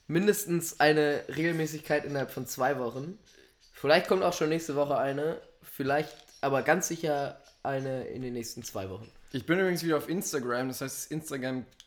mindestens 0.06 0.80
eine 0.80 1.22
Regelmäßigkeit 1.28 2.04
innerhalb 2.04 2.30
von 2.30 2.46
zwei 2.46 2.78
Wochen. 2.78 3.18
Vielleicht 3.72 4.08
kommt 4.08 4.22
auch 4.22 4.32
schon 4.32 4.48
nächste 4.48 4.76
Woche 4.76 4.98
eine, 4.98 5.40
vielleicht 5.62 6.14
aber 6.40 6.62
ganz 6.62 6.88
sicher 6.88 7.40
eine 7.62 8.04
in 8.08 8.22
den 8.22 8.34
nächsten 8.34 8.62
zwei 8.62 8.88
Wochen. 8.90 9.10
Ich 9.32 9.46
bin 9.46 9.58
übrigens 9.58 9.82
wieder 9.82 9.96
auf 9.96 10.08
Instagram, 10.08 10.68
das 10.68 10.80
heißt, 10.80 10.96
das 10.96 11.06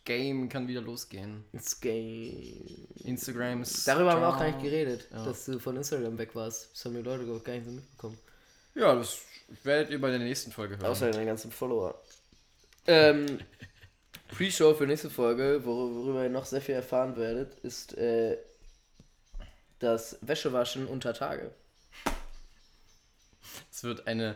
Instagram-Game 0.05 0.49
kann 0.49 0.67
wieder 0.67 0.81
losgehen. 0.81 1.43
It's 1.53 1.79
game. 1.79 2.87
Instagram 3.03 3.61
ist. 3.61 3.87
Darüber 3.87 4.11
haben 4.11 4.21
wir 4.21 4.29
auch 4.29 4.37
gar 4.39 4.47
nicht 4.47 4.61
geredet, 4.61 5.07
Ja. 5.11 5.25
dass 5.25 5.45
du 5.45 5.59
von 5.59 5.75
Instagram 5.77 6.17
weg 6.17 6.33
warst. 6.35 6.71
Das 6.73 6.85
haben 6.85 6.95
die 6.95 7.01
Leute 7.01 7.25
gar 7.25 7.53
nicht 7.53 7.65
so 7.65 7.71
mitbekommen. 7.71 8.17
Ja, 8.75 8.95
das 8.95 9.19
werdet 9.63 9.91
ihr 9.91 9.99
bei 10.01 10.09
der 10.09 10.19
nächsten 10.19 10.51
Folge 10.51 10.77
hören. 10.77 10.85
Außer 10.85 11.11
deine 11.11 11.25
ganzen 11.25 11.51
Follower. 11.51 12.01
Ähm, 12.87 13.39
Pre-Show 14.29 14.73
für 14.75 14.85
nächste 14.87 15.09
Folge, 15.09 15.61
wor- 15.65 15.93
worüber 15.93 16.23
ihr 16.23 16.29
noch 16.29 16.45
sehr 16.45 16.61
viel 16.61 16.75
erfahren 16.75 17.15
werdet, 17.17 17.59
ist 17.59 17.97
äh, 17.97 18.37
das 19.79 20.17
Wäschewaschen 20.21 20.85
unter 20.87 21.13
Tage. 21.13 21.51
Es 23.71 23.83
wird 23.83 24.07
eine, 24.07 24.35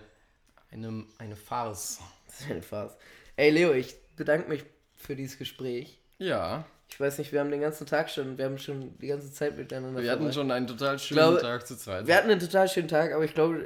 eine, 0.71 1.05
eine 1.19 1.35
Farce. 1.35 1.99
Das 2.27 2.41
ist 2.41 2.49
eine 2.51 2.61
Farce. 2.61 2.95
Ey, 3.35 3.51
Leo, 3.51 3.73
ich 3.73 3.95
bedanke 4.15 4.49
mich 4.49 4.63
für 5.03 5.15
dieses 5.15 5.37
Gespräch. 5.37 5.99
Ja, 6.17 6.65
Ich 6.89 6.99
weiß 6.99 7.17
nicht, 7.17 7.31
wir 7.31 7.39
haben 7.39 7.51
den 7.51 7.61
ganzen 7.61 7.85
Tag 7.87 8.09
schon, 8.09 8.37
wir 8.37 8.45
haben 8.45 8.57
schon 8.57 8.97
die 8.99 9.07
ganze 9.07 9.31
Zeit 9.31 9.57
miteinander 9.57 10.01
wir 10.01 10.09
hatten 10.11 10.21
verbracht. 10.21 10.35
schon 10.35 10.51
einen 10.51 10.67
total 10.67 10.99
schönen 10.99 11.17
glaube, 11.17 11.41
Tag 11.41 11.65
zu 11.67 11.75
zweit. 11.77 12.07
Wir 12.07 12.15
hatten 12.15 12.29
einen 12.29 12.39
total 12.39 12.67
schönen 12.69 12.87
Tag, 12.87 13.11
aber 13.13 13.25
ich 13.25 13.33
glaube, 13.33 13.65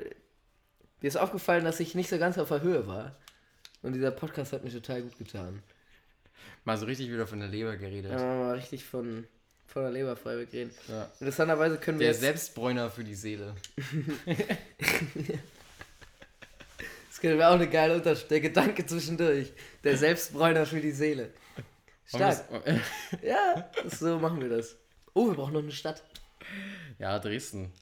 dir 1.02 1.08
ist 1.08 1.18
aufgefallen, 1.18 1.66
dass 1.66 1.80
ich 1.80 1.94
nicht 1.96 2.10
so 2.10 2.18
ganz 2.18 2.38
auf 2.38 2.48
der 2.48 2.62
Höhe 2.62 2.88
war. 2.88 3.16
Und 3.82 3.94
dieser 3.94 4.12
Podcast 4.12 4.54
hat 4.54 4.64
mir 4.64 4.72
total 4.72 5.02
gut 5.04 5.18
getan. 5.18 5.62
Mal 6.66 6.78
so 6.78 6.86
richtig 6.86 7.12
wieder 7.12 7.28
von 7.28 7.40
der 7.40 7.50
Leber 7.50 7.76
geredet. 7.78 8.12
Wir 8.12 8.18
mal 8.18 8.56
richtig 8.56 8.84
von, 8.84 9.28
von 9.68 9.84
der 9.84 9.92
Leber 9.92 10.16
frei 10.16 10.38
wegreden. 10.38 10.72
Ja. 10.88 11.10
Interessanterweise 11.20 11.78
können 11.78 12.00
wir 12.00 12.08
Der 12.08 12.14
Selbstbräuner 12.14 12.90
für 12.90 13.04
die 13.04 13.16
Seele. 13.16 13.54
das 17.22 17.38
wäre 17.38 17.50
auch 17.50 17.56
eine 17.56 17.70
geile 17.70 17.96
Unterschied, 17.96 18.30
der 18.32 18.42
Gedanke 18.42 18.86
zwischendurch. 18.86 19.52
Der 19.84 19.98
Selbstbräuner 19.98 20.66
für 20.66 20.82
die 20.82 20.92
Seele. 20.92 21.34
Stark. 22.06 22.44
Ja, 23.22 23.70
so 23.86 24.20
machen 24.20 24.42
wir 24.42 24.50
das. 24.50 24.78
Oh, 25.14 25.28
wir 25.28 25.34
brauchen 25.36 25.54
noch 25.54 25.62
eine 25.62 25.72
Stadt. 25.72 26.04
Ja, 27.00 27.20
Dresden. 27.20 27.74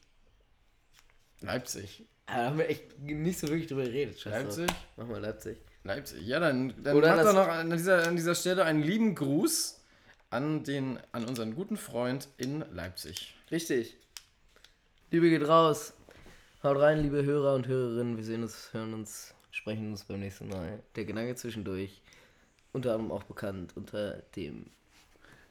Leipzig. 1.41 2.05
Da 2.25 2.33
haben 2.33 2.57
wir 2.57 2.69
echt 2.69 2.99
nicht 2.99 3.39
so 3.39 3.47
wirklich 3.47 3.67
drüber 3.67 3.83
geredet. 3.83 4.19
Scheiß 4.19 4.33
drauf. 4.33 4.57
Leipzig? 4.57 4.77
Machen 4.97 5.09
wir 5.09 5.19
Leipzig. 5.19 5.57
Leipzig. 5.83 6.25
Ja, 6.25 6.39
dann, 6.39 6.73
dann 6.83 6.95
Oder 6.95 7.15
macht 7.15 7.25
doch 7.27 7.33
noch 7.33 7.47
an 7.47 7.69
dieser, 7.69 8.07
an 8.07 8.15
dieser 8.15 8.33
Stelle 8.33 8.65
einen 8.65 8.81
lieben 8.81 9.13
Gruß 9.13 9.81
an, 10.31 10.63
den, 10.63 10.99
an 11.11 11.25
unseren 11.25 11.55
guten 11.55 11.77
Freund 11.77 12.27
in 12.37 12.65
Leipzig. 12.73 13.35
Richtig. 13.51 13.97
Liebe 15.11 15.29
geht 15.29 15.47
raus. 15.47 15.93
Haut 16.65 16.79
rein, 16.79 17.03
liebe 17.03 17.23
Hörer 17.23 17.53
und 17.53 17.67
Hörerinnen. 17.67 18.17
Wir 18.17 18.23
sehen 18.23 18.41
uns, 18.41 18.73
hören 18.73 18.95
uns, 18.95 19.35
sprechen 19.51 19.91
uns 19.91 20.03
beim 20.03 20.19
nächsten 20.19 20.47
Mal. 20.47 20.81
Der 20.95 21.05
Gedanke 21.05 21.35
zwischendurch. 21.35 22.01
Unter 22.73 22.95
anderem 22.95 23.11
auch 23.11 23.21
bekannt 23.21 23.77
unter 23.77 24.23
dem 24.35 24.65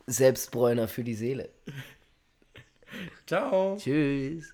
Selbstbräuner 0.08 0.88
für 0.88 1.04
die 1.04 1.14
Seele. 1.14 1.50
Ciao. 3.28 3.76
Tschüss. 3.76 4.53